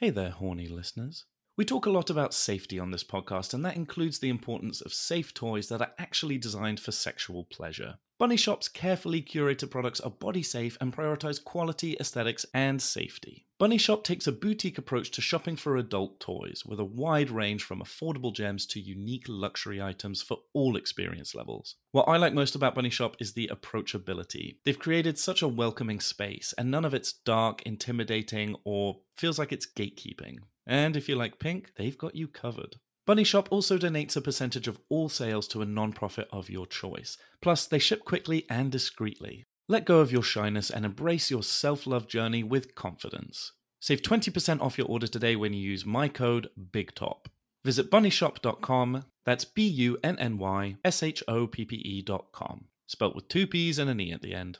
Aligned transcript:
Hey 0.00 0.10
there, 0.10 0.30
horny 0.30 0.68
listeners. 0.68 1.24
We 1.58 1.64
talk 1.64 1.86
a 1.86 1.90
lot 1.90 2.08
about 2.08 2.34
safety 2.34 2.78
on 2.78 2.92
this 2.92 3.02
podcast, 3.02 3.52
and 3.52 3.64
that 3.64 3.74
includes 3.74 4.20
the 4.20 4.28
importance 4.28 4.80
of 4.80 4.94
safe 4.94 5.34
toys 5.34 5.68
that 5.70 5.80
are 5.80 5.90
actually 5.98 6.38
designed 6.38 6.78
for 6.78 6.92
sexual 6.92 7.42
pleasure. 7.42 7.96
Bunny 8.16 8.36
Shoppe's 8.36 8.68
carefully 8.68 9.20
curated 9.20 9.68
products 9.68 9.98
are 9.98 10.10
body 10.10 10.44
safe 10.44 10.78
and 10.80 10.94
prioritize 10.94 11.42
quality, 11.42 11.96
aesthetics, 11.98 12.46
and 12.54 12.80
safety. 12.80 13.46
Bunny 13.58 13.76
Shoppe 13.76 14.04
takes 14.04 14.28
a 14.28 14.32
boutique 14.32 14.78
approach 14.78 15.10
to 15.10 15.20
shopping 15.20 15.56
for 15.56 15.76
adult 15.76 16.20
toys, 16.20 16.62
with 16.64 16.78
a 16.78 16.84
wide 16.84 17.28
range 17.28 17.64
from 17.64 17.80
affordable 17.80 18.32
gems 18.32 18.64
to 18.66 18.80
unique 18.80 19.26
luxury 19.28 19.82
items 19.82 20.22
for 20.22 20.38
all 20.52 20.76
experience 20.76 21.34
levels. 21.34 21.74
What 21.90 22.04
I 22.04 22.18
like 22.18 22.34
most 22.34 22.54
about 22.54 22.76
Bunny 22.76 22.90
Shoppe 22.90 23.16
is 23.18 23.32
the 23.32 23.50
approachability. 23.52 24.58
They've 24.64 24.78
created 24.78 25.18
such 25.18 25.42
a 25.42 25.48
welcoming 25.48 25.98
space, 25.98 26.54
and 26.56 26.70
none 26.70 26.84
of 26.84 26.94
it's 26.94 27.12
dark, 27.12 27.62
intimidating, 27.62 28.54
or 28.62 29.00
feels 29.16 29.40
like 29.40 29.52
it's 29.52 29.66
gatekeeping. 29.66 30.38
And 30.68 30.96
if 30.96 31.08
you 31.08 31.16
like 31.16 31.38
pink, 31.40 31.72
they've 31.76 31.98
got 31.98 32.14
you 32.14 32.28
covered. 32.28 32.76
Bunny 33.06 33.24
Shoppe 33.24 33.48
also 33.50 33.78
donates 33.78 34.16
a 34.16 34.20
percentage 34.20 34.68
of 34.68 34.78
all 34.90 35.08
sales 35.08 35.48
to 35.48 35.62
a 35.62 35.66
non-profit 35.66 36.28
of 36.30 36.50
your 36.50 36.66
choice. 36.66 37.16
Plus, 37.40 37.66
they 37.66 37.78
ship 37.78 38.04
quickly 38.04 38.44
and 38.50 38.70
discreetly. 38.70 39.46
Let 39.66 39.86
go 39.86 40.00
of 40.00 40.12
your 40.12 40.22
shyness 40.22 40.68
and 40.70 40.84
embrace 40.84 41.30
your 41.30 41.42
self-love 41.42 42.06
journey 42.06 42.42
with 42.42 42.74
confidence. 42.74 43.52
Save 43.80 44.02
20% 44.02 44.60
off 44.60 44.76
your 44.76 44.86
order 44.88 45.06
today 45.06 45.36
when 45.36 45.54
you 45.54 45.60
use 45.60 45.86
my 45.86 46.08
code 46.08 46.50
BIGTOP. 46.70 47.26
Visit 47.64 47.90
bunnyshoppe.com. 47.90 49.04
That's 49.24 49.44
B 49.44 49.66
U 49.66 49.98
N 50.02 50.18
N 50.18 50.38
Y 50.38 50.76
S 50.84 51.02
H 51.02 51.22
O 51.28 51.46
P 51.46 51.64
P 51.64 51.76
E.com. 51.76 52.66
Spelt 52.86 53.14
with 53.14 53.28
two 53.28 53.46
P's 53.46 53.78
and 53.78 53.90
an 53.90 54.00
E 54.00 54.12
at 54.12 54.22
the 54.22 54.34
end. 54.34 54.58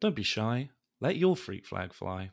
Don't 0.00 0.16
be 0.16 0.22
shy. 0.22 0.70
Let 1.00 1.16
your 1.16 1.36
freak 1.36 1.66
flag 1.66 1.92
fly. 1.92 2.30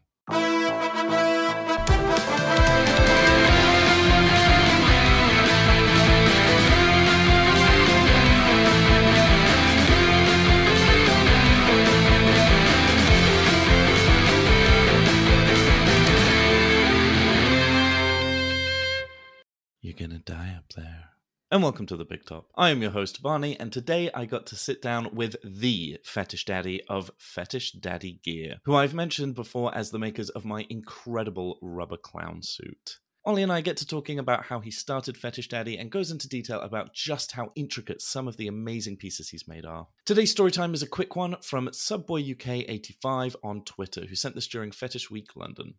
Gonna 19.97 20.19
die 20.19 20.53
up 20.55 20.73
there. 20.75 21.05
And 21.49 21.63
welcome 21.63 21.87
to 21.87 21.97
the 21.97 22.05
Big 22.05 22.23
Top. 22.23 22.51
I 22.55 22.69
am 22.69 22.83
your 22.83 22.91
host, 22.91 23.23
Barney, 23.23 23.59
and 23.59 23.73
today 23.73 24.11
I 24.13 24.25
got 24.25 24.45
to 24.47 24.55
sit 24.55 24.79
down 24.79 25.15
with 25.15 25.37
the 25.43 25.97
fetish 26.03 26.45
daddy 26.45 26.83
of 26.87 27.09
Fetish 27.17 27.71
Daddy 27.71 28.19
Gear, 28.23 28.57
who 28.65 28.75
I've 28.75 28.93
mentioned 28.93 29.33
before 29.33 29.73
as 29.73 29.89
the 29.89 29.97
makers 29.97 30.29
of 30.29 30.45
my 30.45 30.67
incredible 30.69 31.57
rubber 31.63 31.97
clown 31.97 32.43
suit. 32.43 32.99
Ollie 33.25 33.43
and 33.43 33.51
I 33.51 33.59
get 33.59 33.75
to 33.77 33.85
talking 33.87 34.19
about 34.19 34.45
how 34.45 34.61
he 34.61 34.71
started 34.71 35.17
Fetish 35.17 35.49
Daddy 35.49 35.77
and 35.77 35.91
goes 35.91 36.11
into 36.11 36.29
detail 36.29 36.61
about 36.61 36.93
just 36.93 37.33
how 37.33 37.51
intricate 37.55 38.01
some 38.01 38.25
of 38.25 38.37
the 38.37 38.47
amazing 38.47 38.95
pieces 38.95 39.27
he's 39.27 39.49
made 39.49 39.65
are. 39.65 39.87
Today's 40.05 40.31
story 40.31 40.51
time 40.51 40.73
is 40.73 40.81
a 40.81 40.87
quick 40.87 41.15
one 41.17 41.35
from 41.41 41.67
SubboyUK85 41.67 43.35
on 43.43 43.65
Twitter, 43.65 44.05
who 44.05 44.15
sent 44.15 44.35
this 44.35 44.47
during 44.47 44.71
Fetish 44.71 45.11
Week 45.11 45.35
London. 45.35 45.73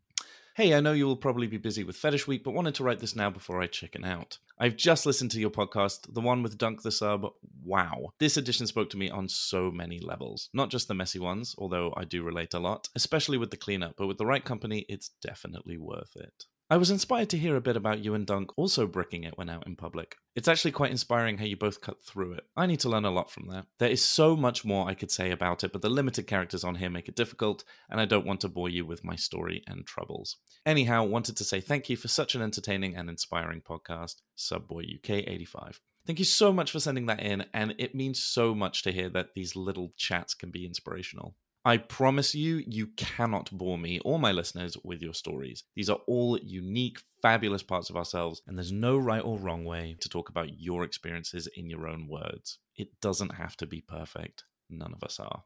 Hey, 0.59 0.75
I 0.75 0.81
know 0.81 0.91
you 0.91 1.06
will 1.06 1.14
probably 1.14 1.47
be 1.47 1.56
busy 1.56 1.84
with 1.84 1.95
Fetish 1.95 2.27
Week, 2.27 2.42
but 2.42 2.51
wanted 2.51 2.75
to 2.75 2.83
write 2.83 2.98
this 2.98 3.14
now 3.14 3.31
before 3.31 3.62
I 3.62 3.69
chicken 3.69 4.05
out. 4.05 4.39
I've 4.59 4.75
just 4.75 5.06
listened 5.06 5.31
to 5.31 5.39
your 5.39 5.51
podcast, 5.51 6.12
the 6.12 6.20
one 6.20 6.42
with 6.42 6.59
Dunk 6.59 6.83
the 6.83 6.91
Sub. 6.91 7.28
Wow. 7.64 8.14
This 8.19 8.37
edition 8.37 8.67
spoke 8.67 8.91
to 8.91 8.97
me 8.97 9.09
on 9.09 9.29
so 9.29 9.70
many 9.70 10.01
levels. 10.01 10.51
Not 10.53 10.69
just 10.69 10.89
the 10.89 10.95
messy 10.95 11.20
ones, 11.20 11.55
although 11.59 11.95
I 11.97 12.03
do 12.03 12.25
relate 12.25 12.55
a 12.55 12.59
lot, 12.59 12.89
especially 12.97 13.39
with 13.39 13.53
the 13.53 13.56
cleanup, 13.56 13.95
but 13.97 14.09
with 14.09 14.19
the 14.19 14.27
right 14.27 14.45
company, 14.45 14.84
it's 14.89 15.11
definitely 15.23 15.79
worth 15.79 16.17
it. 16.17 16.47
I 16.70 16.77
was 16.77 16.91
inspired 16.91 17.30
to 17.30 17.38
hear 17.38 17.56
a 17.56 17.62
bit 17.62 17.78
about 17.78 18.05
you 18.05 18.12
and 18.12 18.27
Dunk 18.27 18.50
also 18.58 18.86
bricking 18.86 19.24
it 19.24 19.38
when 19.38 19.48
out 19.48 19.66
in 19.66 19.74
public. 19.74 20.16
It's 20.36 20.48
actually 20.48 20.72
quite 20.72 20.91
inspiring 20.91 21.38
how 21.38 21.47
you 21.47 21.56
both 21.56 21.80
cut 21.80 22.02
through 22.02 22.34
it. 22.34 22.44
I 22.58 22.66
need 22.66 22.80
to 22.80 22.91
learn 22.91 23.06
a 23.06 23.11
lot 23.11 23.30
from 23.30 23.47
that. 23.48 23.64
There 23.78 23.88
is 23.88 24.05
so 24.05 24.36
much 24.36 24.66
more 24.66 24.86
I 24.86 24.92
could 24.92 25.11
say 25.11 25.30
about 25.30 25.64
it, 25.64 25.73
but 25.73 25.80
the 25.80 25.89
limited 25.89 26.27
characters 26.27 26.64
on 26.64 26.74
here 26.74 26.90
make 26.90 27.08
it 27.08 27.17
difficult, 27.17 27.64
and 27.89 27.98
I 27.98 28.05
don't 28.05 28.27
want 28.27 28.42
to 28.42 28.48
bore 28.48 28.68
you 28.68 28.84
with 28.84 29.02
my 29.02 29.17
story 29.17 29.62
and 29.67 29.86
troubles. 29.86 30.36
Anyhow, 30.67 31.05
wanted 31.05 31.39
to 31.39 31.45
say 31.45 31.62
thank 31.62 31.89
you 31.89 31.96
for 31.96 32.08
such 32.08 32.34
an 32.34 32.42
entertaining 32.42 32.96
and 32.96 33.08
inspiring 33.08 33.62
podcast, 33.62 34.17
Subboy 34.36 34.96
UK 34.96 35.27
85. 35.27 35.80
Thank 36.06 36.18
you 36.18 36.27
so 36.27 36.52
much 36.52 36.70
for 36.70 36.80
sending 36.80 37.06
that 37.06 37.20
in, 37.20 37.46
and 37.55 37.74
it 37.79 37.95
means 37.95 38.23
so 38.23 38.55
much 38.55 38.83
to 38.83 38.92
hear 38.92 39.08
that 39.08 39.33
these 39.35 39.56
little 39.56 39.95
chats 39.96 40.35
can 40.35 40.50
be 40.50 40.67
inspirational. 40.67 41.35
I 41.68 41.77
promise 41.77 42.34
you, 42.34 42.64
you 42.67 42.86
cannot 42.96 43.51
bore 43.52 43.77
me 43.77 43.98
or 44.02 44.18
my 44.18 44.33
listeners 44.33 44.79
with 44.84 45.02
your 45.02 45.12
stories. 45.12 45.64
These 45.77 45.90
are 45.90 46.01
all 46.06 46.39
unique, 46.39 47.02
fabulous 47.20 47.62
parts 47.62 47.90
of 47.90 47.96
ourselves, 47.96 48.40
and 48.46 48.56
there's 48.56 48.73
no 48.73 48.96
right 48.96 49.20
or 49.23 49.39
wrong 49.39 49.67
way 49.67 49.95
to 50.01 50.08
talk 50.08 50.30
about 50.30 50.58
your 50.58 50.83
experiences 50.83 51.46
in 51.46 51.68
your 51.68 51.86
own 51.86 52.08
words. 52.08 52.58
It 52.74 52.98
doesn't 53.02 53.34
have 53.34 53.55
to 53.58 53.67
be 53.67 53.83
perfect. 53.83 54.45
None 54.70 54.95
of 54.95 55.05
us 55.05 55.20
are. 55.20 55.42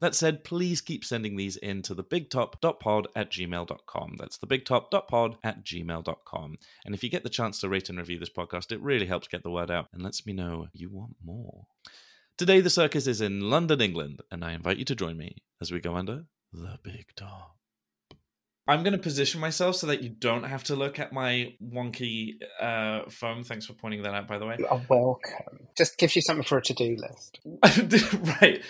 That 0.00 0.14
said, 0.14 0.44
please 0.44 0.80
keep 0.80 1.04
sending 1.04 1.36
these 1.36 1.58
in 1.58 1.82
to 1.82 1.94
thebigtop.pod 1.94 3.08
at 3.14 3.30
gmail.com. 3.30 4.16
That's 4.18 4.38
thebigtop.pod 4.38 5.36
at 5.44 5.62
gmail.com. 5.62 6.56
And 6.86 6.94
if 6.94 7.04
you 7.04 7.10
get 7.10 7.22
the 7.22 7.28
chance 7.28 7.60
to 7.60 7.68
rate 7.68 7.90
and 7.90 7.98
review 7.98 8.18
this 8.18 8.30
podcast, 8.30 8.72
it 8.72 8.80
really 8.80 9.04
helps 9.04 9.28
get 9.28 9.42
the 9.42 9.50
word 9.50 9.70
out 9.70 9.88
and 9.92 10.02
lets 10.02 10.24
me 10.24 10.32
know 10.32 10.68
you 10.72 10.88
want 10.88 11.16
more. 11.22 11.66
Today, 12.40 12.62
the 12.62 12.70
circus 12.70 13.06
is 13.06 13.20
in 13.20 13.50
London, 13.50 13.82
England, 13.82 14.22
and 14.30 14.42
I 14.42 14.52
invite 14.52 14.78
you 14.78 14.86
to 14.86 14.94
join 14.94 15.18
me 15.18 15.36
as 15.60 15.70
we 15.70 15.78
go 15.78 15.94
under 15.94 16.24
the 16.54 16.78
big 16.82 17.04
top. 17.14 17.58
I'm 18.66 18.82
going 18.82 18.94
to 18.94 18.98
position 18.98 19.42
myself 19.42 19.76
so 19.76 19.86
that 19.88 20.02
you 20.02 20.08
don't 20.08 20.44
have 20.44 20.64
to 20.64 20.74
look 20.74 20.98
at 20.98 21.12
my 21.12 21.52
wonky 21.62 22.36
uh, 22.58 23.10
phone. 23.10 23.44
Thanks 23.44 23.66
for 23.66 23.74
pointing 23.74 24.04
that 24.04 24.14
out, 24.14 24.26
by 24.26 24.38
the 24.38 24.46
way. 24.46 24.56
You 24.58 24.66
are 24.68 24.80
welcome. 24.88 25.66
Just 25.76 25.98
gives 25.98 26.16
you 26.16 26.22
something 26.22 26.42
for 26.42 26.56
a 26.56 26.62
to-do 26.62 26.96
list. 26.96 27.40
right. 28.40 28.62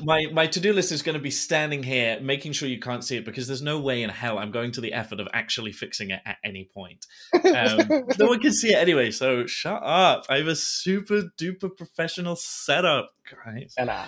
My 0.00 0.26
my 0.32 0.46
to 0.48 0.60
do 0.60 0.72
list 0.72 0.92
is 0.92 1.02
going 1.02 1.14
to 1.14 1.22
be 1.22 1.30
standing 1.30 1.82
here, 1.82 2.18
making 2.20 2.52
sure 2.52 2.68
you 2.68 2.80
can't 2.80 3.04
see 3.04 3.16
it, 3.16 3.24
because 3.24 3.46
there's 3.46 3.62
no 3.62 3.78
way 3.78 4.02
in 4.02 4.10
hell 4.10 4.38
I'm 4.38 4.50
going 4.50 4.72
to 4.72 4.80
the 4.80 4.92
effort 4.92 5.20
of 5.20 5.28
actually 5.32 5.72
fixing 5.72 6.10
it 6.10 6.20
at 6.24 6.36
any 6.44 6.68
point. 6.72 7.06
Um, 7.34 7.86
no 8.18 8.26
one 8.26 8.40
can 8.40 8.52
see 8.52 8.72
it 8.72 8.78
anyway, 8.78 9.10
so 9.10 9.46
shut 9.46 9.82
up. 9.84 10.24
I 10.28 10.38
have 10.38 10.46
a 10.46 10.56
super 10.56 11.30
duper 11.38 11.76
professional 11.76 12.36
setup, 12.36 13.10
guys. 13.44 13.74
And, 13.78 13.90
uh, 13.90 14.06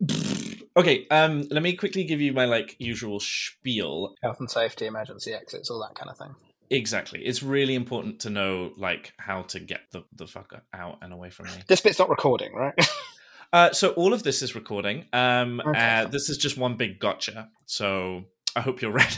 Okay, 0.74 1.06
um, 1.10 1.46
let 1.50 1.62
me 1.62 1.74
quickly 1.74 2.04
give 2.04 2.20
you 2.22 2.32
my 2.32 2.46
like 2.46 2.76
usual 2.78 3.20
spiel. 3.20 4.14
health 4.22 4.40
and 4.40 4.50
safety, 4.50 4.86
emergency 4.86 5.34
exits, 5.34 5.70
all 5.70 5.80
that 5.80 5.94
kind 5.94 6.10
of 6.10 6.16
thing. 6.16 6.34
Exactly, 6.70 7.20
it's 7.26 7.42
really 7.42 7.74
important 7.74 8.20
to 8.20 8.30
know 8.30 8.72
like 8.78 9.12
how 9.18 9.42
to 9.42 9.60
get 9.60 9.82
the 9.92 10.04
the 10.16 10.26
fuck 10.26 10.54
out 10.72 10.98
and 11.02 11.12
away 11.12 11.28
from 11.28 11.46
me. 11.46 11.52
This 11.66 11.82
bit's 11.82 11.98
not 11.98 12.08
recording, 12.08 12.54
right? 12.54 12.72
Uh, 13.52 13.72
so 13.72 13.90
all 13.90 14.12
of 14.14 14.22
this 14.22 14.40
is 14.42 14.54
recording. 14.54 15.04
Um, 15.12 15.60
Okay. 15.60 16.02
uh, 16.02 16.06
this 16.06 16.28
is 16.30 16.38
just 16.38 16.56
one 16.56 16.76
big 16.76 16.98
gotcha. 16.98 17.50
So 17.66 18.24
I 18.56 18.60
hope 18.62 18.80
you're 18.80 18.90
ready. 19.04 19.16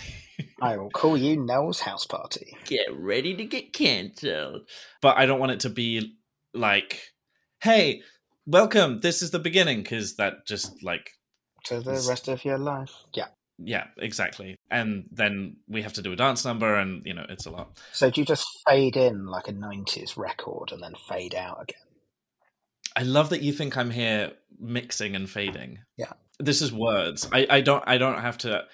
I 0.60 0.76
will 0.76 0.90
call 0.90 1.16
you 1.16 1.36
Nell's 1.36 1.80
house 1.80 2.06
party. 2.06 2.56
get 2.66 2.86
ready 2.92 3.34
to 3.36 3.44
get 3.44 3.72
cancelled. 3.72 4.62
But 5.00 5.16
I 5.16 5.26
don't 5.26 5.38
want 5.38 5.52
it 5.52 5.60
to 5.60 5.70
be 5.70 6.16
like, 6.52 7.00
"Hey, 7.62 8.02
welcome. 8.46 9.00
This 9.00 9.22
is 9.22 9.30
the 9.30 9.38
beginning," 9.38 9.78
because 9.82 10.16
that 10.16 10.46
just 10.46 10.82
like, 10.82 11.10
To 11.66 11.80
the 11.80 11.92
Yes. 11.92 12.08
rest 12.08 12.28
of 12.28 12.44
your 12.44 12.58
life. 12.58 12.92
Yeah. 13.14 13.28
yeah, 13.58 13.86
exactly. 13.98 14.56
And 14.70 15.04
then 15.12 15.56
we 15.68 15.82
have 15.82 15.92
to 15.94 16.02
do 16.02 16.12
a 16.12 16.16
dance 16.16 16.44
number, 16.44 16.74
and 16.74 17.02
you 17.06 17.14
know, 17.14 17.26
it's 17.28 17.46
a 17.46 17.50
lot. 17.50 17.78
So 17.92 18.10
do 18.10 18.20
you 18.20 18.24
just 18.26 18.46
fade 18.68 18.96
in 18.96 19.26
like 19.26 19.46
a 19.48 19.52
90s 19.52 20.16
record 20.16 20.72
and 20.72 20.82
then 20.82 20.94
fade 21.08 21.34
out 21.36 21.62
again? 21.62 21.83
I 22.96 23.02
love 23.02 23.30
that 23.30 23.42
you 23.42 23.52
think 23.52 23.76
I'm 23.76 23.90
here 23.90 24.32
mixing 24.58 25.16
and 25.16 25.28
fading. 25.28 25.80
Yeah. 25.96 26.12
This 26.38 26.62
is 26.62 26.72
words. 26.72 27.28
I, 27.32 27.46
I 27.48 27.60
don't 27.60 27.82
I 27.86 27.98
don't 27.98 28.20
have 28.20 28.38
to 28.38 28.64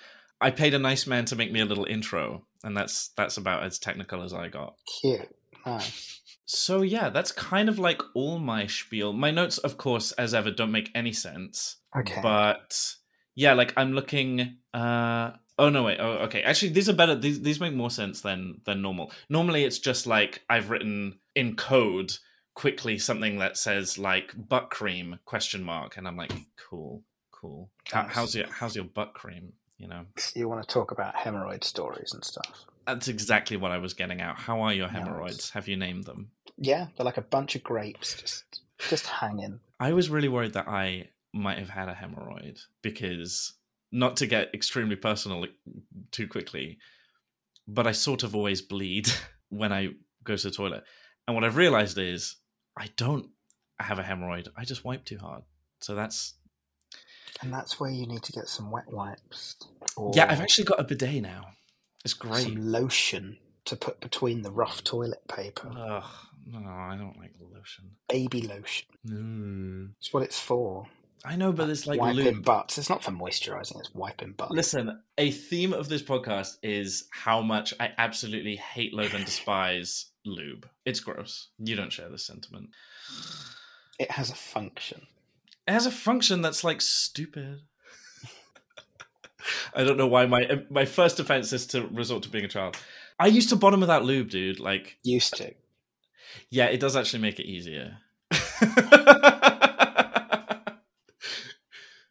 I 0.40 0.50
paid 0.50 0.74
a 0.74 0.78
nice 0.78 1.06
man 1.06 1.26
to 1.26 1.36
make 1.36 1.52
me 1.52 1.60
a 1.60 1.66
little 1.66 1.84
intro, 1.84 2.46
and 2.64 2.76
that's 2.76 3.08
that's 3.16 3.36
about 3.36 3.62
as 3.62 3.78
technical 3.78 4.22
as 4.22 4.32
I 4.32 4.48
got. 4.48 4.76
Cute. 5.00 5.28
Nice. 5.66 6.16
So 6.52 6.82
yeah, 6.82 7.10
that's 7.10 7.30
kind 7.30 7.68
of 7.68 7.78
like 7.78 8.02
all 8.12 8.40
my 8.40 8.66
spiel. 8.66 9.12
My 9.12 9.30
notes, 9.30 9.58
of 9.58 9.76
course, 9.76 10.10
as 10.10 10.34
ever, 10.34 10.50
don't 10.50 10.72
make 10.72 10.90
any 10.96 11.12
sense. 11.12 11.76
Okay. 11.96 12.18
But 12.20 12.96
yeah, 13.36 13.52
like 13.52 13.72
I'm 13.76 13.92
looking 13.92 14.56
uh 14.74 15.30
oh 15.60 15.68
no 15.68 15.84
wait, 15.84 15.98
oh 16.00 16.24
okay. 16.24 16.42
Actually 16.42 16.72
these 16.72 16.88
are 16.88 16.92
better 16.92 17.14
these 17.14 17.40
these 17.42 17.60
make 17.60 17.74
more 17.74 17.88
sense 17.88 18.22
than 18.22 18.62
than 18.64 18.82
normal. 18.82 19.12
Normally 19.28 19.62
it's 19.62 19.78
just 19.78 20.08
like 20.08 20.42
I've 20.50 20.70
written 20.70 21.20
in 21.36 21.54
code 21.54 22.14
quickly 22.54 22.98
something 22.98 23.38
that 23.38 23.56
says 23.56 23.98
like 23.98 24.32
butt 24.48 24.70
cream 24.70 25.18
question 25.24 25.62
mark 25.62 25.96
and 25.96 26.06
I'm 26.06 26.16
like 26.16 26.32
cool, 26.56 27.02
cool. 27.30 27.70
How, 27.90 28.06
how's 28.08 28.34
your 28.34 28.46
how's 28.48 28.74
your 28.76 28.84
butt 28.84 29.14
cream, 29.14 29.52
you 29.78 29.88
know? 29.88 30.06
you 30.34 30.48
want 30.48 30.66
to 30.66 30.72
talk 30.72 30.90
about 30.90 31.14
hemorrhoid 31.14 31.64
stories 31.64 32.12
and 32.12 32.24
stuff. 32.24 32.64
That's 32.86 33.08
exactly 33.08 33.56
what 33.56 33.70
I 33.70 33.78
was 33.78 33.94
getting 33.94 34.20
out. 34.20 34.36
How 34.36 34.60
are 34.62 34.72
your 34.72 34.88
Nice. 34.88 34.96
hemorrhoids? 34.96 35.50
Have 35.50 35.68
you 35.68 35.76
named 35.76 36.04
them? 36.04 36.30
Yeah, 36.56 36.88
they're 36.96 37.04
like 37.04 37.16
a 37.16 37.22
bunch 37.22 37.54
of 37.54 37.62
grapes 37.62 38.20
just 38.20 38.62
just 38.88 39.06
hanging. 39.06 39.60
I 39.78 39.92
was 39.92 40.10
really 40.10 40.28
worried 40.28 40.54
that 40.54 40.68
I 40.68 41.08
might 41.32 41.58
have 41.58 41.70
had 41.70 41.88
a 41.88 41.94
hemorrhoid 41.94 42.60
because, 42.82 43.54
not 43.92 44.16
to 44.18 44.26
get 44.26 44.52
extremely 44.54 44.96
personal 44.96 45.46
too 46.10 46.26
quickly, 46.26 46.78
but 47.68 47.86
I 47.86 47.92
sort 47.92 48.22
of 48.22 48.34
always 48.34 48.60
bleed 48.62 49.08
when 49.48 49.72
I 49.72 49.90
go 50.24 50.36
to 50.36 50.48
the 50.48 50.54
toilet. 50.54 50.84
And 51.26 51.34
what 51.34 51.44
I've 51.44 51.56
realized 51.56 51.98
is 51.98 52.36
I 52.76 52.88
don't 52.96 53.28
have 53.78 53.98
a 53.98 54.02
hemorrhoid. 54.02 54.48
I 54.56 54.64
just 54.64 54.84
wipe 54.84 55.04
too 55.04 55.18
hard. 55.18 55.42
So 55.80 55.94
that's 55.94 56.34
And 57.42 57.52
that's 57.52 57.80
where 57.80 57.90
you 57.90 58.06
need 58.06 58.22
to 58.24 58.32
get 58.32 58.48
some 58.48 58.70
wet 58.70 58.90
wipes. 58.92 59.56
Or 59.96 60.12
yeah. 60.14 60.30
I've 60.30 60.40
actually 60.40 60.64
got 60.64 60.80
a 60.80 60.84
bidet 60.84 61.22
now. 61.22 61.48
It's 62.04 62.14
great. 62.14 62.42
some 62.42 62.56
lotion 62.56 63.38
to 63.66 63.76
put 63.76 64.00
between 64.00 64.42
the 64.42 64.50
rough 64.50 64.82
toilet 64.82 65.26
paper. 65.28 65.68
Ugh, 65.68 66.10
no, 66.46 66.58
I 66.68 66.96
don't 66.96 67.18
like 67.18 67.32
lotion. 67.60 67.90
Baby 68.08 68.42
lotion. 68.42 68.88
No. 69.04 69.88
It's 69.98 70.12
what 70.12 70.22
it's 70.22 70.38
for. 70.38 70.86
I 71.24 71.36
know, 71.36 71.52
but 71.52 71.68
it's 71.68 71.86
like 71.86 72.00
wiping 72.00 72.24
lube. 72.24 72.44
butts. 72.44 72.78
It's 72.78 72.88
not 72.88 73.04
for 73.04 73.10
moisturising, 73.10 73.78
it's 73.78 73.94
wiping 73.94 74.32
butts. 74.32 74.52
Listen, 74.52 75.02
a 75.18 75.30
theme 75.30 75.74
of 75.74 75.88
this 75.88 76.02
podcast 76.02 76.56
is 76.62 77.08
how 77.10 77.42
much 77.42 77.74
I 77.78 77.90
absolutely 77.98 78.56
hate, 78.56 78.94
loathe, 78.94 79.14
and 79.14 79.26
despise 79.26 80.06
lube. 80.24 80.68
It's 80.84 81.00
gross. 81.00 81.48
You 81.58 81.76
don't 81.76 81.92
share 81.92 82.08
this 82.08 82.26
sentiment. 82.26 82.70
It 83.98 84.10
has 84.12 84.30
a 84.30 84.34
function. 84.34 85.06
It 85.66 85.72
has 85.72 85.86
a 85.86 85.90
function 85.90 86.42
that's 86.42 86.64
like 86.64 86.80
stupid. 86.80 87.60
I 89.74 89.84
don't 89.84 89.96
know 89.96 90.06
why 90.06 90.26
my 90.26 90.64
my 90.70 90.84
first 90.84 91.16
defense 91.16 91.52
is 91.52 91.66
to 91.68 91.86
resort 91.88 92.22
to 92.24 92.28
being 92.28 92.44
a 92.44 92.48
child. 92.48 92.76
I 93.18 93.26
used 93.26 93.50
to 93.50 93.56
bottom 93.56 93.80
without 93.80 94.04
lube, 94.04 94.30
dude. 94.30 94.60
Like, 94.60 94.96
Used 95.02 95.36
to. 95.36 95.52
yeah, 96.48 96.66
it 96.66 96.80
does 96.80 96.96
actually 96.96 97.20
make 97.20 97.38
it 97.38 97.44
easier. 97.46 97.98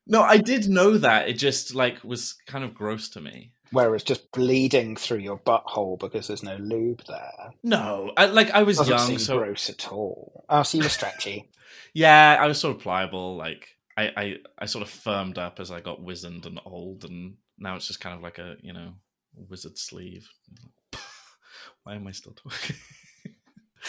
no, 0.08 0.22
I 0.22 0.38
did 0.38 0.68
know 0.70 0.98
that. 0.98 1.28
It 1.30 1.34
just 1.40 1.74
like 1.76 2.04
was 2.04 2.36
kind 2.48 2.64
of 2.64 2.74
gross 2.76 3.10
to 3.10 3.22
me. 3.22 3.54
Whereas 3.72 4.04
just 4.04 4.32
bleeding 4.32 4.96
through 4.96 5.20
your 5.20 5.38
butthole 5.38 6.00
because 6.00 6.28
there's 6.28 6.44
no 6.44 6.56
lube 6.56 7.04
there 7.08 7.52
No, 7.64 8.12
I, 8.18 8.26
like 8.26 8.52
I 8.52 8.64
was 8.64 8.78
doesn't 8.78 8.98
young, 8.98 9.08
seem 9.08 9.20
so 9.20 9.38
gross 9.38 9.70
at 9.70 9.92
all. 9.92 10.46
Oh, 10.50 10.64
so 10.64 10.78
you 10.78 10.84
were 10.84 10.90
stretchy. 10.90 11.50
yeah, 11.94 12.38
I 12.40 12.48
was 12.48 12.60
sort 12.60 12.76
of 12.76 12.82
pliable. 12.82 13.36
Like 13.36 13.68
I, 13.96 14.12
I, 14.18 14.36
I 14.60 14.66
sort 14.66 14.84
of 14.84 14.90
firmed 14.90 15.38
up 15.38 15.60
as 15.60 15.72
I 15.72 15.82
got 15.82 16.02
wizened 16.02 16.46
and 16.46 16.60
old, 16.66 17.06
and 17.06 17.36
now 17.58 17.76
it's 17.76 17.88
just 17.88 18.02
kind 18.02 18.16
of 18.16 18.24
like 18.24 18.38
a 18.40 18.56
you 18.62 18.74
know 18.74 18.94
wizard 19.34 19.78
sleeve. 19.78 20.28
Why 21.84 21.96
am 21.96 22.08
I 22.08 22.12
still 22.12 22.34
talking? 22.34 22.76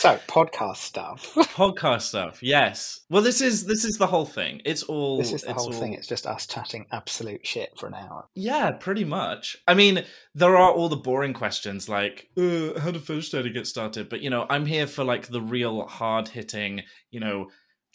so 0.01 0.19
podcast 0.27 0.77
stuff. 0.79 1.35
Podcast 1.61 2.03
stuff, 2.03 2.43
yes. 2.43 3.01
Well, 3.11 3.21
this 3.23 3.41
is 3.43 3.67
this 3.67 3.85
is 3.85 3.99
the 3.99 4.07
whole 4.07 4.25
thing. 4.25 4.63
It's 4.65 4.83
all. 4.83 5.19
this 5.19 5.33
is 5.33 5.43
the 5.43 5.53
whole 5.53 5.67
all- 5.67 5.73
thing. 5.81 5.93
It's 5.93 6.07
just 6.07 6.27
us 6.27 6.47
chatting 6.47 6.87
absolute 6.91 7.47
shit 7.47 7.71
for 7.79 7.87
an 7.87 7.95
hour. 7.95 8.27
Yeah, 8.35 8.71
pretty 8.73 9.05
much. 9.05 9.59
I 9.69 9.75
mean, 9.75 10.05
there 10.35 10.57
are 10.57 10.71
all 10.73 10.89
the 10.89 10.97
boring 10.97 11.35
questions 11.35 11.89
like, 11.89 12.29
uh, 12.39 12.81
how 12.81 12.91
did 12.93 13.03
Fetish 13.03 13.31
to 13.31 13.51
get 13.51 13.67
started? 13.67 14.09
But, 14.09 14.21
you 14.23 14.31
know, 14.31 14.47
I'm 14.49 14.65
here 14.65 14.87
for 14.87 15.05
like 15.05 15.27
the 15.29 15.43
real 15.43 15.87
hard 15.87 16.29
hitting, 16.29 16.83
you 17.11 17.21
know, 17.21 17.49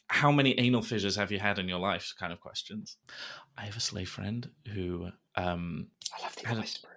how 0.07 0.31
many 0.31 0.59
anal 0.59 0.83
fissures 0.83 1.15
have 1.15 1.31
you 1.31 1.39
had 1.39 1.57
in 1.57 1.67
your 1.67 1.79
life 1.79 2.13
kind 2.19 2.31
of 2.31 2.39
questions. 2.39 2.97
I 3.57 3.65
have 3.65 3.77
a 3.77 3.79
slave 3.79 4.09
friend 4.09 4.47
who, 4.73 5.07
um, 5.35 5.87
I 6.15 6.21
love 6.21 6.35
the 6.35 6.51
a- 6.51 6.59
whispering. 6.61 6.94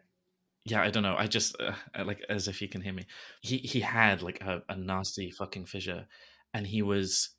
Yeah, 0.70 0.82
I 0.82 0.90
don't 0.90 1.02
know. 1.02 1.16
I 1.16 1.26
just, 1.26 1.56
uh, 1.60 1.72
like, 2.04 2.20
as 2.28 2.48
if 2.48 2.58
he 2.58 2.68
can 2.68 2.80
hear 2.80 2.92
me. 2.92 3.06
He, 3.42 3.58
he 3.58 3.80
had 3.80 4.22
like 4.22 4.40
a, 4.40 4.62
a 4.68 4.76
nasty 4.76 5.30
fucking 5.30 5.66
fissure 5.66 6.06
and 6.52 6.66
he 6.66 6.82
was 6.82 7.30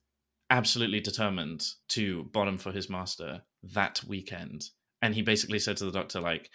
absolutely 0.49 0.99
determined 0.99 1.63
to 1.89 2.23
bottom 2.33 2.57
for 2.57 2.71
his 2.71 2.89
master 2.89 3.41
that 3.63 4.03
weekend. 4.07 4.65
And 5.01 5.15
he 5.15 5.21
basically 5.21 5.59
said 5.59 5.77
to 5.77 5.85
the 5.85 5.91
doctor, 5.91 6.19
like, 6.19 6.49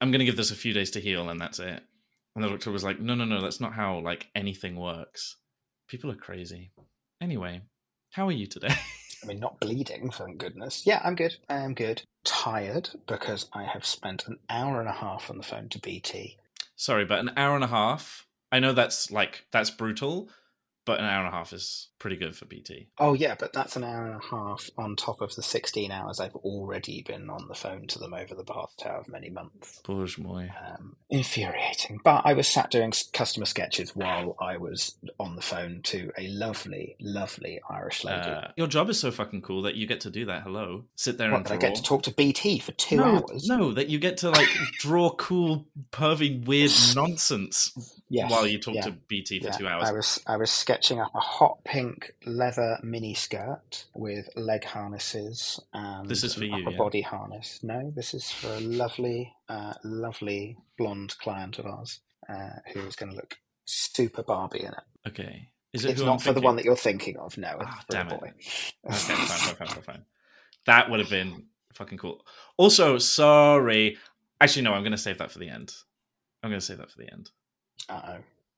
I'm 0.00 0.10
going 0.10 0.20
to 0.20 0.24
give 0.24 0.36
this 0.36 0.50
a 0.50 0.56
few 0.56 0.72
days 0.72 0.90
to 0.92 1.00
heal 1.00 1.28
and 1.28 1.40
that's 1.40 1.58
it. 1.58 1.82
And 2.34 2.44
the 2.44 2.48
doctor 2.48 2.70
was 2.70 2.84
like, 2.84 3.00
no, 3.00 3.14
no, 3.14 3.24
no, 3.24 3.40
that's 3.40 3.60
not 3.60 3.72
how 3.72 3.98
like 4.00 4.28
anything 4.34 4.76
works. 4.76 5.36
People 5.88 6.10
are 6.10 6.16
crazy. 6.16 6.72
Anyway, 7.20 7.62
how 8.10 8.28
are 8.28 8.32
you 8.32 8.46
today? 8.46 8.74
I 9.22 9.26
mean, 9.26 9.40
not 9.40 9.60
bleeding, 9.60 10.10
thank 10.10 10.38
goodness. 10.38 10.82
Yeah, 10.86 11.00
I'm 11.04 11.14
good. 11.14 11.36
I 11.48 11.56
am 11.56 11.74
good. 11.74 12.02
Tired 12.24 12.90
because 13.06 13.48
I 13.52 13.64
have 13.64 13.84
spent 13.84 14.26
an 14.26 14.38
hour 14.48 14.80
and 14.80 14.88
a 14.88 14.92
half 14.92 15.30
on 15.30 15.38
the 15.38 15.42
phone 15.44 15.68
to 15.70 15.78
BT. 15.78 16.36
Sorry, 16.76 17.04
but 17.04 17.20
an 17.20 17.30
hour 17.36 17.54
and 17.54 17.64
a 17.64 17.68
half. 17.68 18.26
I 18.52 18.60
know 18.60 18.72
that's 18.72 19.10
like, 19.10 19.46
that's 19.50 19.70
brutal, 19.70 20.28
but 20.84 21.00
an 21.00 21.06
hour 21.06 21.24
and 21.24 21.28
a 21.28 21.36
half 21.36 21.52
is 21.52 21.88
pretty 21.98 22.16
good 22.16 22.36
for 22.36 22.44
BT. 22.44 22.88
Oh, 22.98 23.14
yeah, 23.14 23.34
but 23.38 23.52
that's 23.52 23.76
an 23.76 23.84
hour 23.84 24.06
and 24.06 24.20
a 24.22 24.24
half 24.24 24.68
on 24.76 24.96
top 24.96 25.20
of 25.20 25.34
the 25.34 25.42
16 25.42 25.90
hours 25.90 26.20
I've 26.20 26.36
already 26.36 27.02
been 27.02 27.30
on 27.30 27.48
the 27.48 27.54
phone 27.54 27.86
to 27.88 27.98
them 27.98 28.14
over 28.14 28.34
the 28.34 28.44
past 28.44 28.82
however 28.82 29.10
many 29.10 29.30
months. 29.30 29.80
Bourge 29.84 30.18
moi. 30.18 30.46
Um, 30.70 30.96
infuriating. 31.10 32.00
But 32.04 32.22
I 32.24 32.34
was 32.34 32.48
sat 32.48 32.70
doing 32.70 32.92
customer 33.12 33.46
sketches 33.46 33.94
while 33.94 34.36
I 34.40 34.56
was 34.56 34.96
on 35.18 35.36
the 35.36 35.42
phone 35.42 35.80
to 35.84 36.10
a 36.18 36.28
lovely, 36.28 36.96
lovely 37.00 37.60
Irish 37.70 38.04
lady. 38.04 38.28
Uh, 38.28 38.48
your 38.56 38.66
job 38.66 38.90
is 38.90 39.00
so 39.00 39.10
fucking 39.10 39.42
cool 39.42 39.62
that 39.62 39.74
you 39.76 39.86
get 39.86 40.00
to 40.02 40.10
do 40.10 40.26
that. 40.26 40.42
Hello, 40.42 40.84
sit 40.96 41.18
there 41.18 41.30
what, 41.30 41.38
and 41.38 41.46
did 41.46 41.54
I 41.54 41.56
get 41.56 41.76
to 41.76 41.82
talk 41.82 42.02
to 42.04 42.12
BT 42.12 42.58
for 42.58 42.72
two 42.72 42.96
no, 42.96 43.04
hours? 43.04 43.46
no, 43.48 43.72
that 43.72 43.88
you 43.88 43.98
get 43.98 44.18
to 44.18 44.30
like 44.30 44.48
draw 44.78 45.10
cool, 45.10 45.66
pervy, 45.92 46.44
weird 46.44 46.72
nonsense 46.94 47.72
Yes, 48.08 48.30
while 48.30 48.46
you 48.46 48.58
talk 48.58 48.74
yeah. 48.74 48.82
to 48.82 48.92
BT 48.92 49.40
for 49.40 49.46
Yeah, 49.46 49.52
two 49.52 49.68
hours. 49.68 49.88
I 49.88 49.92
was 49.92 50.22
I 50.26 50.36
was 50.36 50.50
sketching 50.50 51.00
up 51.00 51.14
a 51.14 51.20
hot 51.20 51.64
pink 51.64 51.85
leather 52.24 52.78
mini 52.82 53.14
skirt 53.14 53.86
with 53.94 54.28
leg 54.36 54.64
harnesses 54.64 55.60
and 55.72 56.08
This 56.08 56.24
is 56.24 56.34
for 56.34 56.44
you, 56.44 56.54
upper 56.54 56.70
yeah? 56.70 56.76
body 56.78 57.00
harness. 57.02 57.60
No, 57.62 57.92
this 57.94 58.14
is 58.14 58.30
for 58.30 58.48
a 58.48 58.60
lovely, 58.60 59.32
uh, 59.48 59.74
lovely 59.84 60.56
blonde 60.78 61.16
client 61.18 61.58
of 61.58 61.66
ours 61.66 62.00
uh, 62.28 62.50
who 62.72 62.80
is 62.80 62.96
going 62.96 63.10
to 63.10 63.16
look 63.16 63.36
super 63.64 64.22
Barbie 64.22 64.60
in 64.60 64.68
it. 64.72 65.08
Okay, 65.08 65.48
is 65.72 65.84
it 65.84 65.90
It's 65.92 66.00
not 66.00 66.14
I'm 66.14 66.18
for 66.18 66.32
the 66.32 66.40
one 66.40 66.56
that 66.56 66.64
you're 66.64 66.76
thinking 66.76 67.16
of. 67.18 67.36
No, 67.38 67.48
it's 67.60 67.70
Ah, 67.70 67.84
damn 67.90 68.08
it. 68.08 68.14
Okay, 68.14 68.32
fine, 68.90 69.26
fine, 69.26 69.66
fine, 69.68 69.82
fine. 69.82 70.04
That 70.66 70.90
would 70.90 70.98
have 70.98 71.10
been 71.10 71.44
fucking 71.74 71.98
cool. 71.98 72.24
Also, 72.56 72.98
sorry. 72.98 73.98
Actually, 74.40 74.62
no. 74.62 74.72
I'm 74.72 74.82
going 74.82 74.90
to 74.90 74.98
save 74.98 75.18
that 75.18 75.30
for 75.30 75.38
the 75.38 75.48
end. 75.48 75.72
I'm 76.42 76.50
going 76.50 76.58
to 76.58 76.66
save 76.66 76.78
that 76.78 76.90
for 76.90 76.98
the 76.98 77.12
end. 77.12 77.30
Uh-oh. 77.88 78.16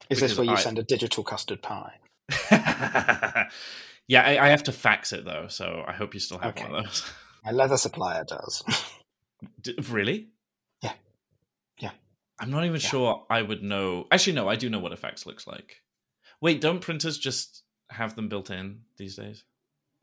Is 0.09 0.21
this 0.21 0.39
where 0.39 0.47
you 0.47 0.53
I- 0.53 0.57
send 0.57 0.79
a 0.79 0.83
digital 0.83 1.23
custard 1.23 1.61
pie? 1.61 1.97
yeah, 2.51 4.23
I, 4.23 4.47
I 4.47 4.49
have 4.49 4.65
to 4.65 4.73
fax 4.73 5.13
it 5.13 5.25
though, 5.25 5.47
so 5.49 5.85
I 5.87 5.93
hope 5.93 6.15
you 6.15 6.21
still 6.21 6.39
have 6.39 6.57
one 6.57 6.75
of 6.75 6.85
those. 6.85 7.11
My 7.45 7.53
leather 7.53 7.77
supplier 7.77 8.25
does. 8.25 8.63
D- 9.63 9.77
really? 9.89 10.29
Yeah. 10.83 10.93
Yeah. 11.79 11.93
I'm 12.41 12.51
not 12.51 12.65
even 12.65 12.81
Yeah. 12.81 12.89
sure 12.89 13.27
I 13.31 13.43
would 13.43 13.63
know. 13.63 14.07
Actually, 14.11 14.35
no, 14.35 14.49
I 14.49 14.57
do 14.57 14.69
know 14.69 14.81
what 14.81 14.93
a 14.93 14.97
fax 14.97 15.25
looks 15.27 15.47
like. 15.47 15.77
Wait, 16.41 16.61
don't 16.61 16.81
printers 16.81 17.19
just 17.19 17.63
have 17.91 18.17
them 18.17 18.29
built 18.29 18.51
in 18.51 18.81
these 18.97 19.17
days? 19.17 19.45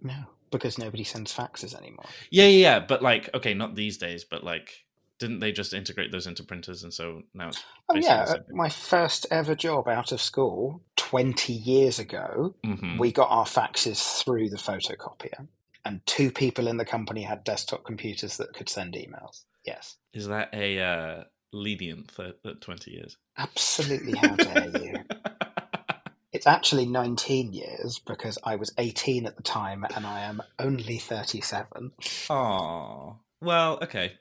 no, 0.01 0.25
because 0.51 0.77
nobody 0.77 1.03
sends 1.03 1.33
faxes 1.33 1.73
anymore. 1.75 2.05
Yeah, 2.29 2.45
yeah, 2.45 2.57
yeah. 2.77 2.79
But 2.79 3.01
like, 3.01 3.29
okay, 3.33 3.53
not 3.53 3.75
these 3.75 3.97
days, 3.97 4.23
but 4.23 4.43
like, 4.43 4.84
didn't 5.19 5.39
they 5.39 5.51
just 5.51 5.73
integrate 5.73 6.11
those 6.11 6.27
into 6.27 6.43
printers? 6.43 6.83
And 6.83 6.93
so 6.93 7.23
now 7.33 7.49
it's 7.49 7.63
Oh 7.89 7.95
yeah, 7.95 8.35
my 8.51 8.69
first 8.69 9.25
ever 9.31 9.55
job 9.55 9.87
out 9.87 10.11
of 10.11 10.21
school, 10.21 10.81
twenty 10.95 11.53
years 11.53 11.99
ago, 11.99 12.55
Mhm. 12.65 12.99
we 12.99 13.11
got 13.11 13.29
our 13.29 13.45
faxes 13.45 14.21
through 14.23 14.49
the 14.49 14.57
photocopier, 14.57 15.47
and 15.85 16.05
two 16.05 16.31
people 16.31 16.67
in 16.67 16.77
the 16.77 16.85
company 16.85 17.23
had 17.23 17.43
desktop 17.43 17.85
computers 17.85 18.37
that 18.37 18.53
could 18.53 18.69
send 18.69 18.93
emails. 18.95 19.45
Yes, 19.65 19.97
is 20.13 20.27
that 20.27 20.49
a 20.53 20.79
uh, 20.79 21.23
lenient 21.53 22.11
at, 22.19 22.35
at 22.45 22.61
20 22.61 22.91
years? 22.91 23.17
absolutely. 23.37 24.13
How 24.13 24.35
dare 24.35 24.67
you? 24.67 25.03
It's 26.33 26.47
actually 26.47 26.85
nineteen 26.85 27.53
years 27.53 27.97
because 28.05 28.37
I 28.43 28.57
was 28.57 28.73
eighteen 28.77 29.25
at 29.25 29.37
the 29.37 29.41
time, 29.43 29.85
and 29.95 30.05
I 30.05 30.19
am 30.23 30.41
only 30.59 30.97
thirty-seven. 30.97 31.93
Oh, 32.29 33.19
well, 33.39 33.79
okay. 33.81 34.17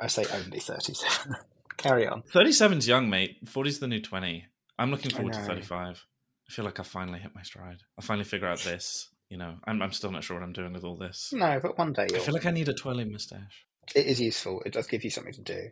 I 0.00 0.06
say 0.08 0.24
only 0.32 0.60
thirty-seven. 0.60 1.36
Carry 1.76 2.06
on. 2.06 2.22
37's 2.32 2.88
young, 2.88 3.10
mate. 3.10 3.44
40's 3.44 3.80
the 3.80 3.86
new 3.86 4.00
20. 4.00 4.46
I'm 4.78 4.90
looking 4.90 5.10
forward 5.10 5.34
to 5.34 5.40
35. 5.40 6.06
I 6.48 6.52
feel 6.52 6.64
like 6.64 6.80
I 6.80 6.84
finally 6.84 7.18
hit 7.18 7.34
my 7.34 7.42
stride. 7.42 7.82
I 7.98 8.02
finally 8.02 8.24
figure 8.24 8.48
out 8.48 8.60
this. 8.60 9.10
You 9.28 9.36
know, 9.36 9.56
I'm, 9.66 9.82
I'm 9.82 9.92
still 9.92 10.10
not 10.10 10.24
sure 10.24 10.38
what 10.38 10.42
I'm 10.42 10.54
doing 10.54 10.72
with 10.72 10.84
all 10.84 10.96
this. 10.96 11.32
No, 11.34 11.60
but 11.60 11.76
one 11.76 11.92
day 11.92 12.06
I 12.14 12.18
feel 12.18 12.32
like 12.32 12.46
I 12.46 12.50
need 12.50 12.68
a 12.68 12.74
twirling 12.74 13.12
mustache. 13.12 13.66
It 13.94 14.06
is 14.06 14.20
useful. 14.20 14.62
It 14.64 14.72
does 14.72 14.86
give 14.86 15.04
you 15.04 15.10
something 15.10 15.34
to 15.34 15.42
do. 15.42 15.68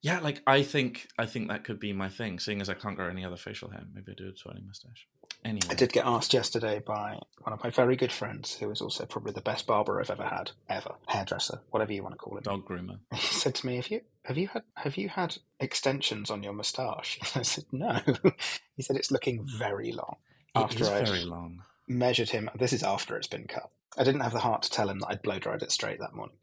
Yeah, 0.00 0.20
like 0.20 0.42
I 0.46 0.62
think 0.62 1.08
I 1.18 1.26
think 1.26 1.48
that 1.48 1.64
could 1.64 1.78
be 1.80 1.92
my 1.92 2.08
thing. 2.08 2.38
Seeing 2.38 2.60
as 2.60 2.68
I 2.68 2.74
can't 2.74 2.96
grow 2.96 3.08
any 3.08 3.24
other 3.24 3.36
facial 3.36 3.70
hair, 3.70 3.82
maybe 3.92 4.12
I 4.12 4.14
do 4.14 4.28
a 4.28 4.32
twirling 4.32 4.66
mustache. 4.66 5.06
Anyway, 5.44 5.66
I 5.70 5.74
did 5.74 5.92
get 5.92 6.04
asked 6.04 6.34
yesterday 6.34 6.80
by 6.84 7.18
one 7.42 7.52
of 7.52 7.62
my 7.62 7.70
very 7.70 7.96
good 7.96 8.12
friends, 8.12 8.56
who 8.56 8.70
is 8.70 8.80
also 8.80 9.06
probably 9.06 9.32
the 9.32 9.40
best 9.40 9.66
barber 9.66 10.00
I've 10.00 10.10
ever 10.10 10.24
had, 10.24 10.50
ever 10.68 10.96
hairdresser, 11.06 11.60
whatever 11.70 11.92
you 11.92 12.02
want 12.02 12.14
to 12.14 12.18
call 12.18 12.36
it. 12.36 12.44
dog 12.44 12.66
groomer. 12.68 12.98
He 13.14 13.34
said 13.34 13.54
to 13.56 13.66
me, 13.66 13.76
"Have 13.76 13.88
you 13.88 14.00
have 14.24 14.36
you 14.36 14.48
had 14.48 14.62
have 14.74 14.96
you 14.96 15.08
had 15.08 15.36
extensions 15.60 16.30
on 16.30 16.42
your 16.42 16.52
moustache?" 16.52 17.18
I 17.34 17.42
said, 17.42 17.64
"No." 17.72 18.00
He 18.76 18.82
said, 18.82 18.96
"It's 18.96 19.10
looking 19.10 19.44
very 19.44 19.92
long." 19.92 20.16
It 20.54 20.60
After 20.60 20.84
I'd 20.86 21.06
very 21.08 21.24
long. 21.24 21.62
measured 21.86 22.30
him, 22.30 22.50
this 22.58 22.72
is 22.72 22.82
after 22.82 23.16
it's 23.16 23.26
been 23.26 23.46
cut. 23.46 23.70
I 23.96 24.04
didn't 24.04 24.20
have 24.20 24.32
the 24.32 24.40
heart 24.40 24.62
to 24.62 24.70
tell 24.70 24.88
him 24.90 24.98
that 25.00 25.08
I'd 25.08 25.22
blow 25.22 25.38
dried 25.38 25.62
it 25.62 25.72
straight 25.72 25.98
that 26.00 26.14
morning, 26.14 26.36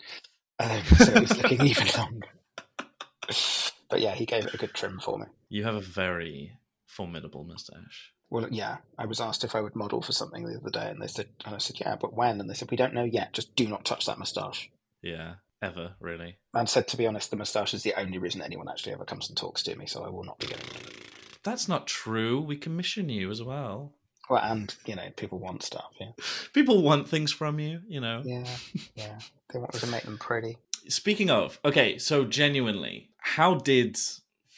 um, 0.60 0.82
so 0.98 1.14
it 1.14 1.22
was 1.22 1.38
looking 1.38 1.62
even 1.66 1.88
longer. 1.98 2.28
But 3.90 4.02
yeah, 4.02 4.16
he 4.16 4.25
gave 4.25 4.46
it 4.46 4.54
a 4.54 4.58
good 4.58 4.74
trim 4.74 5.00
for 5.00 5.18
me. 5.20 5.25
You 5.50 5.64
have 5.64 5.75
a 5.75 5.82
very 5.82 6.58
formidable 6.86 7.44
mustache. 7.44 8.12
Well, 8.29 8.48
yeah, 8.51 8.77
I 8.98 9.05
was 9.05 9.22
asked 9.22 9.44
if 9.44 9.55
I 9.55 9.62
would 9.62 9.75
model 9.75 10.01
for 10.01 10.12
something 10.12 10.46
the 10.46 10.58
other 10.58 10.72
day, 10.72 10.89
and 10.89 11.01
they 11.01 11.08
said, 11.08 11.27
and 11.46 11.55
I 11.55 11.58
said, 11.60 11.79
yeah, 11.79 11.96
but 11.96 12.13
when? 12.13 12.39
And 12.41 12.50
they 12.50 12.53
said, 12.55 12.72
we 12.72 12.77
don't 12.77 12.94
know 12.94 13.03
yet. 13.03 13.34
Just 13.34 13.55
do 13.55 13.67
not 13.67 13.86
touch 13.86 14.05
that 14.08 14.17
moustache. 14.17 14.70
Yeah, 15.01 15.36
ever 15.62 15.94
really. 16.00 16.38
And 16.53 16.67
said, 16.67 16.88
to 16.89 16.98
be 16.98 17.08
honest, 17.08 17.29
the 17.29 17.38
moustache 17.38 17.74
is 17.74 17.84
the 17.84 17.94
only 18.00 18.17
reason 18.17 18.41
anyone 18.41 18.67
actually 18.67 18.94
ever 18.94 19.05
comes 19.05 19.29
and 19.29 19.38
talks 19.38 19.62
to 19.63 19.75
me, 19.75 19.86
so 19.86 20.03
I 20.03 20.10
will 20.10 20.24
not 20.24 20.39
be 20.39 20.48
getting 20.48 20.65
it. 20.75 20.91
That's 21.44 21.67
not 21.67 21.86
true. 21.86 22.41
We 22.41 22.58
commission 22.58 23.10
you 23.10 23.29
as 23.29 23.44
well. 23.44 23.94
Well, 24.29 24.41
and 24.44 24.75
you 24.86 24.96
know, 24.96 25.08
people 25.15 25.38
want 25.38 25.62
stuff. 25.62 25.91
Yeah, 26.00 26.12
People 26.53 26.82
want 26.82 27.08
things 27.08 27.32
from 27.32 27.60
you, 27.60 27.82
you 27.88 28.01
know. 28.01 28.24
yeah, 28.25 28.48
yeah. 28.96 29.20
They 29.53 29.60
want 29.60 29.74
me 29.75 29.79
to 29.82 29.88
make 29.88 30.03
them 30.03 30.17
pretty. 30.17 30.58
Speaking 30.88 31.29
of, 31.29 31.60
okay, 31.63 32.00
so 32.00 32.25
genuinely, 32.25 33.10
how 33.20 33.55
did 33.55 33.98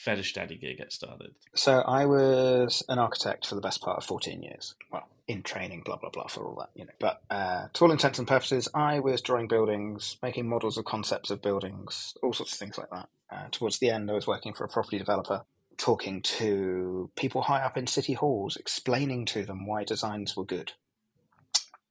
Fetish 0.07 0.31
Daddy 0.35 0.55
Gear 0.55 0.73
get 0.77 0.93
started? 0.93 1.35
So 1.53 1.81
I 1.81 2.05
was 2.05 2.81
an 2.87 2.97
architect 2.97 3.45
for 3.45 3.55
the 3.55 3.61
best 3.61 3.81
part 3.81 3.97
of 3.97 4.05
fourteen 4.05 4.41
years. 4.41 4.73
Well, 4.89 5.05
in 5.27 5.43
training, 5.43 5.81
blah 5.83 5.97
blah 5.97 6.09
blah, 6.09 6.27
for 6.27 6.45
all 6.45 6.55
that, 6.59 6.69
you 6.75 6.85
know. 6.85 6.93
But 6.97 7.21
uh, 7.29 7.67
to 7.73 7.83
all 7.83 7.91
intents 7.91 8.17
and 8.17 8.25
purposes, 8.25 8.69
I 8.73 8.99
was 8.99 9.21
drawing 9.21 9.49
buildings, 9.49 10.15
making 10.23 10.47
models 10.47 10.77
of 10.77 10.85
concepts 10.85 11.29
of 11.29 11.41
buildings, 11.41 12.13
all 12.23 12.31
sorts 12.31 12.53
of 12.53 12.57
things 12.57 12.77
like 12.77 12.89
that. 12.91 13.09
Uh, 13.29 13.47
towards 13.51 13.79
the 13.79 13.89
end, 13.89 14.09
I 14.09 14.13
was 14.13 14.27
working 14.27 14.53
for 14.53 14.63
a 14.63 14.69
property 14.69 14.97
developer, 14.97 15.43
talking 15.75 16.21
to 16.21 17.11
people 17.17 17.41
high 17.41 17.65
up 17.65 17.75
in 17.75 17.85
city 17.85 18.13
halls, 18.13 18.55
explaining 18.55 19.25
to 19.25 19.43
them 19.43 19.67
why 19.67 19.83
designs 19.83 20.37
were 20.37 20.45
good. 20.45 20.71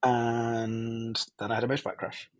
And 0.03 1.23
then 1.39 1.53
I 1.53 1.57
had 1.57 1.65
a 1.65 1.69
motorbike 1.69 1.99
crash, 1.99 2.31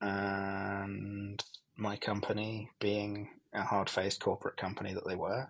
and 0.00 1.44
my 1.76 1.98
company, 1.98 2.70
being 2.80 3.28
a 3.56 3.62
hard-faced 3.62 4.20
corporate 4.20 4.56
company 4.56 4.94
that 4.94 5.06
they 5.06 5.16
were, 5.16 5.48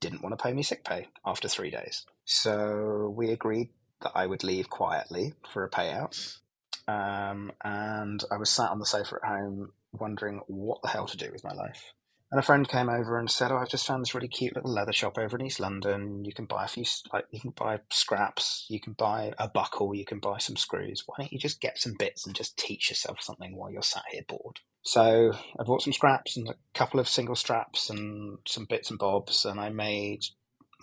didn't 0.00 0.22
want 0.22 0.36
to 0.36 0.42
pay 0.42 0.52
me 0.52 0.62
sick 0.62 0.84
pay 0.84 1.08
after 1.24 1.48
three 1.48 1.70
days. 1.70 2.04
So 2.24 3.12
we 3.16 3.30
agreed 3.30 3.70
that 4.02 4.12
I 4.14 4.26
would 4.26 4.44
leave 4.44 4.68
quietly 4.68 5.34
for 5.50 5.64
a 5.64 5.70
payout. 5.70 6.38
Um, 6.86 7.52
and 7.64 8.22
I 8.30 8.36
was 8.36 8.50
sat 8.50 8.70
on 8.70 8.78
the 8.78 8.86
sofa 8.86 9.16
at 9.22 9.28
home 9.28 9.72
wondering 9.92 10.42
what 10.46 10.82
the 10.82 10.88
hell 10.88 11.06
to 11.06 11.16
do 11.16 11.30
with 11.32 11.44
my 11.44 11.54
life. 11.54 11.93
And 12.34 12.40
a 12.40 12.42
friend 12.42 12.68
came 12.68 12.88
over 12.88 13.16
and 13.16 13.30
said, 13.30 13.52
"Oh, 13.52 13.58
I've 13.58 13.68
just 13.68 13.86
found 13.86 14.02
this 14.02 14.12
really 14.12 14.26
cute 14.26 14.56
little 14.56 14.72
leather 14.72 14.92
shop 14.92 15.18
over 15.18 15.38
in 15.38 15.46
East 15.46 15.60
London. 15.60 16.24
You 16.24 16.32
can 16.32 16.46
buy 16.46 16.64
a 16.64 16.68
few, 16.68 16.84
like 17.12 17.26
you 17.30 17.38
can 17.38 17.52
buy 17.52 17.78
scraps, 17.92 18.66
you 18.68 18.80
can 18.80 18.94
buy 18.94 19.32
a 19.38 19.46
buckle, 19.46 19.94
you 19.94 20.04
can 20.04 20.18
buy 20.18 20.38
some 20.38 20.56
screws. 20.56 21.04
Why 21.06 21.14
don't 21.16 21.32
you 21.32 21.38
just 21.38 21.60
get 21.60 21.78
some 21.78 21.94
bits 21.96 22.26
and 22.26 22.34
just 22.34 22.58
teach 22.58 22.90
yourself 22.90 23.20
something 23.20 23.54
while 23.54 23.70
you're 23.70 23.82
sat 23.82 24.02
here 24.10 24.24
bored?" 24.26 24.58
So 24.82 25.32
I 25.60 25.62
bought 25.62 25.82
some 25.82 25.92
scraps 25.92 26.36
and 26.36 26.48
a 26.48 26.56
couple 26.74 26.98
of 26.98 27.08
single 27.08 27.36
straps 27.36 27.88
and 27.88 28.38
some 28.48 28.64
bits 28.64 28.90
and 28.90 28.98
bobs, 28.98 29.44
and 29.44 29.60
I 29.60 29.68
made 29.68 30.24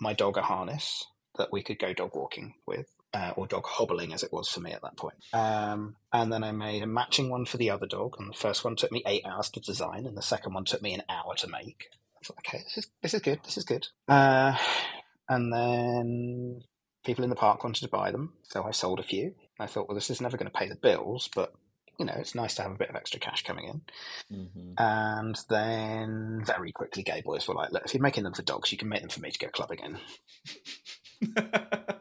my 0.00 0.14
dog 0.14 0.38
a 0.38 0.42
harness 0.42 1.04
that 1.36 1.52
we 1.52 1.62
could 1.62 1.78
go 1.78 1.92
dog 1.92 2.16
walking 2.16 2.54
with. 2.66 2.86
Uh, 3.14 3.32
or 3.36 3.46
dog 3.46 3.66
hobbling 3.66 4.14
as 4.14 4.22
it 4.22 4.32
was 4.32 4.48
for 4.48 4.60
me 4.60 4.72
at 4.72 4.80
that 4.80 4.96
point. 4.96 5.16
Um, 5.34 5.96
and 6.14 6.32
then 6.32 6.42
I 6.42 6.52
made 6.52 6.82
a 6.82 6.86
matching 6.86 7.28
one 7.28 7.44
for 7.44 7.58
the 7.58 7.68
other 7.68 7.86
dog, 7.86 8.16
and 8.18 8.30
the 8.30 8.36
first 8.36 8.64
one 8.64 8.74
took 8.74 8.90
me 8.90 9.02
eight 9.06 9.26
hours 9.26 9.50
to 9.50 9.60
design, 9.60 10.06
and 10.06 10.16
the 10.16 10.22
second 10.22 10.54
one 10.54 10.64
took 10.64 10.80
me 10.80 10.94
an 10.94 11.02
hour 11.10 11.34
to 11.36 11.46
make. 11.46 11.88
I 12.16 12.24
thought, 12.24 12.38
okay, 12.38 12.62
this 12.64 12.78
is 12.78 12.90
this 13.02 13.14
is 13.14 13.20
good, 13.20 13.40
this 13.44 13.58
is 13.58 13.64
good. 13.64 13.86
Uh, 14.08 14.56
and 15.28 15.52
then 15.52 16.62
people 17.04 17.24
in 17.24 17.30
the 17.30 17.36
park 17.36 17.62
wanted 17.64 17.82
to 17.82 17.88
buy 17.88 18.12
them, 18.12 18.32
so 18.44 18.62
I 18.62 18.70
sold 18.70 18.98
a 18.98 19.02
few. 19.02 19.34
I 19.60 19.66
thought, 19.66 19.88
well, 19.88 19.94
this 19.94 20.10
is 20.10 20.20
never 20.20 20.36
going 20.36 20.50
to 20.50 20.58
pay 20.58 20.68
the 20.68 20.76
bills, 20.76 21.28
but 21.34 21.52
you 21.98 22.06
know, 22.06 22.14
it's 22.16 22.34
nice 22.34 22.54
to 22.56 22.62
have 22.62 22.72
a 22.72 22.76
bit 22.76 22.88
of 22.88 22.96
extra 22.96 23.20
cash 23.20 23.44
coming 23.44 23.68
in. 23.68 23.80
Mm-hmm. 24.36 24.72
And 24.78 25.38
then 25.48 26.42
very 26.44 26.72
quickly, 26.72 27.02
gay 27.02 27.20
boys 27.20 27.46
were 27.46 27.54
like, 27.54 27.70
look, 27.70 27.84
if 27.84 27.94
you're 27.94 28.02
making 28.02 28.24
them 28.24 28.34
for 28.34 28.42
dogs, 28.42 28.72
you 28.72 28.78
can 28.78 28.88
make 28.88 29.02
them 29.02 29.10
for 29.10 29.20
me 29.20 29.30
to 29.30 29.38
go 29.38 29.48
clubbing 29.48 29.78
in. 29.80 29.98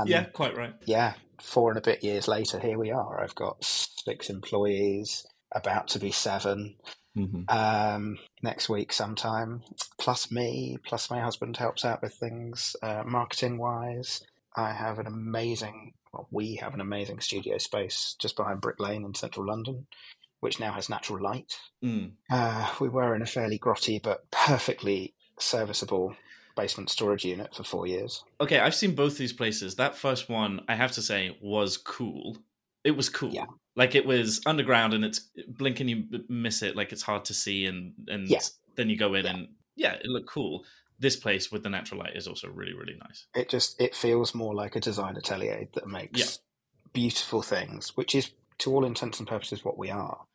And 0.00 0.08
yeah, 0.08 0.24
quite 0.24 0.56
right. 0.56 0.74
yeah, 0.84 1.14
four 1.40 1.70
and 1.70 1.78
a 1.78 1.82
bit 1.82 2.04
years 2.04 2.28
later, 2.28 2.58
here 2.58 2.78
we 2.78 2.90
are. 2.90 3.22
I've 3.22 3.34
got 3.34 3.64
six 3.64 4.30
employees, 4.30 5.26
about 5.52 5.88
to 5.88 5.98
be 5.98 6.10
seven. 6.10 6.76
Mm-hmm. 7.16 7.42
Um, 7.48 8.18
next 8.42 8.68
week, 8.68 8.92
sometime, 8.92 9.62
plus 9.98 10.30
me, 10.30 10.78
plus 10.84 11.10
my 11.10 11.20
husband 11.20 11.56
helps 11.56 11.84
out 11.84 12.02
with 12.02 12.14
things 12.14 12.76
uh, 12.82 13.02
marketing 13.04 13.58
wise. 13.58 14.22
I 14.56 14.72
have 14.72 14.98
an 14.98 15.06
amazing, 15.06 15.94
well, 16.12 16.28
we 16.30 16.56
have 16.56 16.74
an 16.74 16.80
amazing 16.80 17.20
studio 17.20 17.58
space 17.58 18.16
just 18.18 18.36
behind 18.36 18.60
Brick 18.60 18.78
Lane 18.80 19.04
in 19.04 19.14
central 19.14 19.46
London, 19.46 19.86
which 20.40 20.60
now 20.60 20.72
has 20.72 20.88
natural 20.88 21.22
light. 21.22 21.58
Mm. 21.84 22.12
Uh, 22.30 22.72
we 22.80 22.88
were 22.88 23.14
in 23.14 23.22
a 23.22 23.26
fairly 23.26 23.58
grotty 23.58 24.00
but 24.00 24.30
perfectly 24.30 25.14
serviceable 25.38 26.14
basement 26.56 26.90
storage 26.90 27.24
unit 27.24 27.54
for 27.54 27.64
four 27.64 27.86
years. 27.86 28.24
Okay, 28.40 28.58
I've 28.58 28.74
seen 28.74 28.94
both 28.94 29.16
these 29.18 29.32
places. 29.32 29.76
That 29.76 29.96
first 29.96 30.28
one, 30.28 30.60
I 30.68 30.74
have 30.74 30.92
to 30.92 31.02
say, 31.02 31.36
was 31.40 31.76
cool. 31.76 32.36
It 32.84 32.92
was 32.92 33.08
cool. 33.08 33.30
Yeah. 33.30 33.46
Like 33.76 33.94
it 33.94 34.06
was 34.06 34.40
underground, 34.46 34.94
and 34.94 35.04
it's 35.04 35.20
blink 35.48 35.80
and 35.80 35.88
you 35.88 36.04
miss 36.28 36.62
it. 36.62 36.76
Like 36.76 36.92
it's 36.92 37.02
hard 37.02 37.24
to 37.26 37.34
see, 37.34 37.66
and 37.66 37.94
and 38.08 38.28
Yeah. 38.28 38.40
then 38.76 38.90
you 38.90 38.96
go 38.96 39.14
in, 39.14 39.24
Yeah. 39.24 39.30
and 39.30 39.48
yeah, 39.76 39.92
it 39.94 40.06
looked 40.06 40.28
cool. 40.28 40.64
This 40.98 41.16
place 41.16 41.50
with 41.50 41.62
the 41.62 41.70
natural 41.70 42.00
light 42.00 42.16
is 42.16 42.26
also 42.26 42.48
really 42.48 42.74
really 42.74 42.96
nice. 42.98 43.26
It 43.34 43.48
just 43.48 43.80
it 43.80 43.94
feels 43.94 44.34
more 44.34 44.54
like 44.54 44.76
a 44.76 44.80
design 44.80 45.16
atelier 45.16 45.68
that 45.74 45.86
makes 45.86 46.18
Yeah. 46.20 46.26
beautiful 46.92 47.42
things, 47.42 47.96
which 47.96 48.14
is 48.14 48.32
to 48.58 48.74
all 48.74 48.84
intents 48.84 49.18
and 49.18 49.28
purposes 49.28 49.64
what 49.64 49.78
we 49.78 49.90
are. 49.90 50.26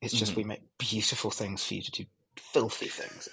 It's 0.00 0.14
just 0.14 0.32
Mhm. 0.32 0.36
we 0.36 0.44
make 0.44 0.60
beautiful 0.78 1.30
things 1.30 1.64
for 1.64 1.74
you 1.74 1.82
to 1.82 1.90
do 1.90 2.06
filthy 2.38 2.88
things. 2.88 3.28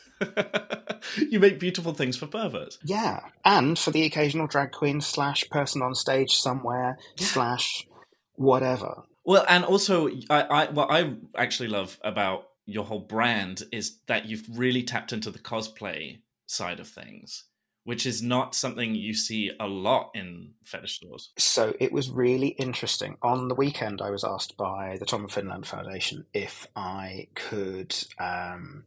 you 1.30 1.40
make 1.40 1.60
beautiful 1.60 1.94
things 1.94 2.18
for 2.18 2.28
perverts. 2.28 2.78
Yeah, 2.84 3.22
and 3.44 3.78
for 3.78 3.92
the 3.92 4.04
occasional 4.04 4.48
drag 4.48 4.72
queen 4.72 5.02
slash 5.02 5.50
person 5.50 5.82
on 5.82 5.96
stage 5.96 6.32
somewhere 6.32 6.98
slash 7.18 7.88
whatever. 8.36 9.04
Well, 9.26 9.46
and 9.48 9.64
also, 9.64 10.10
I, 10.30 10.42
I 10.42 10.72
what 10.72 10.92
I 10.92 11.14
actually 11.38 11.70
love 11.70 12.00
about 12.04 12.48
your 12.66 12.86
whole 12.86 13.00
brand 13.00 13.64
is 13.72 14.00
that 14.08 14.26
you've 14.26 14.46
really 14.54 14.84
tapped 14.84 15.14
into 15.14 15.32
the 15.32 15.40
cosplay 15.40 16.22
side 16.48 16.80
of 16.80 16.88
things, 16.88 17.46
which 17.92 18.06
is 18.06 18.24
not 18.24 18.56
something 18.56 18.96
you 18.96 19.14
see 19.14 19.52
a 19.60 19.68
lot 19.68 20.12
in 20.16 20.52
fetish 20.64 20.96
stores. 20.96 21.34
So 21.38 21.74
it 21.78 21.92
was 21.92 22.10
really 22.10 22.48
interesting. 22.48 23.18
On 23.22 23.50
the 23.50 23.54
weekend, 23.54 24.02
I 24.02 24.12
was 24.12 24.24
asked 24.24 24.56
by 24.56 24.96
the 24.98 25.06
Tom 25.06 25.26
of 25.26 25.32
Finland 25.34 25.68
Foundation 25.68 26.26
if 26.34 26.68
I 26.74 27.28
could 27.36 27.94
um, 28.18 28.86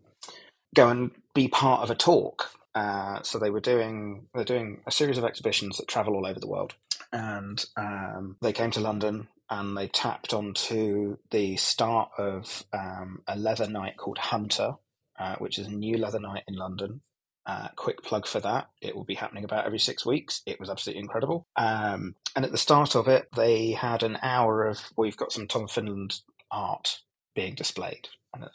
go 0.74 0.88
and 0.88 1.10
be 1.34 1.48
part 1.48 1.82
of 1.82 1.90
a 1.90 1.94
talk. 1.94 2.48
Uh, 2.74 3.20
so 3.22 3.38
they 3.38 3.50
were 3.50 3.60
doing 3.60 4.26
they're 4.34 4.42
doing 4.42 4.80
a 4.86 4.90
series 4.90 5.18
of 5.18 5.24
exhibitions 5.26 5.76
that 5.76 5.86
travel 5.86 6.14
all 6.14 6.26
over 6.26 6.40
the 6.40 6.48
world, 6.48 6.72
and 7.12 7.62
um, 7.76 8.38
they 8.40 8.54
came 8.54 8.70
to 8.70 8.80
London 8.80 9.28
and 9.50 9.76
they 9.76 9.88
tapped 9.88 10.32
onto 10.32 11.18
the 11.30 11.56
start 11.56 12.08
of 12.16 12.64
um, 12.72 13.20
a 13.28 13.36
leather 13.36 13.68
night 13.68 13.98
called 13.98 14.16
Hunter, 14.16 14.76
uh, 15.18 15.36
which 15.36 15.58
is 15.58 15.66
a 15.66 15.70
new 15.70 15.98
leather 15.98 16.20
night 16.20 16.44
in 16.48 16.54
London. 16.54 17.02
Uh, 17.46 17.68
quick 17.76 18.02
plug 18.02 18.26
for 18.26 18.40
that. 18.40 18.68
It 18.80 18.96
will 18.96 19.04
be 19.04 19.14
happening 19.14 19.44
about 19.44 19.66
every 19.66 19.78
six 19.78 20.06
weeks. 20.06 20.42
It 20.46 20.58
was 20.58 20.70
absolutely 20.70 21.02
incredible. 21.02 21.46
Um, 21.56 22.14
and 22.34 22.44
at 22.44 22.52
the 22.52 22.58
start 22.58 22.94
of 22.94 23.06
it, 23.06 23.28
they 23.36 23.72
had 23.72 24.02
an 24.02 24.18
hour 24.22 24.66
of, 24.66 24.80
we've 24.96 25.16
got 25.16 25.32
some 25.32 25.46
Tom 25.46 25.68
Finland 25.68 26.20
art 26.50 27.00
being 27.34 27.54
displayed. 27.54 28.08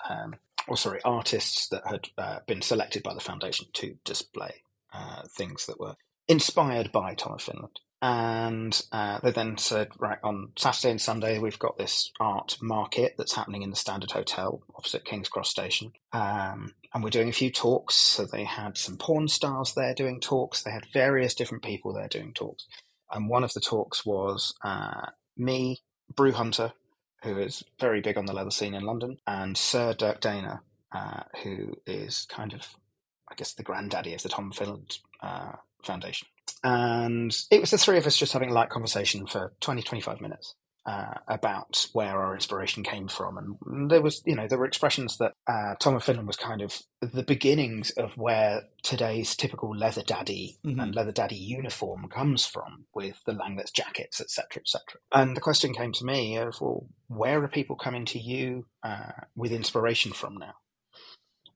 Um, 0.09 0.35
or 0.67 0.77
sorry, 0.77 1.01
artists 1.03 1.67
that 1.69 1.85
had 1.85 2.07
uh, 2.17 2.39
been 2.47 2.61
selected 2.61 3.03
by 3.03 3.13
the 3.13 3.19
foundation 3.19 3.67
to 3.73 3.97
display 4.03 4.63
uh, 4.93 5.23
things 5.27 5.65
that 5.67 5.79
were 5.79 5.95
inspired 6.27 6.91
by 6.91 7.13
Tom 7.13 7.33
of 7.33 7.41
Finland. 7.41 7.79
And 8.01 8.81
uh, 8.93 9.19
they 9.21 9.31
then 9.31 9.57
said, 9.57 9.89
right, 9.99 10.19
on 10.23 10.53
Saturday 10.57 10.91
and 10.91 11.01
Sunday, 11.01 11.37
we've 11.37 11.59
got 11.59 11.77
this 11.77 12.11
art 12.19 12.57
market 12.61 13.15
that's 13.17 13.35
happening 13.35 13.61
in 13.61 13.71
the 13.71 13.75
Standard 13.75 14.11
Hotel 14.11 14.61
opposite 14.73 15.03
King's 15.03 15.27
Cross 15.27 15.49
Station. 15.49 15.91
Um, 16.13 16.75
and 16.93 17.03
we're 17.03 17.09
doing 17.09 17.29
a 17.29 17.33
few 17.33 17.51
talks. 17.51 17.95
So 17.95 18.25
they 18.25 18.45
had 18.45 18.77
some 18.77 18.97
porn 18.97 19.27
stars 19.27 19.73
there 19.73 19.93
doing 19.93 20.21
talks. 20.21 20.63
They 20.63 20.71
had 20.71 20.85
various 20.93 21.35
different 21.35 21.63
people 21.63 21.93
there 21.93 22.07
doing 22.07 22.33
talks. 22.33 22.67
And 23.11 23.29
one 23.29 23.43
of 23.43 23.53
the 23.53 23.59
talks 23.59 24.05
was 24.05 24.53
uh, 24.63 25.07
me, 25.35 25.81
Brew 26.15 26.31
Hunter, 26.31 26.71
who 27.23 27.37
is 27.37 27.63
very 27.79 27.99
big 27.99 28.17
on 28.17 28.25
the 28.25 28.33
leather 28.33 28.51
scene 28.51 28.73
in 28.73 28.83
London, 28.83 29.17
and 29.27 29.57
Sir 29.57 29.93
Durk 29.93 30.21
Dehner, 30.21 30.61
uh, 30.93 31.23
who 31.43 31.75
is 31.85 32.25
kind 32.29 32.53
of, 32.53 32.75
I 33.29 33.35
guess, 33.35 33.53
the 33.53 33.63
granddaddy 33.63 34.13
of 34.13 34.23
the 34.23 34.29
Tom 34.29 34.51
Finland 34.51 34.99
uh, 35.21 35.53
Foundation. 35.83 36.27
And 36.63 37.35
it 37.51 37.61
was 37.61 37.71
the 37.71 37.77
three 37.77 37.97
of 37.97 38.07
us 38.07 38.17
just 38.17 38.33
having 38.33 38.49
a 38.49 38.53
light 38.53 38.69
conversation 38.69 39.25
for 39.27 39.53
20, 39.61 39.81
25 39.81 40.21
minutes. 40.21 40.55
Uh, 40.85 41.13
about 41.27 41.85
where 41.93 42.17
our 42.19 42.33
inspiration 42.33 42.81
came 42.83 43.07
from, 43.07 43.37
and 43.37 43.91
there 43.91 44.01
was, 44.01 44.23
you 44.25 44.33
know, 44.35 44.47
there 44.47 44.57
were 44.57 44.65
expressions 44.65 45.17
that 45.17 45.33
uh, 45.45 45.75
Tom 45.79 45.93
of 45.95 46.03
Finland 46.03 46.25
was 46.25 46.37
kind 46.37 46.61
of 46.61 46.81
the 47.01 47.21
beginnings 47.21 47.91
of 47.91 48.13
where 48.17 48.63
today's 48.81 49.35
typical 49.35 49.75
leather 49.75 50.01
daddy 50.01 50.57
Mhm. 50.65 50.81
and 50.81 50.95
leather 50.95 51.11
daddy 51.11 51.35
uniform 51.35 52.07
comes 52.07 52.45
from, 52.47 52.85
with 52.95 53.21
the 53.25 53.33
Langlitz 53.33 53.71
jackets, 53.71 54.19
etc., 54.19 54.61
etc. 54.61 54.99
And 55.11 55.37
the 55.37 55.41
question 55.41 55.75
came 55.75 55.91
to 55.91 56.05
me 56.05 56.37
of, 56.37 56.59
well, 56.59 56.87
where 57.07 57.43
are 57.43 57.47
people 57.49 57.75
coming 57.75 58.05
to 58.05 58.19
you 58.19 58.65
uh, 58.81 59.11
with 59.35 59.51
inspiration 59.51 60.11
from 60.11 60.37
now? 60.37 60.55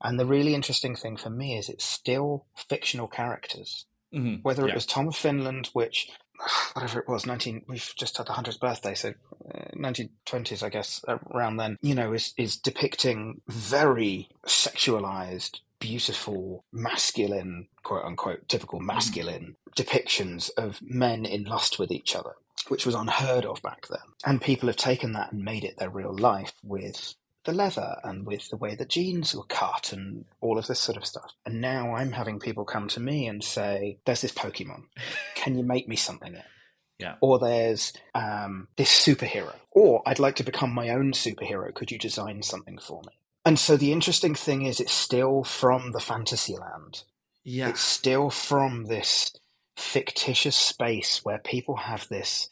And 0.00 0.20
the 0.20 0.26
really 0.26 0.54
interesting 0.54 0.94
thing 0.94 1.16
for 1.16 1.30
me 1.30 1.56
is 1.56 1.68
it's 1.68 1.84
still 1.84 2.46
fictional 2.68 3.08
characters. 3.08 3.86
Mm-hmm. 4.14 4.42
Whether 4.42 4.68
it 4.68 4.74
was 4.74 4.86
Tom 4.86 5.08
of 5.08 5.16
Finland, 5.16 5.70
which 5.72 6.08
whatever 6.74 7.00
it 7.00 7.08
was, 7.08 7.26
19, 7.26 7.64
we've 7.68 7.92
just 7.96 8.16
had 8.16 8.26
the 8.26 8.32
100th 8.32 8.60
birthday, 8.60 8.94
so 8.94 9.14
uh, 9.54 9.70
1920s, 9.76 10.62
I 10.62 10.68
guess, 10.68 11.04
around 11.08 11.56
then, 11.56 11.78
you 11.82 11.94
know, 11.94 12.12
is, 12.12 12.32
is 12.36 12.56
depicting 12.56 13.40
very 13.48 14.28
sexualized, 14.46 15.60
beautiful, 15.78 16.64
masculine, 16.72 17.68
quote 17.82 18.04
unquote, 18.04 18.48
typical 18.48 18.78
mm-hmm. 18.78 18.86
masculine 18.86 19.56
mm. 19.68 19.84
depictions 19.84 20.50
of 20.56 20.80
men 20.82 21.24
in 21.24 21.44
lust 21.44 21.78
with 21.78 21.90
each 21.90 22.14
other, 22.14 22.32
which 22.68 22.86
was 22.86 22.94
unheard 22.94 23.44
of 23.44 23.60
back 23.62 23.86
then. 23.88 23.98
And 24.24 24.40
people 24.40 24.68
have 24.68 24.76
taken 24.76 25.12
that 25.12 25.32
and 25.32 25.44
made 25.44 25.64
it 25.64 25.78
their 25.78 25.90
real 25.90 26.16
life 26.16 26.52
with 26.62 27.14
the 27.44 27.52
leather 27.52 27.96
and 28.02 28.26
with 28.26 28.48
the 28.48 28.56
way 28.56 28.74
the 28.74 28.84
jeans 28.84 29.34
were 29.34 29.44
cut 29.44 29.92
and 29.92 30.24
all 30.40 30.58
of 30.58 30.66
this 30.66 30.80
sort 30.80 30.96
of 30.96 31.06
stuff. 31.06 31.34
And 31.44 31.60
now 31.60 31.94
I'm 31.94 32.12
having 32.12 32.40
people 32.40 32.64
come 32.64 32.88
to 32.88 33.00
me 33.00 33.26
and 33.26 33.42
say, 33.42 33.98
There's 34.04 34.22
this 34.22 34.32
Pokemon. 34.32 34.84
Can 35.34 35.56
you 35.56 35.64
make 35.64 35.88
me 35.88 35.96
something? 35.96 36.36
Yeah. 36.98 37.16
Or 37.20 37.38
there's 37.38 37.92
um, 38.14 38.68
this 38.76 38.90
superhero. 38.90 39.54
Or 39.70 40.02
I'd 40.06 40.18
like 40.18 40.36
to 40.36 40.44
become 40.44 40.72
my 40.72 40.90
own 40.90 41.12
superhero. 41.12 41.74
Could 41.74 41.90
you 41.90 41.98
design 41.98 42.42
something 42.42 42.78
for 42.78 43.02
me? 43.02 43.12
And 43.44 43.58
so 43.58 43.76
the 43.76 43.92
interesting 43.92 44.34
thing 44.34 44.62
is, 44.62 44.80
it's 44.80 44.92
still 44.92 45.44
from 45.44 45.92
the 45.92 46.00
fantasy 46.00 46.56
land. 46.56 47.02
Yeah. 47.42 47.68
It's 47.68 47.82
still 47.82 48.30
from 48.30 48.86
this 48.86 49.32
fictitious 49.76 50.56
space 50.56 51.20
where 51.24 51.38
people 51.38 51.76
have 51.76 52.08
this 52.08 52.48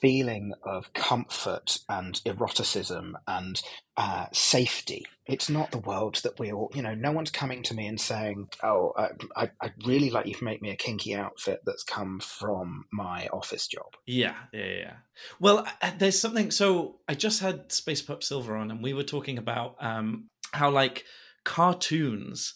feeling 0.00 0.52
of 0.62 0.92
comfort 0.92 1.78
and 1.88 2.20
eroticism 2.26 3.16
and 3.26 3.62
uh, 3.96 4.26
safety. 4.32 5.06
It's 5.26 5.48
not 5.48 5.70
the 5.70 5.78
world 5.78 6.16
that 6.22 6.38
we 6.38 6.52
all, 6.52 6.70
you 6.74 6.82
know, 6.82 6.94
no 6.94 7.12
one's 7.12 7.30
coming 7.30 7.62
to 7.64 7.74
me 7.74 7.86
and 7.86 8.00
saying, 8.00 8.48
oh, 8.62 8.92
I, 9.34 9.50
would 9.62 9.86
really 9.86 10.10
like 10.10 10.26
you 10.26 10.34
to 10.34 10.44
make 10.44 10.62
me 10.62 10.70
a 10.70 10.76
kinky 10.76 11.14
outfit 11.14 11.62
that's 11.64 11.82
come 11.82 12.20
from 12.20 12.84
my 12.92 13.28
office 13.32 13.66
job. 13.66 13.94
Yeah, 14.06 14.36
yeah, 14.52 14.66
yeah. 14.66 14.92
Well, 15.40 15.66
there's 15.98 16.20
something. 16.20 16.50
So 16.50 17.00
I 17.08 17.14
just 17.14 17.40
had 17.40 17.72
Space 17.72 18.02
Pup 18.02 18.22
Silver 18.22 18.56
on, 18.56 18.70
and 18.70 18.82
we 18.82 18.92
were 18.92 19.02
talking 19.02 19.38
about 19.38 19.76
um, 19.80 20.28
how, 20.52 20.70
like, 20.70 21.04
cartoons 21.44 22.54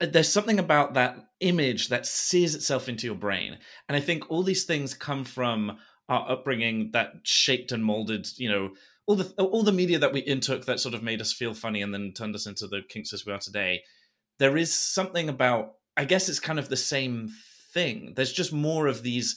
uh, 0.00 0.06
there's 0.06 0.30
something 0.30 0.58
about 0.58 0.94
that 0.94 1.16
image 1.38 1.88
that 1.88 2.04
sears 2.04 2.56
itself 2.56 2.88
into 2.88 3.06
your 3.06 3.14
brain 3.14 3.56
and 3.88 3.96
i 3.96 4.00
think 4.00 4.28
all 4.28 4.42
these 4.42 4.64
things 4.64 4.92
come 4.92 5.24
from 5.24 5.78
our 6.08 6.30
upbringing 6.30 6.90
that 6.92 7.14
shaped 7.22 7.72
and 7.72 7.84
molded, 7.84 8.26
you 8.36 8.48
know, 8.48 8.70
all 9.06 9.16
the 9.16 9.30
all 9.42 9.62
the 9.62 9.72
media 9.72 9.98
that 9.98 10.12
we 10.12 10.26
intook 10.26 10.64
that 10.64 10.80
sort 10.80 10.94
of 10.94 11.02
made 11.02 11.20
us 11.20 11.32
feel 11.32 11.54
funny 11.54 11.82
and 11.82 11.92
then 11.92 12.12
turned 12.12 12.34
us 12.34 12.46
into 12.46 12.66
the 12.66 12.80
kinksters 12.80 13.26
we 13.26 13.32
are 13.32 13.38
today. 13.38 13.82
There 14.38 14.56
is 14.56 14.74
something 14.74 15.28
about, 15.28 15.74
I 15.96 16.04
guess 16.04 16.28
it's 16.28 16.40
kind 16.40 16.58
of 16.58 16.68
the 16.68 16.76
same 16.76 17.30
thing. 17.72 18.14
There's 18.16 18.32
just 18.32 18.52
more 18.52 18.86
of 18.86 19.02
these 19.02 19.36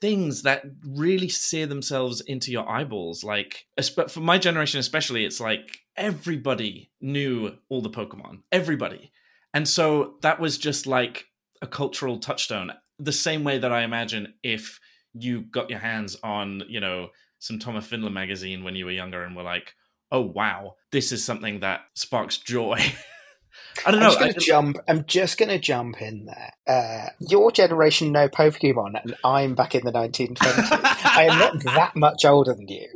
things 0.00 0.42
that 0.42 0.64
really 0.84 1.28
sear 1.28 1.66
themselves 1.66 2.20
into 2.20 2.50
your 2.50 2.68
eyeballs. 2.68 3.22
Like, 3.22 3.66
for 4.08 4.20
my 4.20 4.38
generation 4.38 4.80
especially, 4.80 5.24
it's 5.24 5.40
like 5.40 5.78
everybody 5.96 6.90
knew 7.00 7.56
all 7.68 7.82
the 7.82 7.90
Pokemon, 7.90 8.42
everybody, 8.50 9.12
and 9.54 9.68
so 9.68 10.14
that 10.22 10.40
was 10.40 10.58
just 10.58 10.86
like 10.86 11.26
a 11.62 11.66
cultural 11.66 12.18
touchstone. 12.18 12.72
The 12.98 13.12
same 13.12 13.44
way 13.44 13.58
that 13.58 13.72
I 13.72 13.82
imagine 13.82 14.34
if 14.42 14.80
you 15.20 15.42
got 15.42 15.70
your 15.70 15.78
hands 15.78 16.16
on, 16.22 16.62
you 16.68 16.80
know, 16.80 17.10
some 17.38 17.58
Tom 17.58 17.76
of 17.76 17.86
Finland 17.86 18.14
magazine 18.14 18.64
when 18.64 18.76
you 18.76 18.84
were 18.84 18.90
younger 18.90 19.22
and 19.22 19.36
were 19.36 19.42
like, 19.42 19.74
oh 20.10 20.20
wow, 20.20 20.74
this 20.92 21.12
is 21.12 21.24
something 21.24 21.60
that 21.60 21.82
sparks 21.94 22.38
joy. 22.38 22.78
I 23.86 23.90
don't 23.90 24.00
know. 24.00 24.06
I'm 24.06 24.12
just 24.12 24.20
going 24.20 24.34
to 24.34 24.40
jump. 24.40 24.78
I'm 24.88 25.04
just 25.06 25.38
to 25.38 25.58
jump 25.58 26.00
in 26.00 26.26
there. 26.26 26.52
Uh, 26.66 27.10
your 27.20 27.50
generation 27.52 28.12
know 28.12 28.28
Pokemon, 28.28 29.00
and 29.02 29.16
I'm 29.24 29.54
back 29.54 29.74
in 29.74 29.84
the 29.84 29.92
1920s. 29.92 30.68
I 31.04 31.24
am 31.24 31.38
not 31.38 31.74
that 31.74 31.96
much 31.96 32.24
older 32.24 32.54
than 32.54 32.68
you, 32.68 32.88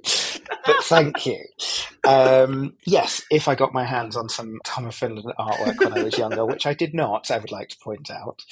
but 0.65 0.85
thank 0.85 1.27
you. 1.27 1.38
Um, 2.05 2.75
yes, 2.85 3.23
if 3.31 3.49
I 3.49 3.55
got 3.55 3.73
my 3.73 3.85
hands 3.85 4.17
on 4.17 4.29
some 4.29 4.59
Tom 4.65 4.87
of 4.87 4.95
Finland 4.95 5.33
artwork 5.38 5.79
when 5.79 5.99
I 5.99 6.03
was 6.03 6.19
younger, 6.19 6.45
which 6.45 6.67
I 6.67 6.75
did 6.75 6.95
not, 6.95 7.31
I 7.31 7.38
would 7.38 7.53
like 7.53 7.69
to 7.71 7.79
point 7.79 8.11
out. 8.11 8.43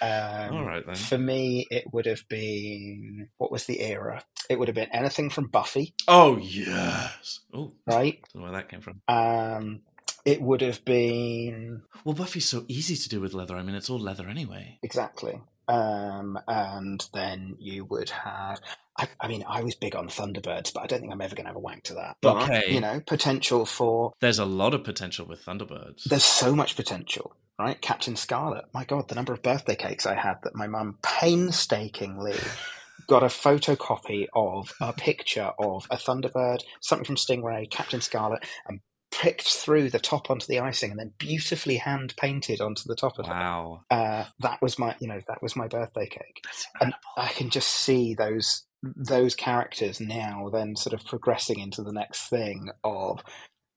Um, 0.00 0.56
All 0.56 0.64
right 0.64 0.84
then. 0.84 0.94
For 0.94 1.18
me, 1.18 1.66
it 1.70 1.92
would 1.92 2.06
have 2.06 2.26
been 2.28 3.28
what 3.38 3.52
was 3.52 3.66
the 3.66 3.80
era? 3.80 4.24
It 4.48 4.58
would 4.58 4.68
have 4.68 4.74
been 4.74 4.90
anything 4.92 5.30
from 5.30 5.46
Buffy. 5.46 5.94
Oh 6.08 6.36
yes. 6.38 7.40
Oh, 7.54 7.72
right. 7.86 8.20
where 8.32 8.52
that 8.52 8.68
came 8.68 8.80
from. 8.80 9.00
Um, 9.08 9.80
it 10.24 10.40
would 10.40 10.60
have 10.60 10.84
been. 10.84 11.82
Well, 12.04 12.14
Buffy's 12.14 12.46
so 12.46 12.64
easy 12.68 12.96
to 12.96 13.08
do 13.08 13.20
with 13.20 13.34
leather. 13.34 13.56
I 13.56 13.62
mean, 13.62 13.74
it's 13.74 13.90
all 13.90 13.98
leather 13.98 14.28
anyway. 14.28 14.78
Exactly. 14.82 15.40
Um, 15.68 16.38
and 16.46 17.04
then 17.12 17.56
you 17.58 17.84
would 17.84 18.10
have. 18.10 18.60
I, 18.98 19.08
I, 19.20 19.28
mean, 19.28 19.44
I 19.48 19.62
was 19.62 19.74
big 19.74 19.96
on 19.96 20.08
Thunderbirds, 20.08 20.72
but 20.72 20.80
I 20.80 20.86
don't 20.86 21.00
think 21.00 21.12
I'm 21.12 21.20
ever 21.20 21.34
going 21.34 21.44
to 21.44 21.48
have 21.50 21.56
a 21.56 21.60
wank 21.60 21.84
to 21.84 21.94
that. 21.94 22.16
But, 22.20 22.42
okay. 22.42 22.72
you 22.72 22.80
know, 22.80 23.00
potential 23.06 23.64
for. 23.64 24.12
There's 24.20 24.38
a 24.38 24.44
lot 24.44 24.74
of 24.74 24.84
potential 24.84 25.26
with 25.26 25.44
Thunderbirds. 25.44 26.04
There's 26.04 26.24
so 26.24 26.54
much 26.54 26.76
potential, 26.76 27.34
right? 27.58 27.80
Captain 27.80 28.16
Scarlet. 28.16 28.66
My 28.74 28.84
God, 28.84 29.08
the 29.08 29.14
number 29.14 29.32
of 29.32 29.42
birthday 29.42 29.76
cakes 29.76 30.04
I 30.04 30.14
had 30.14 30.36
that 30.42 30.54
my 30.54 30.66
mum 30.66 30.98
painstakingly 31.02 32.36
got 33.06 33.22
a 33.22 33.26
photocopy 33.26 34.26
of 34.34 34.72
a 34.80 34.92
picture 34.92 35.52
of 35.58 35.86
a 35.90 35.96
Thunderbird, 35.96 36.62
something 36.80 37.06
from 37.06 37.16
Stingray, 37.16 37.70
Captain 37.70 38.00
Scarlet, 38.00 38.44
and 38.68 38.80
pricked 39.10 39.46
through 39.46 39.90
the 39.90 39.98
top 39.98 40.30
onto 40.30 40.46
the 40.46 40.58
icing 40.58 40.90
and 40.90 40.98
then 40.98 41.12
beautifully 41.18 41.76
hand 41.76 42.14
painted 42.16 42.60
onto 42.60 42.82
the 42.86 42.96
top 42.96 43.18
of 43.18 43.26
wow. 43.26 43.82
it. 43.90 43.94
Uh, 43.94 44.24
that 44.40 44.60
was 44.62 44.78
my, 44.78 44.96
you 45.00 45.06
know, 45.06 45.20
that 45.28 45.42
was 45.42 45.54
my 45.54 45.68
birthday 45.68 46.06
cake. 46.06 46.42
And 46.80 46.94
I 47.16 47.28
can 47.28 47.50
just 47.50 47.68
see 47.68 48.14
those 48.14 48.64
those 48.82 49.34
characters 49.34 50.00
now 50.00 50.48
then 50.52 50.76
sort 50.76 50.92
of 50.92 51.06
progressing 51.06 51.60
into 51.60 51.82
the 51.82 51.92
next 51.92 52.28
thing 52.28 52.70
of 52.82 53.22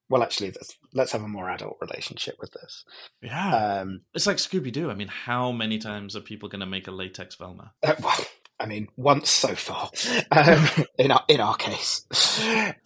well 0.10 0.24
actually 0.24 0.48
let's, 0.48 0.78
let's 0.94 1.12
have 1.12 1.24
a 1.24 1.28
more 1.28 1.50
adult 1.50 1.78
relationship 1.82 2.36
with 2.39 2.52
this. 2.52 2.84
Yeah. 3.22 3.56
Um, 3.56 4.02
it's 4.13 4.28
like 4.28 4.38
scooby-doo. 4.38 4.89
I 4.89 4.96
mean 4.96 5.08
how 5.08 5.52
many 5.52 5.78
times 5.78 6.15
are 6.15 6.22
people 6.22 6.50
going 6.50 6.60
to 6.62 6.65
make 6.65 6.88
a 6.88 6.91
latex 6.91 7.36
velma? 7.36 7.74
Uh, 7.84 7.96
well 8.02 8.26
i 8.60 8.65
mean 8.65 8.88
once 8.96 9.30
so 9.30 9.54
far 9.54 9.89
um, 10.32 10.68
in, 10.98 11.12
our, 11.12 11.24
in 11.28 11.39
our 11.39 11.56
case. 11.56 12.06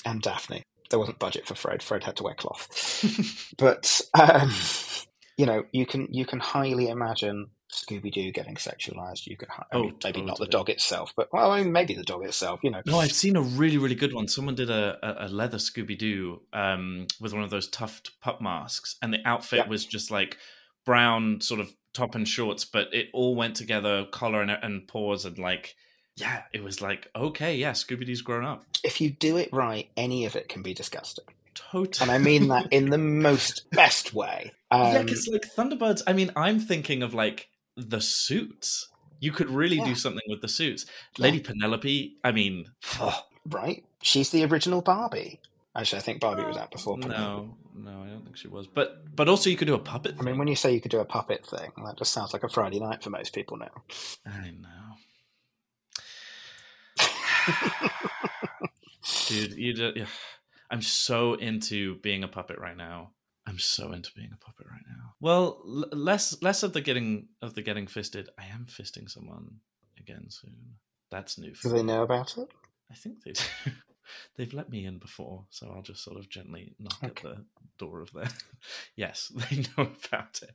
And 0.05 0.21
daphne. 0.21 0.63
There 0.89 0.99
wasn't 0.99 1.19
budget 1.19 1.45
for 1.45 1.53
Fred. 1.53 1.83
Fred 1.83 2.03
had 2.03 2.15
to 2.17 2.23
wear 2.23 2.33
cloth. 2.33 3.53
but 3.57 4.01
um, 4.19 4.51
you 5.37 5.45
know, 5.45 5.63
you 5.71 5.85
can 5.85 6.07
you 6.11 6.25
can 6.25 6.39
highly 6.41 6.89
imagine 6.89 7.47
Scooby 7.71 8.11
Doo 8.11 8.31
getting 8.31 8.55
sexualized. 8.55 9.27
You 9.27 9.37
can, 9.37 9.49
I 9.51 9.63
oh, 9.73 9.83
mean, 9.83 9.95
maybe 10.03 10.21
not 10.21 10.37
the 10.37 10.47
dog 10.47 10.69
itself, 10.69 11.13
but 11.15 11.31
well, 11.31 11.51
I 11.51 11.61
mean, 11.61 11.71
maybe 11.71 11.93
the 11.93 12.03
dog 12.03 12.25
itself. 12.25 12.61
You 12.63 12.71
know. 12.71 12.81
No, 12.85 12.99
I've 12.99 13.11
seen 13.11 13.35
a 13.35 13.41
really 13.41 13.77
really 13.77 13.95
good 13.95 14.13
one. 14.13 14.27
Someone 14.27 14.55
did 14.55 14.69
a, 14.69 15.25
a, 15.25 15.27
leather 15.27 15.57
Scooby 15.57 15.97
Doo 15.97 16.41
um, 16.51 17.07
with 17.19 17.33
one 17.33 17.43
of 17.43 17.49
those 17.49 17.67
tuft 17.67 18.19
pup 18.21 18.41
masks, 18.41 18.95
and 19.01 19.13
the 19.13 19.19
outfit 19.25 19.67
was 19.67 19.85
just 19.85 20.09
like 20.09 20.37
brown 20.85 21.41
sort 21.41 21.59
of 21.59 21.71
top 21.93 22.15
and 22.15 22.27
shorts, 22.27 22.65
but 22.65 22.93
it 22.93 23.09
all 23.13 23.35
went 23.35 23.55
together, 23.55 24.05
collar 24.11 24.41
and, 24.41 24.51
and 24.51 24.87
paws, 24.87 25.25
and 25.25 25.37
like 25.37 25.75
yeah, 26.19 26.43
it 26.53 26.63
was 26.63 26.81
like, 26.81 27.09
okay, 27.15 27.55
yeah, 27.55 27.71
Scooby 27.71 28.05
Doo's 28.05 28.21
grown 28.21 28.45
up. 28.45 28.65
If 28.83 28.99
you 28.99 29.09
do 29.11 29.37
it 29.37 29.49
right, 29.53 29.89
any 29.95 30.25
of 30.25 30.35
it 30.35 30.49
can 30.49 30.61
be 30.61 30.73
disgusting. 30.73 31.25
Totally. 31.55 32.01
And 32.01 32.11
I 32.11 32.17
mean 32.17 32.47
that 32.49 32.71
in 32.71 32.89
the 32.89 32.97
most 32.97 33.69
best 33.71 34.13
way. 34.13 34.53
Um, 34.71 34.93
yeah, 34.93 35.03
because 35.03 35.27
like 35.27 35.45
Thunderbirds, 35.55 36.01
I 36.07 36.13
mean, 36.13 36.31
I'm 36.35 36.59
thinking 36.59 37.03
of 37.03 37.13
like 37.13 37.49
the 37.79 38.01
suits. 38.01 38.89
You 39.19 39.31
could 39.31 39.49
really 39.49 39.77
yeah. 39.77 39.85
do 39.85 39.95
something 39.95 40.23
with 40.27 40.41
the 40.41 40.47
suits. 40.47 40.85
Yeah. 41.17 41.23
Lady 41.23 41.39
Penelope, 41.39 42.17
I 42.23 42.31
mean, 42.31 42.65
oh. 42.99 43.25
right? 43.45 43.83
She's 44.01 44.29
the 44.29 44.45
original 44.45 44.81
Barbie. 44.81 45.39
Actually, 45.75 45.99
I 45.99 46.01
think 46.01 46.21
Barbie 46.21 46.43
was 46.43 46.57
out 46.57 46.71
before. 46.71 46.97
Penelope. 46.97 47.21
No, 47.21 47.55
no, 47.75 48.03
I 48.03 48.07
don't 48.07 48.23
think 48.23 48.37
she 48.37 48.47
was. 48.47 48.67
But 48.67 49.15
but 49.15 49.29
also, 49.29 49.49
you 49.49 49.57
could 49.57 49.67
do 49.67 49.75
a 49.75 49.79
puppet. 49.79 50.15
I 50.19 50.23
mean, 50.23 50.37
when 50.37 50.47
you 50.47 50.55
say 50.55 50.73
you 50.73 50.81
could 50.81 50.91
do 50.91 50.99
a 50.99 51.05
puppet 51.05 51.45
thing, 51.45 51.71
that 51.85 51.97
just 51.97 52.13
sounds 52.13 52.33
like 52.33 52.43
a 52.43 52.49
Friday 52.49 52.79
night 52.79 53.03
for 53.03 53.09
most 53.09 53.33
people 53.33 53.57
now. 53.57 53.83
I 54.25 54.51
know. 54.51 54.95
Dude, 59.27 59.53
you 59.53 59.73
do, 59.73 59.93
yeah. 59.95 60.05
I'm 60.71 60.81
so 60.81 61.33
into 61.33 61.95
being 61.95 62.23
a 62.23 62.27
puppet 62.27 62.59
right 62.59 62.77
now. 62.77 63.11
I'm 63.49 63.59
so 63.59 63.91
into 63.91 64.11
being 64.15 64.29
a 64.33 64.37
puppet 64.37 64.67
right 64.71 64.83
now. 64.87 65.13
Well, 65.19 65.61
l- 65.65 65.89
less 65.91 66.41
less 66.41 66.63
of 66.63 66.73
the 66.73 66.81
getting 66.81 67.27
of 67.41 67.55
the 67.55 67.61
getting 67.61 67.87
fisted. 67.87 68.29
I 68.37 68.45
am 68.45 68.67
fisting 68.69 69.09
someone 69.09 69.59
again 69.99 70.27
soon. 70.29 70.75
That's 71.11 71.37
new. 71.37 71.53
Do 71.53 71.69
they 71.69 71.83
know 71.83 72.03
about 72.03 72.37
it? 72.37 72.47
I 72.91 72.95
think 72.95 73.23
they 73.23 73.31
do. 73.33 73.41
They've 74.35 74.53
let 74.53 74.69
me 74.69 74.85
in 74.85 74.97
before, 74.97 75.45
so 75.49 75.71
I'll 75.73 75.81
just 75.81 76.03
sort 76.03 76.17
of 76.17 76.29
gently 76.29 76.75
knock 76.79 77.03
okay. 77.03 77.29
at 77.29 77.35
the 77.37 77.45
door 77.77 78.01
of 78.01 78.11
their. 78.13 78.29
yes, 78.95 79.31
they 79.35 79.57
know 79.77 79.89
about 80.07 80.41
it. 80.41 80.51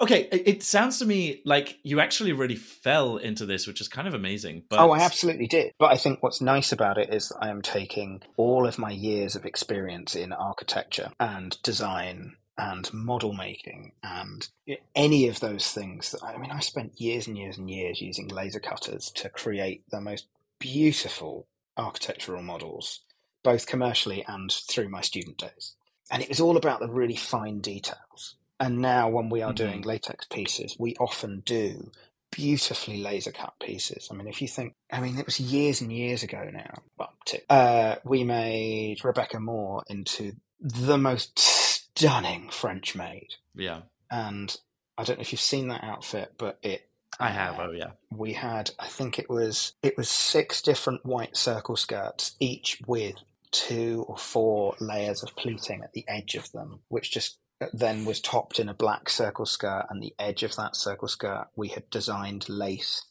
Okay, 0.00 0.28
it 0.32 0.62
sounds 0.62 0.98
to 0.98 1.06
me 1.06 1.42
like 1.44 1.78
you 1.82 2.00
actually 2.00 2.32
really 2.32 2.56
fell 2.56 3.16
into 3.16 3.46
this, 3.46 3.66
which 3.66 3.80
is 3.80 3.88
kind 3.88 4.08
of 4.08 4.14
amazing. 4.14 4.64
But... 4.68 4.78
Oh, 4.80 4.92
I 4.92 5.00
absolutely 5.00 5.46
did. 5.46 5.72
But 5.78 5.92
I 5.92 5.96
think 5.96 6.22
what's 6.22 6.40
nice 6.40 6.72
about 6.72 6.98
it 6.98 7.12
is 7.12 7.32
I 7.40 7.50
am 7.50 7.62
taking 7.62 8.22
all 8.36 8.66
of 8.66 8.78
my 8.78 8.90
years 8.90 9.34
of 9.36 9.44
experience 9.44 10.14
in 10.14 10.32
architecture 10.32 11.10
and 11.18 11.60
design 11.62 12.36
and 12.58 12.92
model 12.92 13.32
making 13.32 13.92
and 14.02 14.48
any 14.96 15.28
of 15.28 15.38
those 15.38 15.70
things 15.70 16.10
that 16.10 16.24
I 16.24 16.36
mean 16.36 16.50
I 16.50 16.58
spent 16.58 17.00
years 17.00 17.28
and 17.28 17.38
years 17.38 17.56
and 17.56 17.70
years 17.70 18.00
using 18.00 18.26
laser 18.28 18.58
cutters 18.58 19.12
to 19.14 19.28
create 19.28 19.84
the 19.90 20.00
most 20.00 20.26
beautiful 20.58 21.46
architectural 21.78 22.42
models 22.42 23.00
both 23.42 23.66
commercially 23.66 24.24
and 24.26 24.52
through 24.52 24.88
my 24.88 25.00
student 25.00 25.38
days 25.38 25.74
and 26.10 26.22
it 26.22 26.28
was 26.28 26.40
all 26.40 26.56
about 26.56 26.80
the 26.80 26.88
really 26.88 27.16
fine 27.16 27.60
details 27.60 28.36
and 28.60 28.78
now 28.78 29.08
when 29.08 29.30
we 29.30 29.40
are 29.40 29.52
mm-hmm. 29.52 29.66
doing 29.66 29.82
latex 29.82 30.26
pieces 30.26 30.76
we 30.78 30.94
often 30.96 31.40
do 31.46 31.90
beautifully 32.30 32.98
laser 32.98 33.32
cut 33.32 33.54
pieces. 33.60 34.08
I 34.10 34.14
mean, 34.14 34.28
if 34.28 34.42
you 34.42 34.48
think, 34.48 34.74
I 34.90 35.00
mean, 35.00 35.18
it 35.18 35.26
was 35.26 35.40
years 35.40 35.80
and 35.80 35.92
years 35.92 36.22
ago 36.22 36.48
now. 36.52 36.82
Well, 36.98 37.12
two, 37.24 37.38
uh, 37.48 37.96
we 38.04 38.24
made 38.24 39.04
Rebecca 39.04 39.40
More 39.40 39.82
into 39.88 40.32
the 40.60 40.98
most 40.98 41.38
stunning 41.38 42.50
French 42.50 42.94
maid. 42.94 43.28
Yeah. 43.54 43.80
And 44.10 44.54
I 44.96 45.04
don't 45.04 45.18
know 45.18 45.22
if 45.22 45.32
you've 45.32 45.40
seen 45.40 45.68
that 45.68 45.84
outfit, 45.84 46.34
but 46.38 46.58
it. 46.62 46.87
I 47.20 47.30
have. 47.30 47.58
Uh, 47.58 47.68
oh 47.68 47.70
yeah. 47.72 47.90
We 48.10 48.32
had, 48.32 48.70
I 48.78 48.86
think 48.86 49.18
it 49.18 49.28
was, 49.28 49.72
it 49.82 49.96
was 49.96 50.08
six 50.08 50.62
different 50.62 51.04
white 51.04 51.36
circle 51.36 51.76
skirts, 51.76 52.36
each 52.38 52.80
with 52.86 53.16
two 53.50 54.04
or 54.08 54.16
four 54.16 54.74
layers 54.78 55.22
of 55.22 55.34
pleating 55.36 55.82
at 55.82 55.92
the 55.92 56.04
edge 56.06 56.34
of 56.34 56.52
them, 56.52 56.80
which 56.88 57.10
just 57.10 57.38
then 57.72 58.04
was 58.04 58.20
topped 58.20 58.60
in 58.60 58.68
a 58.68 58.74
black 58.74 59.08
circle 59.08 59.46
skirt, 59.46 59.86
and 59.90 60.02
the 60.02 60.14
edge 60.18 60.42
of 60.42 60.54
that 60.56 60.76
circle 60.76 61.08
skirt 61.08 61.48
we 61.56 61.68
had 61.68 61.90
designed 61.90 62.48
lace 62.48 63.06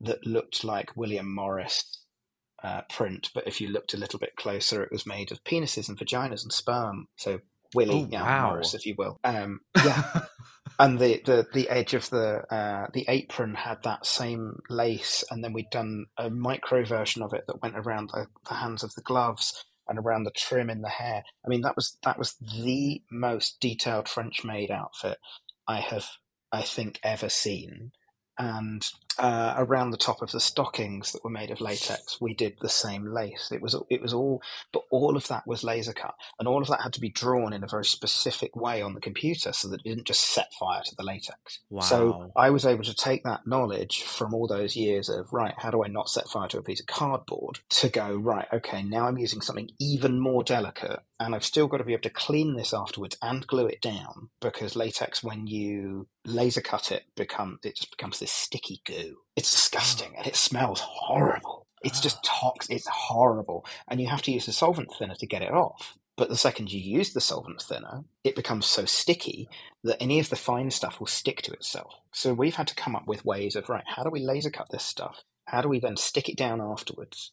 that 0.00 0.26
looked 0.26 0.64
like 0.64 0.96
William 0.96 1.32
Morris 1.32 2.00
uh, 2.62 2.80
print, 2.90 3.30
but 3.34 3.46
if 3.46 3.60
you 3.60 3.68
looked 3.68 3.94
a 3.94 3.98
little 3.98 4.18
bit 4.18 4.36
closer, 4.36 4.82
it 4.82 4.90
was 4.90 5.06
made 5.06 5.30
of 5.30 5.44
penises 5.44 5.88
and 5.88 5.98
vaginas 5.98 6.42
and 6.42 6.52
sperm. 6.52 7.06
So 7.16 7.40
Willie 7.74 8.04
oh, 8.04 8.08
yeah, 8.10 8.22
wow. 8.22 8.50
Morris, 8.50 8.74
if 8.74 8.86
you 8.86 8.94
will. 8.96 9.18
Um, 9.24 9.60
yeah, 9.76 10.22
and 10.78 10.98
the, 10.98 11.20
the 11.24 11.46
the 11.52 11.68
edge 11.68 11.94
of 11.94 12.08
the 12.10 12.42
uh, 12.54 12.86
the 12.92 13.04
apron 13.08 13.54
had 13.54 13.82
that 13.82 14.06
same 14.06 14.60
lace, 14.70 15.24
and 15.30 15.42
then 15.42 15.52
we'd 15.52 15.70
done 15.70 16.06
a 16.16 16.30
micro 16.30 16.84
version 16.84 17.22
of 17.22 17.32
it 17.32 17.44
that 17.46 17.62
went 17.62 17.76
around 17.76 18.10
the, 18.12 18.26
the 18.48 18.54
hands 18.54 18.82
of 18.82 18.94
the 18.94 19.02
gloves 19.02 19.64
and 19.88 19.98
around 19.98 20.24
the 20.24 20.30
trim 20.30 20.70
in 20.70 20.82
the 20.82 20.88
hair. 20.88 21.24
I 21.44 21.48
mean, 21.48 21.62
that 21.62 21.76
was 21.76 21.96
that 22.04 22.18
was 22.18 22.34
the 22.34 23.02
most 23.10 23.58
detailed 23.60 24.08
French 24.08 24.44
maid 24.44 24.70
outfit 24.70 25.18
I 25.68 25.80
have, 25.80 26.06
I 26.52 26.62
think, 26.62 27.00
ever 27.02 27.28
seen 27.28 27.92
and 28.38 28.84
uh, 29.18 29.54
around 29.56 29.90
the 29.90 29.96
top 29.96 30.22
of 30.22 30.32
the 30.32 30.40
stockings 30.40 31.12
that 31.12 31.24
were 31.24 31.30
made 31.30 31.50
of 31.50 31.60
latex, 31.60 32.20
we 32.20 32.34
did 32.34 32.56
the 32.60 32.68
same 32.68 33.06
lace. 33.06 33.50
It 33.52 33.62
was 33.62 33.76
it 33.90 34.02
was 34.02 34.12
all, 34.12 34.42
but 34.72 34.84
all 34.90 35.16
of 35.16 35.28
that 35.28 35.46
was 35.46 35.64
laser 35.64 35.92
cut, 35.92 36.14
and 36.38 36.48
all 36.48 36.62
of 36.62 36.68
that 36.68 36.82
had 36.82 36.92
to 36.94 37.00
be 37.00 37.10
drawn 37.10 37.52
in 37.52 37.64
a 37.64 37.68
very 37.68 37.84
specific 37.84 38.56
way 38.56 38.82
on 38.82 38.94
the 38.94 39.00
computer 39.00 39.52
so 39.52 39.68
that 39.68 39.80
it 39.80 39.88
didn't 39.88 40.06
just 40.06 40.20
set 40.20 40.52
fire 40.54 40.82
to 40.84 40.96
the 40.96 41.04
latex. 41.04 41.60
Wow. 41.70 41.82
So 41.82 42.32
I 42.36 42.50
was 42.50 42.66
able 42.66 42.84
to 42.84 42.94
take 42.94 43.24
that 43.24 43.46
knowledge 43.46 44.02
from 44.02 44.34
all 44.34 44.46
those 44.46 44.76
years 44.76 45.08
of 45.08 45.32
right, 45.32 45.54
how 45.56 45.70
do 45.70 45.84
I 45.84 45.88
not 45.88 46.08
set 46.08 46.28
fire 46.28 46.48
to 46.48 46.58
a 46.58 46.62
piece 46.62 46.80
of 46.80 46.86
cardboard 46.86 47.60
to 47.70 47.88
go 47.88 48.14
right? 48.16 48.46
Okay, 48.52 48.82
now 48.82 49.06
I'm 49.06 49.18
using 49.18 49.40
something 49.40 49.70
even 49.78 50.18
more 50.18 50.42
delicate 50.42 51.00
and 51.20 51.34
I've 51.34 51.44
still 51.44 51.68
got 51.68 51.78
to 51.78 51.84
be 51.84 51.92
able 51.92 52.02
to 52.02 52.10
clean 52.10 52.56
this 52.56 52.74
afterwards 52.74 53.16
and 53.22 53.46
glue 53.46 53.66
it 53.66 53.80
down 53.80 54.30
because 54.40 54.76
latex, 54.76 55.22
when 55.22 55.46
you 55.46 56.08
laser 56.24 56.60
cut 56.60 56.90
it, 56.90 57.04
become 57.16 57.58
it 57.62 57.76
just 57.76 57.90
becomes 57.90 58.18
this 58.18 58.32
sticky 58.32 58.80
goo. 58.84 59.03
It's 59.36 59.50
disgusting 59.50 60.12
and 60.16 60.26
it 60.26 60.36
smells 60.36 60.80
horrible. 60.80 61.66
It's 61.82 62.00
just 62.00 62.24
toxic. 62.24 62.76
It's 62.76 62.88
horrible, 62.88 63.64
and 63.88 64.00
you 64.00 64.08
have 64.08 64.22
to 64.22 64.32
use 64.32 64.48
a 64.48 64.52
solvent 64.52 64.92
thinner 64.92 65.14
to 65.16 65.26
get 65.26 65.42
it 65.42 65.52
off. 65.52 65.96
But 66.16 66.28
the 66.28 66.36
second 66.36 66.72
you 66.72 66.80
use 66.80 67.12
the 67.12 67.20
solvent 67.20 67.60
thinner, 67.60 68.04
it 68.22 68.36
becomes 68.36 68.66
so 68.66 68.84
sticky 68.84 69.48
that 69.82 70.00
any 70.00 70.20
of 70.20 70.30
the 70.30 70.36
fine 70.36 70.70
stuff 70.70 71.00
will 71.00 71.08
stick 71.08 71.42
to 71.42 71.52
itself. 71.52 71.94
So 72.12 72.32
we've 72.32 72.54
had 72.54 72.68
to 72.68 72.74
come 72.76 72.94
up 72.94 73.06
with 73.08 73.24
ways 73.24 73.56
of 73.56 73.68
right, 73.68 73.84
how 73.86 74.04
do 74.04 74.10
we 74.10 74.20
laser 74.20 74.50
cut 74.50 74.68
this 74.70 74.84
stuff? 74.84 75.24
How 75.46 75.60
do 75.60 75.68
we 75.68 75.80
then 75.80 75.96
stick 75.96 76.28
it 76.28 76.36
down 76.36 76.60
afterwards? 76.60 77.32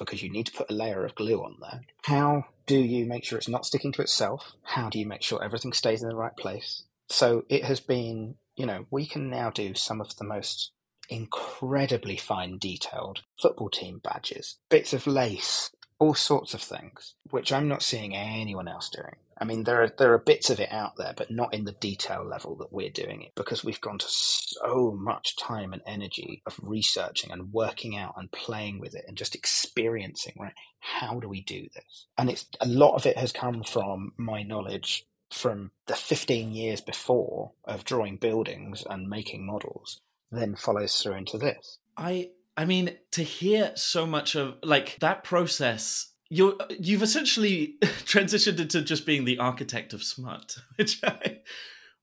because 0.00 0.22
you 0.22 0.30
need 0.30 0.46
to 0.46 0.52
put 0.52 0.70
a 0.70 0.74
layer 0.74 1.04
of 1.04 1.14
glue 1.14 1.44
on 1.44 1.56
there. 1.60 1.82
How 2.04 2.46
do 2.66 2.78
you 2.78 3.06
make 3.06 3.22
sure 3.24 3.38
it's 3.38 3.48
not 3.48 3.66
sticking 3.66 3.92
to 3.92 4.02
itself? 4.02 4.56
How 4.62 4.88
do 4.88 4.98
you 4.98 5.06
make 5.06 5.22
sure 5.22 5.44
everything 5.44 5.72
stays 5.72 6.02
in 6.02 6.08
the 6.08 6.16
right 6.16 6.36
place? 6.36 6.84
So 7.08 7.44
it 7.48 7.64
has 7.64 7.80
been, 7.80 8.36
you 8.56 8.66
know, 8.66 8.86
we 8.90 9.06
can 9.06 9.30
now 9.30 9.50
do 9.50 9.74
some 9.74 10.00
of 10.00 10.16
the 10.16 10.24
most 10.24 10.72
incredibly 11.10 12.16
fine 12.16 12.58
detailed 12.58 13.22
football 13.40 13.68
team 13.68 14.00
badges, 14.02 14.56
bits 14.68 14.92
of 14.92 15.06
lace, 15.06 15.70
all 15.98 16.14
sorts 16.14 16.54
of 16.54 16.62
things, 16.62 17.14
which 17.30 17.52
I'm 17.52 17.68
not 17.68 17.82
seeing 17.82 18.16
anyone 18.16 18.68
else 18.68 18.88
doing. 18.88 19.16
I 19.40 19.44
mean, 19.44 19.64
there 19.64 19.82
are 19.82 19.88
there 19.88 20.12
are 20.12 20.18
bits 20.18 20.50
of 20.50 20.60
it 20.60 20.70
out 20.70 20.96
there, 20.96 21.14
but 21.16 21.30
not 21.30 21.54
in 21.54 21.64
the 21.64 21.72
detail 21.72 22.22
level 22.24 22.56
that 22.56 22.72
we're 22.72 22.90
doing 22.90 23.22
it 23.22 23.32
because 23.34 23.64
we've 23.64 23.80
gone 23.80 23.98
to 23.98 24.06
so 24.08 24.94
much 24.98 25.36
time 25.36 25.72
and 25.72 25.80
energy 25.86 26.42
of 26.46 26.60
researching 26.62 27.30
and 27.30 27.52
working 27.52 27.96
out 27.96 28.14
and 28.18 28.30
playing 28.32 28.80
with 28.80 28.94
it 28.94 29.06
and 29.08 29.16
just 29.16 29.34
experiencing. 29.34 30.34
Right, 30.38 30.52
how 30.80 31.20
do 31.20 31.28
we 31.28 31.40
do 31.40 31.68
this? 31.74 32.06
And 32.18 32.28
it's 32.28 32.46
a 32.60 32.68
lot 32.68 32.96
of 32.96 33.06
it 33.06 33.16
has 33.16 33.32
come 33.32 33.62
from 33.62 34.12
my 34.18 34.42
knowledge 34.42 35.06
from 35.30 35.70
the 35.86 35.94
15 35.94 36.52
years 36.52 36.80
before 36.80 37.52
of 37.64 37.84
drawing 37.84 38.16
buildings 38.16 38.84
and 38.90 39.08
making 39.08 39.46
models, 39.46 40.00
then 40.30 40.54
follows 40.54 41.00
through 41.00 41.14
into 41.14 41.38
this. 41.38 41.78
I 41.96 42.30
I 42.56 42.64
mean, 42.64 42.96
to 43.12 43.22
hear 43.22 43.72
so 43.74 44.06
much 44.06 44.34
of 44.34 44.56
like 44.62 44.98
that 45.00 45.24
process 45.24 46.10
you're 46.30 46.54
you've 46.78 47.02
essentially 47.02 47.74
transitioned 47.82 48.60
into 48.60 48.80
just 48.80 49.04
being 49.04 49.24
the 49.24 49.38
architect 49.38 49.92
of 49.92 50.02
smut, 50.02 50.56
which 50.76 51.02
I 51.04 51.40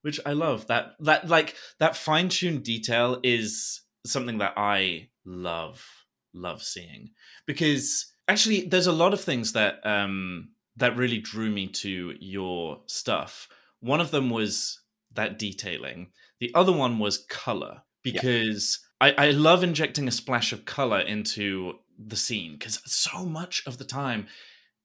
which 0.02 0.20
I 0.26 0.34
love. 0.34 0.68
That 0.68 0.96
that 1.00 1.28
like 1.28 1.56
that 1.80 1.96
fine 1.96 2.30
tuned 2.30 2.63
detail 2.63 3.20
is 3.24 3.82
something 4.06 4.38
that 4.38 4.54
I 4.58 5.10
love 5.26 5.86
love 6.34 6.62
seeing 6.62 7.10
because 7.48 8.13
actually 8.28 8.62
there's 8.62 8.88
a 8.88 8.92
lot 8.92 9.13
of 9.13 9.22
things 9.22 9.54
that 9.54 9.80
um 9.86 10.50
that 10.76 10.96
really 10.96 11.20
drew 11.20 11.50
me 11.50 11.68
to 11.68 12.13
your 12.20 12.82
stuff. 12.86 13.48
One 13.80 14.02
of 14.02 14.12
them 14.12 14.30
was 14.30 14.80
that 15.13 15.40
detailing. 15.40 16.12
The 16.40 16.52
other 16.54 16.72
one 16.72 17.00
was 17.00 17.26
color 17.30 17.82
because 18.12 18.80
yeah. 19.02 19.13
I, 19.17 19.28
I 19.28 19.32
love 19.32 19.63
injecting 19.63 20.08
a 20.08 20.12
splash 20.12 20.54
of 20.54 20.65
color 20.65 21.00
into 21.00 21.74
the 21.98 22.15
scene 22.15 22.54
because 22.54 22.82
so 22.86 23.26
much 23.26 23.63
of 23.65 23.78
the 23.78 23.86
time 23.86 24.28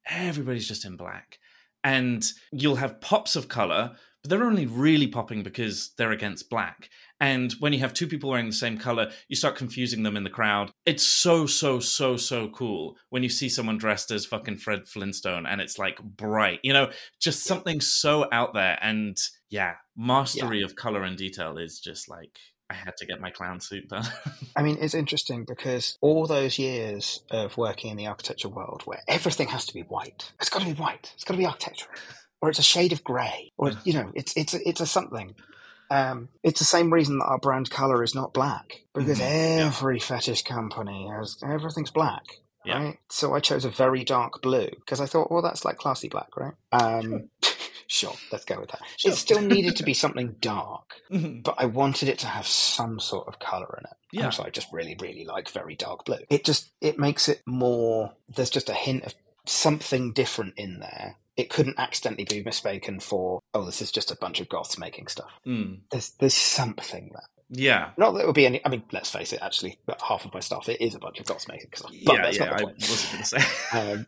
everybody's 0.09 0.69
just 0.69 0.85
in 0.85 0.97
black. 0.97 1.39
And 1.85 2.25
you'll 2.53 2.77
have 2.77 3.01
pops 3.01 3.35
of 3.35 3.49
color 3.49 3.97
but 4.23 4.31
they're 4.31 4.45
only 4.45 4.67
really 4.67 5.09
popping 5.09 5.43
because 5.43 5.91
they're 5.99 6.13
against 6.13 6.49
black. 6.49 6.89
And 7.21 7.53
when 7.59 7.73
you 7.73 7.81
have 7.81 7.93
two 7.93 8.07
people 8.07 8.31
wearing 8.31 8.47
the 8.47 8.53
same 8.53 8.79
color 8.79 9.11
you 9.29 9.37
start 9.37 9.57
confusing 9.57 10.03
them 10.03 10.17
in 10.17 10.25
the 10.25 10.31
crowd. 10.31 10.71
It's 10.87 11.03
so 11.03 11.47
so 11.47 11.81
so 11.81 12.17
so 12.17 12.49
cool 12.49 12.97
when 13.11 13.23
you 13.23 13.29
see 13.29 13.49
someone 13.49 13.79
dressed 13.79 14.11
as 14.11 14.27
fucking 14.27 14.59
fred 14.59 14.87
flintstone 14.87 15.47
and 15.47 15.61
it's 15.61 15.79
like 15.79 16.03
bright 16.03 16.61
you 16.63 16.73
know 16.73 16.91
just 17.21 17.45
something 17.45 17.81
so 17.81 18.29
out 18.33 18.55
there. 18.55 18.79
And 18.81 19.17
yeah 19.51 19.75
mastery 19.97 20.61
yeah. 20.61 20.65
of 20.65 20.77
color 20.77 21.03
and 21.03 21.17
detail 21.17 21.59
is 21.59 21.81
just 21.81 22.09
like 22.09 22.39
I 22.73 22.85
had 22.85 22.97
to 22.97 23.07
get 23.07 23.21
my 23.21 23.31
clown 23.31 23.61
suit 23.61 23.89
done. 23.89 24.05
I 24.57 24.63
mean, 24.63 24.79
it's 24.81 24.95
interesting 24.95 25.45
because 25.45 25.99
all 26.01 26.27
those 26.27 26.59
years 26.59 27.23
of 27.31 27.57
working 27.57 27.91
in 27.91 27.97
the 27.97 28.07
architecture 28.07 28.49
world 28.49 28.83
where 28.85 29.01
everything 29.07 29.49
has 29.49 29.67
to 29.67 29.75
be 29.75 29.83
white, 29.83 30.33
it's 30.41 30.49
got 30.49 30.61
to 30.61 30.67
be 30.67 30.73
white, 30.73 31.13
it's 31.15 31.25
got 31.25 31.35
to 31.35 31.39
be 31.39 31.47
architectural, 31.47 31.93
or 32.41 32.49
it's 32.49 32.59
a 32.59 32.63
shade 32.63 32.93
of 32.93 33.05
grey, 33.05 33.53
or, 33.59 33.73
you 33.85 33.93
know, 33.93 34.11
it's, 34.15 34.37
it's, 34.37 34.55
it's 34.55 34.81
a 34.81 34.87
something. 34.87 35.35
Um, 35.91 36.31
it's 36.43 36.59
the 36.59 36.65
same 36.65 36.91
reason 36.91 37.19
that 37.19 37.27
our 37.27 37.39
brand 37.39 37.71
color 37.71 38.03
is 38.03 38.15
not 38.15 38.33
black 38.33 38.83
because 38.95 39.19
mm-hmm. 39.19 39.67
every 39.67 39.99
yeah. 39.99 40.05
fetish 40.05 40.43
company 40.43 41.07
has 41.15 41.37
everything's 41.45 41.91
black. 41.91 42.25
Yeah. 42.65 42.83
Right? 42.83 42.99
So 43.11 43.35
I 43.35 43.41
chose 43.41 43.67
a 43.67 43.71
very 43.71 44.03
dark 44.03 44.41
blue 44.41 44.71
because 44.71 45.03
I 45.03 45.07
thought, 45.07 45.31
well, 45.31 45.43
that's 45.43 45.67
like 45.67 45.77
classy 45.77 46.09
black, 46.09 46.35
right? 46.35 46.55
Um, 46.73 47.29
Sure, 47.93 48.15
let's 48.31 48.47
go 48.47 48.59
with 48.59 48.71
that. 48.71 48.81
Sure. 48.97 49.13
It 49.13 49.17
still 49.17 49.43
needed 49.43 49.77
to 49.77 49.83
be 49.83 49.93
something 50.05 50.37
dark, 50.41 51.03
mm-hmm. 51.11 51.41
but 51.41 51.57
I 51.59 51.67
wanted 51.67 52.09
it 52.09 52.19
to 52.21 52.27
have 52.27 52.47
some 52.47 52.99
sort 52.99 53.29
of 53.29 53.39
color 53.39 53.79
in 53.79 53.85
it. 53.85 53.97
Yeah. 54.13 54.31
So 54.31 54.45
I 54.45 54.49
just 54.49 54.73
really, 54.73 54.97
really 54.99 55.27
like 55.27 55.51
very 55.51 55.77
dark 55.77 56.07
blue. 56.07 56.21
It 56.31 56.43
just 56.43 56.73
it 56.81 56.99
makes 56.99 57.29
it 57.29 57.43
more. 57.47 58.15
There's 58.35 58.49
just 58.49 58.71
a 58.71 58.75
hint 58.75 59.05
of 59.05 59.15
something 59.45 60.15
different 60.15 60.55
in 60.57 60.81
there. 60.81 61.17
It 61.37 61.51
couldn't 61.51 61.79
accidentally 61.79 62.25
be 62.25 62.43
mistaken 62.43 62.99
for 62.99 63.41
oh, 63.53 63.67
this 63.67 63.83
is 63.83 63.93
just 63.93 64.11
a 64.11 64.17
bunch 64.17 64.41
of 64.41 64.49
goths 64.49 64.79
making 64.79 65.09
stuff. 65.09 65.39
Mm. 65.47 65.81
There's 65.91 66.13
there's 66.13 66.33
something 66.33 67.11
there. 67.13 67.29
Yeah. 67.55 67.91
Not 67.99 68.13
that 68.13 68.21
it 68.21 68.27
would 68.27 68.35
be 68.35 68.47
any. 68.47 68.65
I 68.65 68.71
mean, 68.71 68.83
let's 68.93 69.11
face 69.11 69.33
it. 69.35 69.41
Actually, 69.43 69.79
half 70.03 70.25
of 70.25 70.33
my 70.33 70.41
stuff 70.41 70.71
it 70.71 70.81
is 70.81 70.95
a 70.95 70.99
bunch 70.99 71.21
of 71.21 71.27
goths 71.27 71.49
making 71.49 71.69
stuff. 71.75 71.93
But 72.05 72.15
yeah, 72.15 72.31
yeah. 72.31 72.57
I 72.59 72.65
wasn't 72.65 73.13
going 73.13 73.23
to 73.23 73.25
say. 73.25 73.39
um, 73.79 74.07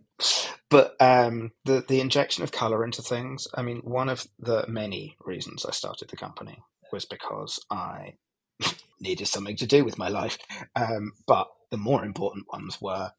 but 0.70 0.96
um, 0.98 1.52
the 1.66 1.84
the 1.86 2.00
injection 2.00 2.42
of 2.42 2.52
color 2.52 2.82
into 2.84 3.02
things. 3.02 3.46
I 3.54 3.60
mean, 3.60 3.80
one 3.80 4.08
of 4.08 4.26
the 4.38 4.64
many 4.66 5.16
reasons 5.20 5.66
I 5.66 5.72
started 5.72 6.08
the 6.08 6.16
company 6.16 6.58
was 6.90 7.04
because 7.04 7.60
I 7.70 8.14
needed 9.00 9.28
something 9.28 9.56
to 9.56 9.66
do 9.66 9.84
with 9.84 9.98
my 9.98 10.08
life. 10.08 10.38
Um, 10.74 11.12
but 11.26 11.48
the 11.70 11.76
more 11.76 12.02
important 12.02 12.46
ones 12.50 12.80
were 12.80 13.12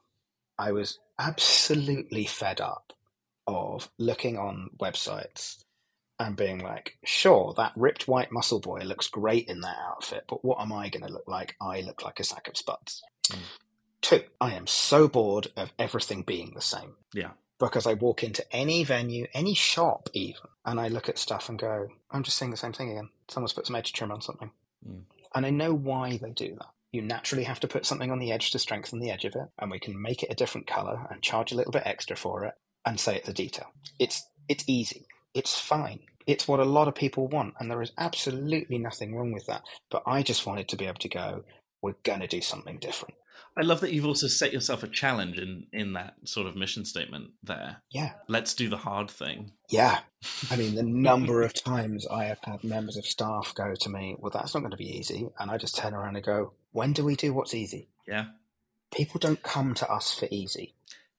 I 0.58 0.72
was 0.72 0.98
absolutely 1.20 2.26
fed 2.26 2.60
up 2.60 2.94
of 3.46 3.92
looking 4.00 4.40
on 4.40 4.72
websites 4.82 5.65
and 6.20 6.36
being 6.36 6.60
like, 6.60 6.98
sure, 7.04 7.54
that 7.58 7.74
ripped 7.76 8.08
white 8.08 8.32
muscle 8.32 8.60
boy 8.60 8.80
looks 8.80 9.08
great 9.08 9.48
in 9.48 9.62
that 9.62 9.78
outfit, 9.90 10.26
but 10.28 10.44
what 10.46 10.62
am 10.62 10.72
I 10.72 10.90
going 10.90 11.06
to 11.06 11.12
look 11.12 11.28
like? 11.28 11.56
I 11.60 11.82
look 11.82 12.04
like 12.04 12.20
a 12.20 12.24
sack 12.24 12.48
of 12.48 12.58
spuds. 12.58 13.04
Mm. 13.30 13.40
Two, 14.02 14.24
I 14.40 14.54
am 14.54 14.68
so 14.68 15.08
bored 15.08 15.48
of 15.58 15.74
everything 15.78 16.22
being 16.22 16.54
the 16.54 16.62
same. 16.62 16.96
Yeah. 17.14 17.32
Because 17.60 17.88
I 17.88 17.94
walk 17.94 18.24
into 18.24 18.46
any 18.56 18.84
venue, 18.84 19.28
any 19.34 19.54
shop 19.54 20.10
even, 20.14 20.42
and 20.66 20.80
I 20.80 20.88
look 20.88 21.10
at 21.10 21.18
stuff 21.18 21.50
and 21.50 21.58
go, 21.58 21.88
I'm 22.12 22.24
just 22.24 22.38
seeing 22.38 22.52
the 22.52 22.58
same 22.58 22.74
thing 22.74 22.92
again. 22.92 23.10
Someone's 23.30 23.54
put 23.54 23.68
some 23.68 23.76
edge 23.76 23.94
trim 23.94 24.12
on 24.12 24.22
something. 24.22 24.52
Mm. 24.88 25.04
And 25.34 25.46
I 25.46 25.50
know 25.50 25.74
why 25.74 26.18
they 26.18 26.32
do 26.32 26.56
that. 26.56 26.70
You 26.92 27.02
naturally 27.02 27.44
have 27.44 27.60
to 27.60 27.68
put 27.68 27.86
something 27.86 28.10
on 28.10 28.20
the 28.20 28.32
edge 28.32 28.52
to 28.52 28.60
strengthen 28.60 29.00
the 29.00 29.12
edge 29.12 29.26
of 29.26 29.36
it, 29.36 29.50
and 29.60 29.70
we 29.70 29.80
can 29.80 30.02
make 30.02 30.24
it 30.24 30.32
a 30.32 30.36
different 30.36 30.66
color 30.66 31.08
and 31.10 31.22
charge 31.22 31.52
a 31.52 31.56
little 31.56 31.74
bit 31.74 31.84
extra 31.86 32.16
for 32.16 32.46
it 32.46 32.54
and 32.86 32.98
say 32.98 33.18
it's 33.18 33.28
a 33.28 33.34
detail. 33.34 33.68
It's 34.00 34.30
it's 34.48 34.64
easy. 34.68 35.08
It's 35.36 35.60
fine. 35.60 36.00
It's 36.26 36.48
what 36.48 36.60
a 36.60 36.66
lot 36.66 36.88
of 36.88 36.96
people 36.96 37.28
want, 37.28 37.54
and 37.60 37.70
there 37.70 37.82
is 37.82 37.92
absolutely 37.98 38.80
nothing 38.80 39.16
wrong 39.16 39.32
with 39.32 39.46
that. 39.46 39.64
But 39.92 40.02
I 40.08 40.24
just 40.24 40.48
wanted 40.48 40.68
to 40.70 40.78
be 40.78 40.86
able 40.86 40.98
to 41.00 41.10
go, 41.10 41.44
we're 41.82 41.96
going 42.02 42.22
to 42.22 42.28
do 42.28 42.42
something 42.42 42.80
different. 42.80 43.14
I 43.58 43.62
love 43.62 43.80
that 43.82 43.94
you've 43.94 44.06
also 44.06 44.28
set 44.28 44.52
yourself 44.52 44.84
a 44.84 44.88
challenge 44.88 45.38
in 45.38 45.68
in 45.72 45.94
that 45.94 46.16
sort 46.26 46.48
of 46.48 46.56
mission 46.56 46.84
statement 46.84 47.32
there. 47.44 47.78
Yeah. 47.90 48.14
Let's 48.28 48.54
do 48.54 48.70
the 48.70 48.78
hard 48.78 49.10
thing. 49.10 49.52
Yeah. 49.70 50.00
I 50.50 50.56
mean, 50.58 50.76
the 50.76 50.84
number 51.10 51.42
of 51.44 51.54
times 51.54 52.06
I 52.08 52.26
have 52.26 52.40
had 52.44 52.64
members 52.64 52.98
of 52.98 53.06
staff 53.06 53.54
go 53.56 53.74
to 53.74 53.90
me, 53.90 54.16
well, 54.20 54.32
that's 54.32 54.54
not 54.54 54.62
going 54.62 54.72
to 54.72 54.78
be 54.78 54.98
easy. 54.98 55.30
And 55.40 55.52
I 55.52 55.58
just 55.58 55.78
turn 55.78 55.94
around 55.94 56.16
and 56.16 56.26
go, 56.26 56.54
when 56.72 56.92
do 56.92 57.06
we 57.06 57.16
do 57.16 57.34
what's 57.34 57.54
easy? 57.54 57.88
Yeah. 58.08 58.26
People 58.92 59.20
don't 59.20 59.42
come 59.42 59.74
to 59.76 59.90
us 59.90 60.14
for 60.14 60.28
easy. 60.32 60.74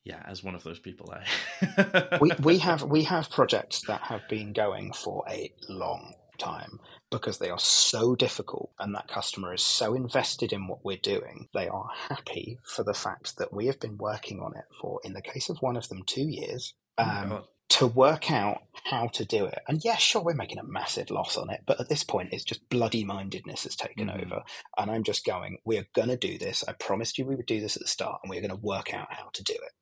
Yeah, 0.07 0.23
as 0.25 0.45
one 0.45 0.55
of 0.55 0.63
those 0.63 0.79
people, 0.79 1.13
I. 1.13 2.19
we, 2.21 2.31
we 2.41 2.59
have 2.59 2.85
we 2.85 3.03
have 3.03 3.29
projects 3.29 3.83
that 3.89 4.03
have 4.03 4.23
been 4.29 4.53
going 4.53 4.93
for 4.93 5.25
a 5.29 5.53
long 5.69 6.15
time 6.39 6.79
because 7.11 7.39
they 7.39 7.51
are 7.51 7.59
so 7.59 8.15
difficult 8.15 8.71
and 8.79 8.95
that 8.95 9.09
customer 9.09 9.53
is 9.53 9.65
so 9.65 9.95
invested 9.95 10.53
in 10.53 10.69
what 10.69 10.85
we're 10.85 10.97
doing. 10.97 11.49
They 11.53 11.67
are 11.67 11.89
happy 12.09 12.61
for 12.63 12.85
the 12.85 12.95
fact 12.95 13.37
that 13.39 13.53
we 13.53 13.67
have 13.67 13.81
been 13.81 13.99
working 13.99 14.39
on 14.39 14.57
it 14.57 14.67
for, 14.81 15.01
in 15.03 15.13
the 15.13 15.23
case 15.23 15.49
of 15.49 15.59
one 15.59 15.77
of 15.77 15.89
them, 15.89 16.05
two 16.07 16.29
years. 16.29 16.75
Oh 16.99 17.05
um, 17.05 17.45
to 17.71 17.89
work 17.89 18.31
out 18.31 18.63
how 18.89 19.09
to 19.09 19.25
do 19.25 19.45
it. 19.47 19.59
And 19.67 19.85
yeah, 19.85 19.97
sure, 19.97 20.23
we're 20.23 20.35
making 20.35 20.59
a 20.59 20.65
massive 20.65 21.11
loss 21.11 21.37
on 21.37 21.51
it, 21.51 21.63
but 21.67 21.81
at 21.81 21.89
this 21.89 22.05
point, 22.05 22.31
it's 22.33 22.45
just 22.45 22.69
bloody 22.69 23.05
mindedness 23.05 23.65
has 23.65 23.77
taken 23.77 24.09
mm-hmm. 24.09 24.33
over. 24.33 24.43
And 24.79 24.91
I'm 24.91 25.03
just 25.03 25.25
going, 25.25 25.59
we're 25.65 25.89
going 25.95 26.09
to 26.09 26.17
do 26.17 26.39
this. 26.39 26.65
I 26.67 26.73
promised 26.73 27.19
you 27.19 27.27
we 27.27 27.35
would 27.35 27.47
do 27.47 27.61
this 27.61 27.77
at 27.77 27.83
the 27.83 27.89
start, 27.89 28.21
and 28.23 28.31
we're 28.31 28.41
going 28.41 28.51
to 28.51 28.67
work 28.67 28.95
out 28.95 29.13
how 29.13 29.31
to 29.33 29.43
do 29.43 29.55
it. 29.55 29.73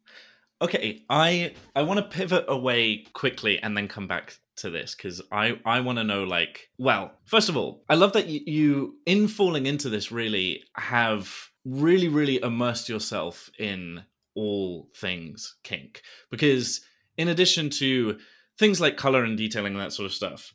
Okay, 0.63 1.03
I 1.11 1.53
I 1.75 1.83
want 1.83 1.99
to 1.99 2.17
pivot 2.17 2.47
away 2.49 3.05
quickly 3.13 3.59
and 3.59 3.77
then 3.77 3.89
come 3.89 4.07
back 4.07 4.39
to 4.57 4.71
this 4.71 4.95
because 4.95 5.21
I 5.31 5.59
I 5.67 5.81
want 5.81 5.99
to 5.99 6.05
know 6.05 6.23
like 6.25 6.71
well 6.79 7.13
first 7.25 7.49
of 7.49 7.57
all 7.57 7.83
I 7.89 7.97
love 7.97 8.13
that 8.13 8.29
you, 8.29 8.41
you 8.47 8.95
in 9.05 9.27
falling 9.27 9.67
into 9.67 9.89
this 9.89 10.13
really 10.13 10.63
have 10.77 11.51
really 11.65 12.09
really 12.09 12.41
immersed 12.41 12.89
yourself 12.89 13.51
in 13.59 14.05
all 14.37 14.89
things 14.97 15.57
kink 15.65 16.03
because 16.31 16.83
in 17.17 17.29
addition 17.29 17.69
to 17.71 18.19
things 18.59 18.81
like 18.81 18.97
color 18.97 19.25
and 19.25 19.37
detailing 19.37 19.75
and 19.75 19.83
that 19.83 19.93
sort 19.93 20.07
of 20.07 20.13
stuff 20.13 20.53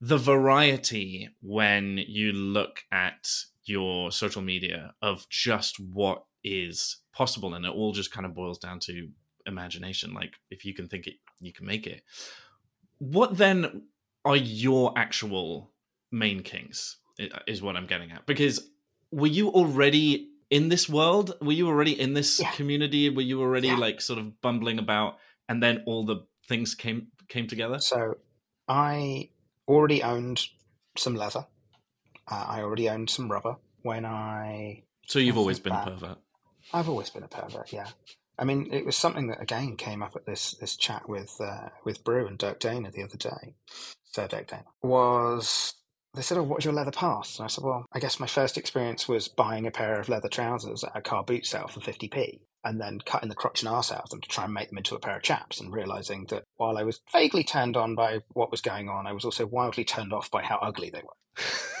the 0.00 0.18
variety 0.18 1.28
when 1.40 1.98
you 2.06 2.32
look 2.32 2.82
at 2.92 3.28
your 3.64 4.12
social 4.12 4.42
media 4.42 4.94
of 5.00 5.26
just 5.30 5.80
what 5.80 6.24
is 6.44 6.98
possible 7.12 7.54
and 7.54 7.64
it 7.64 7.72
all 7.72 7.92
just 7.92 8.12
kind 8.12 8.26
of 8.26 8.34
boils 8.34 8.58
down 8.58 8.78
to 8.78 9.08
imagination 9.46 10.12
like 10.12 10.34
if 10.50 10.64
you 10.64 10.74
can 10.74 10.86
think 10.86 11.06
it 11.06 11.14
you 11.40 11.52
can 11.52 11.66
make 11.66 11.86
it 11.86 12.02
what 12.98 13.36
then 13.36 13.82
are 14.26 14.36
your 14.36 14.92
actual 14.96 15.70
main 16.10 16.42
kinks? 16.42 16.98
Is 17.46 17.62
what 17.62 17.76
I'm 17.76 17.86
getting 17.86 18.10
at. 18.10 18.26
Because 18.26 18.68
were 19.10 19.26
you 19.26 19.48
already 19.48 20.28
in 20.50 20.68
this 20.68 20.88
world? 20.88 21.34
Were 21.40 21.52
you 21.52 21.68
already 21.68 21.98
in 21.98 22.12
this 22.12 22.40
yeah. 22.40 22.50
community? 22.52 23.08
Were 23.08 23.22
you 23.22 23.40
already 23.40 23.68
yeah. 23.68 23.78
like 23.78 24.00
sort 24.02 24.18
of 24.18 24.40
bumbling 24.42 24.78
about, 24.78 25.16
and 25.48 25.62
then 25.62 25.82
all 25.86 26.04
the 26.04 26.26
things 26.46 26.74
came 26.74 27.06
came 27.28 27.46
together? 27.46 27.78
So, 27.78 28.18
I 28.68 29.30
already 29.68 30.02
owned 30.02 30.46
some 30.96 31.14
leather. 31.14 31.46
Uh, 32.28 32.44
I 32.48 32.62
already 32.62 32.88
owned 32.88 33.10
some 33.10 33.30
rubber 33.30 33.56
when 33.82 34.04
I. 34.04 34.82
So 35.06 35.18
you've 35.18 35.38
always 35.38 35.60
been 35.60 35.72
back. 35.72 35.86
a 35.86 35.90
pervert. 35.90 36.18
I've 36.72 36.88
always 36.88 37.10
been 37.10 37.22
a 37.22 37.28
pervert. 37.28 37.72
Yeah. 37.72 37.86
I 38.38 38.44
mean, 38.44 38.68
it 38.72 38.84
was 38.84 38.96
something 38.96 39.28
that 39.28 39.40
again 39.40 39.76
came 39.76 40.02
up 40.02 40.14
at 40.16 40.26
this 40.26 40.52
this 40.52 40.76
chat 40.76 41.08
with 41.08 41.36
uh, 41.40 41.68
with 41.84 42.04
Brew 42.04 42.26
and 42.26 42.38
Durk 42.38 42.58
Dehner 42.58 42.92
the 42.92 43.02
other 43.02 43.16
day. 43.16 43.54
Sir 44.12 44.28
Durk 44.28 44.48
Dehner 44.48 44.64
was 44.82 45.74
they 46.14 46.22
said, 46.22 46.38
"Oh, 46.38 46.42
what's 46.42 46.64
your 46.64 46.74
leather 46.74 46.90
past?" 46.90 47.38
And 47.38 47.44
I 47.44 47.48
said, 47.48 47.64
"Well, 47.64 47.86
I 47.92 47.98
guess 47.98 48.20
my 48.20 48.26
first 48.26 48.58
experience 48.58 49.08
was 49.08 49.28
buying 49.28 49.66
a 49.66 49.70
pair 49.70 50.00
of 50.00 50.08
leather 50.08 50.28
trousers 50.28 50.84
at 50.84 50.96
a 50.96 51.00
car 51.00 51.22
boot 51.22 51.46
sale 51.46 51.68
for 51.68 51.80
fifty 51.80 52.08
p." 52.08 52.40
And 52.66 52.80
then 52.80 52.98
cutting 53.06 53.28
the 53.28 53.36
crotch 53.36 53.62
and 53.62 53.68
arse 53.68 53.92
out 53.92 54.02
of 54.02 54.10
them 54.10 54.20
to 54.20 54.28
try 54.28 54.42
and 54.42 54.52
make 54.52 54.70
them 54.70 54.78
into 54.78 54.96
a 54.96 54.98
pair 54.98 55.16
of 55.16 55.22
chaps, 55.22 55.60
and 55.60 55.72
realizing 55.72 56.26
that 56.30 56.42
while 56.56 56.76
I 56.76 56.82
was 56.82 57.00
vaguely 57.12 57.44
turned 57.44 57.76
on 57.76 57.94
by 57.94 58.22
what 58.32 58.50
was 58.50 58.60
going 58.60 58.88
on, 58.88 59.06
I 59.06 59.12
was 59.12 59.24
also 59.24 59.46
wildly 59.46 59.84
turned 59.84 60.12
off 60.12 60.32
by 60.32 60.42
how 60.42 60.56
ugly 60.56 60.90
they 60.90 61.02
were. 61.02 61.42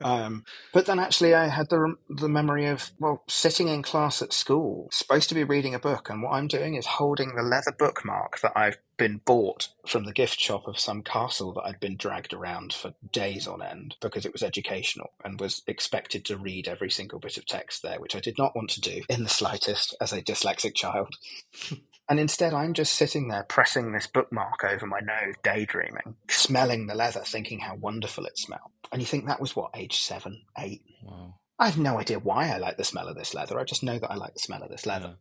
Um, 0.00 0.44
but 0.72 0.86
then 0.86 0.98
actually, 0.98 1.34
I 1.34 1.46
had 1.46 1.70
the 1.70 1.94
the 2.08 2.28
memory 2.28 2.66
of 2.66 2.90
well, 2.98 3.22
sitting 3.28 3.68
in 3.68 3.82
class 3.82 4.20
at 4.20 4.32
school, 4.32 4.88
supposed 4.90 5.28
to 5.28 5.34
be 5.34 5.44
reading 5.44 5.74
a 5.74 5.78
book, 5.78 6.10
and 6.10 6.22
what 6.22 6.32
I'm 6.32 6.48
doing 6.48 6.74
is 6.74 6.86
holding 6.86 7.34
the 7.34 7.42
leather 7.42 7.72
bookmark 7.76 8.40
that 8.40 8.52
I've 8.56 8.78
been 8.96 9.20
bought 9.24 9.68
from 9.86 10.04
the 10.04 10.12
gift 10.12 10.38
shop 10.38 10.68
of 10.68 10.78
some 10.78 11.02
castle 11.02 11.52
that 11.54 11.62
I'd 11.62 11.80
been 11.80 11.96
dragged 11.96 12.32
around 12.32 12.72
for 12.72 12.94
days 13.12 13.46
on 13.46 13.62
end 13.62 13.96
because 14.00 14.24
it 14.24 14.32
was 14.32 14.42
educational 14.42 15.10
and 15.24 15.40
was 15.40 15.62
expected 15.66 16.24
to 16.26 16.36
read 16.36 16.68
every 16.68 16.90
single 16.90 17.18
bit 17.18 17.36
of 17.36 17.46
text 17.46 17.82
there, 17.82 18.00
which 18.00 18.14
I 18.14 18.20
did 18.20 18.38
not 18.38 18.54
want 18.54 18.70
to 18.70 18.80
do 18.80 19.02
in 19.08 19.22
the 19.22 19.28
slightest 19.28 19.96
as 20.00 20.12
a 20.12 20.22
dyslexic 20.22 20.74
child. 20.74 21.14
And 22.08 22.20
instead, 22.20 22.52
I'm 22.52 22.74
just 22.74 22.92
sitting 22.92 23.28
there 23.28 23.44
pressing 23.44 23.92
this 23.92 24.06
bookmark 24.06 24.62
over 24.62 24.86
my 24.86 25.00
nose, 25.00 25.34
daydreaming, 25.42 26.16
smelling 26.28 26.86
the 26.86 26.94
leather, 26.94 27.22
thinking 27.24 27.60
how 27.60 27.76
wonderful 27.76 28.26
it 28.26 28.38
smelled. 28.38 28.72
And 28.92 29.00
you 29.00 29.06
think 29.06 29.26
that 29.26 29.40
was 29.40 29.56
what, 29.56 29.70
age 29.74 30.00
seven, 30.00 30.42
eight? 30.58 30.82
Wow. 31.02 31.36
I 31.58 31.66
have 31.66 31.78
no 31.78 31.98
idea 31.98 32.18
why 32.18 32.50
I 32.50 32.58
like 32.58 32.76
the 32.76 32.84
smell 32.84 33.08
of 33.08 33.16
this 33.16 33.32
leather. 33.32 33.58
I 33.58 33.64
just 33.64 33.82
know 33.82 33.98
that 33.98 34.10
I 34.10 34.16
like 34.16 34.34
the 34.34 34.40
smell 34.40 34.62
of 34.62 34.70
this 34.70 34.86
leather. 34.86 35.16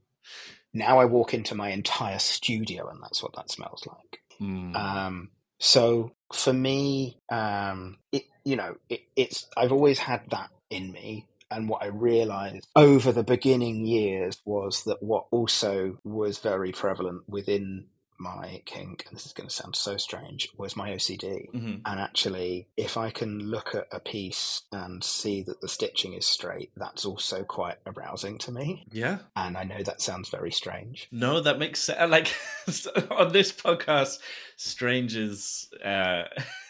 Yeah. 0.74 0.86
Now 0.86 1.00
I 1.00 1.06
walk 1.06 1.34
into 1.34 1.56
my 1.56 1.69
entire 1.69 2.19
studio 2.19 2.89
and 2.89 3.02
that's 3.02 3.24
what 3.24 3.36
that 3.36 3.52
smells 3.52 3.86
like. 3.88 4.19
Mm. 4.41 4.76
Um, 4.76 5.30
so 5.60 6.12
for 6.34 6.52
me, 6.52 7.22
um, 7.32 7.98
it, 8.12 8.24
you 8.43 8.56
know, 8.56 8.76
it, 8.89 9.02
it's, 9.15 9.48
I've 9.56 9.72
always 9.72 10.00
had 10.00 10.24
that 10.32 10.50
in 10.69 10.91
me 10.91 11.28
and 11.54 11.70
what 11.70 11.84
I 11.84 11.88
realized 11.88 12.68
over 12.76 13.12
the 13.12 13.24
beginning 13.24 13.86
years 13.86 14.38
was 14.46 14.84
that 14.84 15.02
what 15.02 15.26
also 15.32 16.00
was 16.04 16.39
very 16.39 16.72
prevalent 16.72 17.28
within 17.28 17.86
my 18.24 18.62
kink, 18.66 19.06
and 19.08 19.16
this 19.16 19.26
is 19.26 19.34
going 19.34 19.50
to 19.50 19.54
sound 19.54 19.76
so 19.76 19.98
strange, 19.98 20.50
was 20.58 20.76
my 20.76 20.92
OCD. 20.92 21.52
Mm-hmm. 21.52 21.76
And 21.86 22.00
actually, 22.00 22.68
if 22.78 22.96
I 22.98 23.10
can 23.10 23.39
look 23.39 23.76
at 23.76 23.88
a 23.92 24.00
piece 24.00 24.63
and 24.72 25.04
see 25.04 25.44
that 25.44 25.62
the 25.62 25.68
stitching 25.68 26.13
is 26.13 26.26
straight, 26.26 26.72
that's 26.78 27.06
also 27.06 27.44
quite 27.44 27.78
arousing 27.86 28.38
to 28.39 28.52
me. 28.52 28.86
Yeah. 28.92 29.20
And 29.36 29.58
I 29.58 29.63
know 29.63 29.84
that 29.84 30.02
sounds 30.02 30.30
very 30.30 30.52
strange. 30.52 31.08
No, 31.12 31.42
that 31.42 31.60
makes 31.60 31.82
sense. 31.82 32.00
Like 32.13 32.36
on 33.12 33.34
this 33.34 33.52
podcast, 33.52 34.20
strange 34.56 35.16
is. 35.16 35.70
Uh... 35.84 36.24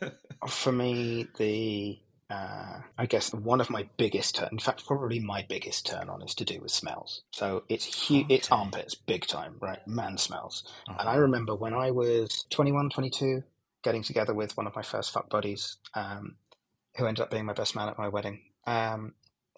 For 0.48 0.72
me, 0.72 1.26
the 1.36 1.98
uh, 2.30 2.80
I 2.96 3.06
guess 3.06 3.34
one 3.34 3.60
of 3.60 3.70
my 3.70 3.88
biggest 3.96 4.36
turn, 4.36 4.50
in 4.52 4.58
fact, 4.58 4.86
probably 4.86 5.18
my 5.18 5.44
biggest 5.48 5.86
turn 5.86 6.08
on 6.08 6.22
is 6.22 6.34
to 6.36 6.44
do 6.44 6.60
with 6.60 6.70
smells. 6.70 7.22
So 7.32 7.64
it's 7.68 8.08
hu- 8.08 8.20
okay. 8.20 8.34
it's 8.34 8.50
armpits, 8.52 8.94
big 8.94 9.26
time, 9.26 9.56
right? 9.60 9.84
Man 9.86 10.16
smells. 10.16 10.62
Uh-huh. 10.88 10.98
And 11.00 11.08
I 11.08 11.16
remember 11.16 11.56
when 11.56 11.74
I 11.74 11.90
was 11.90 12.46
21, 12.50 12.90
22, 12.90 13.42
getting 13.82 14.04
together 14.04 14.32
with 14.32 14.56
one 14.56 14.68
of 14.68 14.76
my 14.76 14.82
first 14.82 15.12
fuck 15.12 15.28
buddies, 15.28 15.78
um, 15.94 16.36
who 16.96 17.06
ended 17.06 17.22
up 17.22 17.30
being 17.30 17.46
my 17.46 17.52
best 17.52 17.74
man 17.74 17.88
at 17.88 17.98
my 17.98 18.08
wedding, 18.08 18.40
um, 18.66 19.14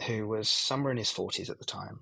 who 0.06 0.26
was 0.26 0.48
somewhere 0.48 0.92
in 0.92 0.98
his 0.98 1.10
40s 1.10 1.50
at 1.50 1.58
the 1.58 1.64
time. 1.66 2.00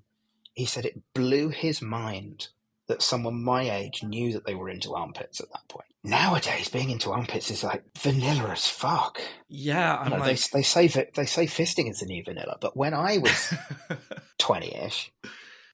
He 0.53 0.65
said 0.65 0.85
it 0.85 1.01
blew 1.13 1.49
his 1.49 1.81
mind 1.81 2.47
that 2.87 3.01
someone 3.01 3.43
my 3.43 3.69
age 3.69 4.03
knew 4.03 4.33
that 4.33 4.45
they 4.45 4.55
were 4.55 4.69
into 4.69 4.93
armpits 4.93 5.41
at 5.41 5.51
that 5.51 5.67
point. 5.67 5.87
Nowadays, 6.03 6.67
being 6.67 6.89
into 6.89 7.11
armpits 7.11 7.51
is 7.51 7.63
like 7.63 7.83
vanilla 7.97 8.49
as 8.49 8.67
fuck. 8.67 9.21
Yeah, 9.47 9.97
I'm 9.97 10.05
you 10.05 10.09
know, 10.17 10.23
like... 10.23 10.39
they, 10.39 10.59
they 10.59 10.63
say 10.63 10.87
they 10.87 11.25
say 11.25 11.45
fisting 11.45 11.89
is 11.89 11.99
the 11.99 12.07
new 12.07 12.23
vanilla, 12.23 12.57
but 12.59 12.75
when 12.75 12.95
I 12.95 13.19
was 13.19 13.53
twenty-ish, 14.39 15.11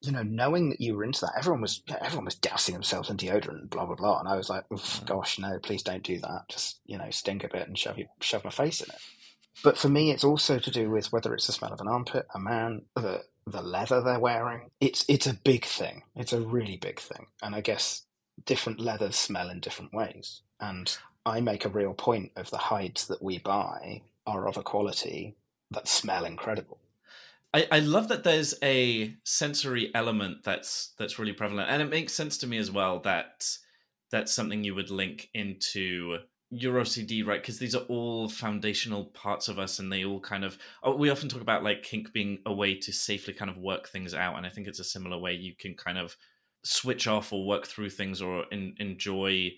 you 0.01 0.11
know, 0.11 0.23
knowing 0.23 0.69
that 0.69 0.81
you 0.81 0.95
were 0.95 1.05
into 1.05 1.21
that, 1.21 1.33
everyone 1.37 1.61
was 1.61 1.81
everyone 2.01 2.25
was 2.25 2.35
dousing 2.35 2.73
themselves 2.73 3.09
in 3.09 3.15
deodorant 3.15 3.69
blah 3.69 3.85
blah 3.85 3.95
blah, 3.95 4.19
and 4.19 4.27
I 4.27 4.35
was 4.35 4.49
like, 4.49 4.65
gosh, 5.05 5.39
no, 5.39 5.59
please 5.59 5.83
don't 5.83 6.03
do 6.03 6.19
that. 6.19 6.49
Just 6.49 6.81
you 6.85 6.97
know, 6.97 7.09
stink 7.09 7.45
a 7.45 7.49
bit 7.49 7.67
and 7.67 7.77
shove 7.77 7.97
you, 7.97 8.07
shove 8.19 8.43
my 8.43 8.49
face 8.49 8.81
in 8.81 8.89
it. 8.89 8.99
But 9.63 9.77
for 9.77 9.89
me, 9.89 10.11
it's 10.11 10.23
also 10.23 10.59
to 10.59 10.71
do 10.71 10.89
with 10.89 11.11
whether 11.11 11.33
it's 11.33 11.47
the 11.47 11.53
smell 11.53 11.73
of 11.73 11.81
an 11.81 11.87
armpit, 11.87 12.27
a 12.35 12.39
man, 12.39 12.83
the 12.95 13.23
the 13.45 13.61
leather 13.61 14.01
they're 14.01 14.19
wearing. 14.19 14.71
It's 14.81 15.05
it's 15.07 15.25
a 15.25 15.33
big 15.33 15.65
thing. 15.65 16.03
It's 16.15 16.33
a 16.33 16.41
really 16.41 16.77
big 16.77 16.99
thing, 16.99 17.27
and 17.41 17.55
I 17.55 17.61
guess 17.61 18.03
different 18.45 18.79
leathers 18.79 19.15
smell 19.15 19.49
in 19.49 19.59
different 19.59 19.93
ways. 19.93 20.41
And 20.59 20.95
I 21.25 21.41
make 21.41 21.65
a 21.65 21.69
real 21.69 21.93
point 21.93 22.31
of 22.35 22.49
the 22.49 22.57
hides 22.57 23.07
that 23.07 23.21
we 23.21 23.39
buy 23.39 24.01
are 24.25 24.47
of 24.47 24.57
a 24.57 24.63
quality 24.63 25.35
that 25.71 25.87
smell 25.87 26.25
incredible. 26.25 26.79
I, 27.53 27.67
I 27.71 27.79
love 27.79 28.09
that 28.09 28.23
there's 28.23 28.55
a 28.61 29.15
sensory 29.23 29.91
element 29.95 30.43
that's 30.43 30.93
that's 30.97 31.17
really 31.17 31.33
prevalent, 31.33 31.69
and 31.69 31.81
it 31.81 31.89
makes 31.89 32.13
sense 32.13 32.37
to 32.39 32.47
me 32.47 32.57
as 32.57 32.69
well 32.69 32.99
that 32.99 33.49
that's 34.11 34.33
something 34.33 34.63
you 34.63 34.75
would 34.75 34.89
link 34.89 35.29
into 35.33 36.19
your 36.49 36.75
OCD, 36.75 37.25
right? 37.25 37.41
Because 37.41 37.59
these 37.59 37.75
are 37.75 37.83
all 37.83 38.29
foundational 38.29 39.05
parts 39.05 39.47
of 39.47 39.59
us, 39.59 39.79
and 39.79 39.91
they 39.91 40.05
all 40.05 40.19
kind 40.19 40.43
of. 40.43 40.57
Oh, 40.83 40.95
we 40.95 41.09
often 41.09 41.29
talk 41.29 41.41
about 41.41 41.63
like 41.63 41.83
kink 41.83 42.13
being 42.13 42.39
a 42.45 42.53
way 42.53 42.75
to 42.75 42.91
safely 42.91 43.33
kind 43.33 43.49
of 43.49 43.57
work 43.57 43.89
things 43.89 44.13
out, 44.13 44.37
and 44.37 44.45
I 44.45 44.49
think 44.49 44.67
it's 44.67 44.79
a 44.79 44.85
similar 44.85 45.17
way 45.17 45.33
you 45.33 45.55
can 45.57 45.73
kind 45.73 45.97
of 45.97 46.15
switch 46.67 47.07
off 47.07 47.31
or 47.31 47.45
work 47.45 47.65
through 47.65 47.89
things 47.89 48.21
or 48.21 48.45
in, 48.51 48.75
enjoy 48.79 49.51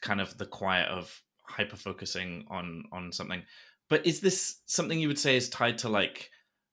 kind 0.00 0.20
of 0.20 0.38
the 0.38 0.46
quiet 0.46 0.88
of 0.88 1.22
hyper 1.44 1.76
focusing 1.76 2.46
on 2.50 2.84
on 2.92 3.12
something. 3.12 3.42
But 3.88 4.06
is 4.06 4.20
this 4.20 4.60
something 4.66 4.98
you 4.98 5.08
would 5.08 5.18
say 5.18 5.36
is 5.36 5.48
tied 5.48 5.78
to 5.78 5.88
like 5.88 6.30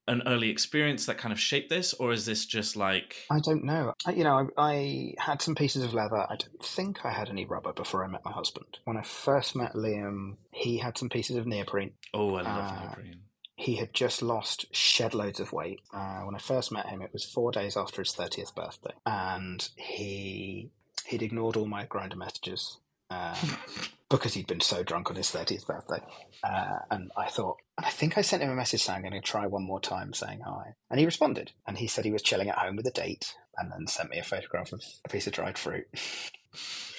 an 0.07 0.23
early 0.25 0.49
experience 0.49 1.05
that 1.05 1.19
kind 1.19 1.31
of 1.31 1.39
shaped 1.39 1.69
this, 1.69 1.93
or 1.93 2.11
is 2.11 2.25
this 2.25 2.45
just 2.45 2.75
like 2.75 3.15
I 3.29 3.39
don't 3.39 3.63
know. 3.63 3.93
You 4.13 4.23
know, 4.23 4.49
I, 4.57 4.71
I, 4.71 5.13
had 5.19 5.41
some 5.41 5.53
pieces 5.53 5.83
of 5.83 5.93
leather. 5.93 6.17
I 6.17 6.35
don't 6.35 6.63
think 6.63 7.05
I 7.05 7.11
had 7.11 7.29
any 7.29 7.45
rubber 7.45 7.73
before 7.73 8.03
I 8.03 8.07
met 8.07 8.25
my 8.25 8.31
husband. 8.31 8.79
When 8.85 8.97
I 8.97 9.03
first 9.03 9.55
met 9.55 9.73
Liam, 9.73 10.37
he 10.51 10.79
had 10.79 10.97
some 10.97 11.09
pieces 11.09 11.35
of 11.35 11.45
neoprene. 11.45 11.91
Oh, 12.13 12.35
I 12.35 12.41
love 12.41 12.71
uh, 12.71 12.79
neoprene. 12.81 13.21
He 13.59 13.75
had 13.75 13.93
just 13.93 14.21
lost 14.21 14.73
shed 14.73 15.13
loads 15.13 15.41
of 15.41 15.51
weight. 15.51 15.81
Uh, 15.93 16.21
when 16.21 16.33
I 16.33 16.39
first 16.39 16.71
met 16.71 16.87
him, 16.87 17.01
it 17.01 17.11
was 17.11 17.25
four 17.25 17.51
days 17.51 17.75
after 17.75 18.01
his 18.01 18.13
thirtieth 18.13 18.55
birthday, 18.55 18.93
and 19.05 19.67
he 19.75 20.71
he'd 21.05 21.21
ignored 21.21 21.57
all 21.57 21.65
my 21.65 21.85
Grindr 21.85 22.15
messages. 22.15 22.77
Uh, 23.09 23.35
because 24.09 24.33
he'd 24.33 24.47
been 24.47 24.61
so 24.61 24.81
drunk 24.81 25.09
on 25.09 25.15
his 25.15 25.27
30th 25.27 25.67
birthday. 25.67 25.99
Uh, 26.43 26.79
and 26.89 27.11
I 27.17 27.27
thought, 27.27 27.57
and 27.77 27.85
I 27.85 27.89
think 27.89 28.17
I 28.17 28.21
sent 28.21 28.41
him 28.41 28.49
a 28.49 28.55
message 28.55 28.81
saying 28.81 28.97
I'm 28.97 29.01
going 29.03 29.13
to 29.13 29.27
try 29.27 29.45
one 29.45 29.63
more 29.63 29.79
time 29.79 30.13
saying 30.13 30.41
hi. 30.45 30.73
And 30.89 30.99
he 30.99 31.05
responded. 31.05 31.51
And 31.67 31.77
he 31.77 31.87
said 31.87 32.05
he 32.05 32.11
was 32.11 32.23
chilling 32.23 32.49
at 32.49 32.57
home 32.57 32.75
with 32.75 32.87
a 32.87 32.91
date 32.91 33.35
and 33.57 33.71
then 33.71 33.87
sent 33.87 34.09
me 34.09 34.17
a 34.17 34.23
photograph 34.23 34.73
of 34.73 34.81
a 35.05 35.09
piece 35.09 35.27
of 35.27 35.33
dried 35.33 35.57
fruit. 35.57 35.87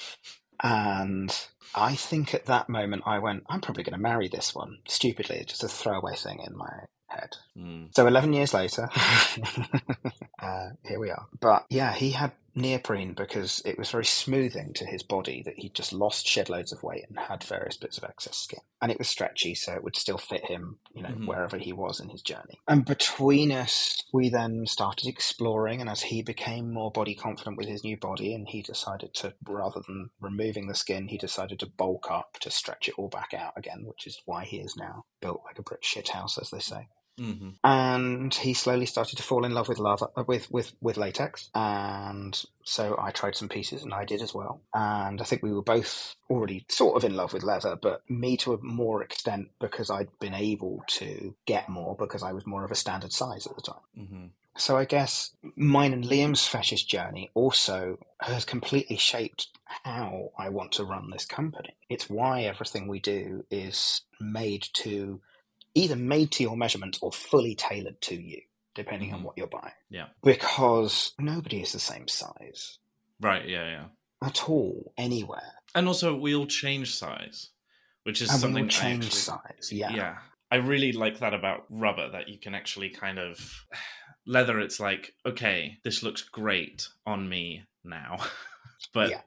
and 0.62 1.46
I 1.74 1.94
think 1.94 2.34
at 2.34 2.46
that 2.46 2.68
moment 2.68 3.04
I 3.06 3.18
went, 3.18 3.44
I'm 3.48 3.60
probably 3.60 3.84
going 3.84 3.96
to 3.96 4.02
marry 4.02 4.28
this 4.28 4.54
one. 4.54 4.78
Stupidly, 4.86 5.44
just 5.46 5.64
a 5.64 5.68
throwaway 5.68 6.16
thing 6.16 6.40
in 6.46 6.56
my 6.56 6.70
head. 7.06 7.36
Mm. 7.56 7.94
So 7.94 8.06
11 8.06 8.32
years 8.32 8.52
later, 8.52 8.88
uh, 10.42 10.70
here 10.84 10.98
we 10.98 11.10
are. 11.10 11.26
But 11.40 11.66
yeah, 11.70 11.92
he 11.92 12.10
had 12.10 12.32
neoprene 12.54 13.14
because 13.14 13.62
it 13.64 13.78
was 13.78 13.90
very 13.90 14.04
smoothing 14.04 14.72
to 14.74 14.86
his 14.86 15.02
body 15.02 15.42
that 15.44 15.58
he'd 15.58 15.74
just 15.74 15.92
lost 15.92 16.26
shed 16.26 16.48
loads 16.48 16.72
of 16.72 16.82
weight 16.82 17.04
and 17.08 17.18
had 17.18 17.44
various 17.44 17.76
bits 17.76 17.98
of 17.98 18.04
excess 18.04 18.36
skin. 18.36 18.60
And 18.82 18.90
it 18.90 18.98
was 18.98 19.08
stretchy, 19.08 19.54
so 19.54 19.72
it 19.72 19.84
would 19.84 19.96
still 19.96 20.18
fit 20.18 20.46
him, 20.46 20.78
you 20.94 21.02
know, 21.02 21.10
mm-hmm. 21.10 21.26
wherever 21.26 21.58
he 21.58 21.72
was 21.72 22.00
in 22.00 22.08
his 22.08 22.22
journey. 22.22 22.58
And 22.66 22.84
between 22.84 23.52
us, 23.52 24.02
we 24.12 24.28
then 24.30 24.66
started 24.66 25.06
exploring. 25.06 25.80
And 25.80 25.90
as 25.90 26.02
he 26.02 26.22
became 26.22 26.72
more 26.72 26.90
body 26.90 27.14
confident 27.14 27.56
with 27.56 27.68
his 27.68 27.84
new 27.84 27.96
body, 27.96 28.34
and 28.34 28.48
he 28.48 28.62
decided 28.62 29.14
to, 29.14 29.34
rather 29.46 29.80
than 29.86 30.10
removing 30.20 30.66
the 30.66 30.74
skin, 30.74 31.08
he 31.08 31.18
decided 31.18 31.58
to 31.60 31.66
bulk 31.66 32.10
up 32.10 32.38
to 32.40 32.50
stretch 32.50 32.88
it 32.88 32.94
all 32.96 33.08
back 33.08 33.34
out 33.34 33.52
again, 33.56 33.84
which 33.84 34.06
is 34.06 34.22
why 34.24 34.44
he 34.44 34.58
is 34.58 34.76
now 34.76 35.04
built 35.20 35.42
like 35.44 35.58
a 35.58 35.62
brick 35.62 35.84
shit 35.84 36.08
house, 36.08 36.38
as 36.38 36.50
they 36.50 36.58
say. 36.58 36.88
Mm-hmm. 37.20 37.50
And 37.62 38.35
he 38.35 38.54
slowly 38.54 38.87
started 38.87 39.16
to 39.16 39.22
fall 39.22 39.44
in 39.44 39.52
love 39.52 39.68
with 39.68 39.78
lava, 39.78 40.09
uh, 40.16 40.24
with, 40.26 40.50
with, 40.50 40.72
with 40.80 40.96
latex. 40.96 41.50
And 41.54 42.42
so 42.64 42.96
I 42.98 43.11
tried 43.11 43.37
some 43.37 43.48
pieces 43.48 43.83
and 43.83 43.92
I 43.92 44.04
did 44.04 44.22
as 44.22 44.35
well. 44.35 44.62
And 44.74 45.20
I 45.20 45.24
think 45.24 45.42
we 45.42 45.52
were 45.52 45.62
both 45.62 46.16
already 46.30 46.64
sort 46.68 46.96
of 46.96 47.04
in 47.04 47.16
love 47.16 47.33
with 47.33 47.42
leather, 47.42 47.76
but 47.80 48.02
me 48.09 48.37
to 48.38 48.54
a 48.54 48.62
more 48.62 49.02
extent 49.02 49.50
because 49.61 49.90
I'd 49.90 50.18
been 50.18 50.35
able 50.35 50.83
to 50.88 51.35
get 51.46 51.68
more 51.68 51.94
because 51.94 52.22
I 52.22 52.33
was 52.33 52.46
more 52.46 52.64
of 52.64 52.70
a 52.70 52.76
standard 52.76 53.12
size 53.12 53.46
at 53.46 53.54
the 53.54 53.62
time. 53.62 53.83
Mm-hmm. 53.98 54.26
So 54.56 54.76
I 54.76 54.85
guess 54.85 55.35
mine 55.56 55.92
and 55.92 56.04
Liam's 56.04 56.46
fetish 56.46 56.85
journey 56.85 57.30
also 57.35 57.98
has 58.20 58.44
completely 58.44 58.96
shaped 58.96 59.48
how 59.64 60.33
I 60.38 60.48
want 60.48 60.72
to 60.72 60.85
run 60.85 61.11
this 61.11 61.24
company. 61.24 61.76
It's 61.88 62.11
why 62.11 62.42
everything 62.42 62.88
we 62.88 62.98
do 62.98 63.44
is 63.50 64.02
made 64.20 64.66
to 64.74 65.20
either 65.74 65.96
made 65.96 66.33
to 66.33 66.42
your 66.42 66.56
measurements 66.56 66.98
or 67.02 67.12
fully 67.12 67.54
tailored 67.54 68.00
to 68.02 68.14
you, 68.14 68.40
depending 68.74 69.09
mm-hmm. 69.09 69.18
on 69.18 69.22
what 69.24 69.37
you're 69.37 69.46
buying. 69.46 69.72
Yeah. 69.88 70.06
Because 70.22 71.12
nobody 71.18 71.62
is 71.62 71.72
the 71.72 71.80
same 71.80 72.09
size. 72.09 72.78
Right, 73.20 73.48
yeah, 73.48 73.66
yeah. 73.68 73.85
At 74.26 74.48
all, 74.48 74.92
anywhere. 74.98 75.52
And 75.74 75.87
also, 75.87 76.14
we 76.14 76.35
all 76.35 76.46
change 76.46 76.94
size, 76.94 77.50
which 78.04 78.20
is 78.20 78.30
and 78.30 78.40
something. 78.40 78.64
We 78.64 78.70
change 78.70 79.06
actually, 79.06 79.18
size, 79.18 79.72
yeah. 79.72 79.94
Yeah. 79.94 80.16
I 80.50 80.56
really 80.56 80.92
like 80.92 81.20
that 81.20 81.33
about 81.33 81.64
rubber 81.70 82.11
that 82.11 82.28
you 82.28 82.38
can 82.38 82.54
actually 82.54 82.90
kind 82.90 83.18
of. 83.18 83.64
Leather, 84.26 84.61
it's 84.61 84.78
like, 84.78 85.14
okay, 85.24 85.78
this 85.83 86.02
looks 86.02 86.20
great 86.20 86.87
on 87.06 87.26
me 87.28 87.64
now. 87.83 88.18
but 88.94 89.11
yeah. 89.11 89.20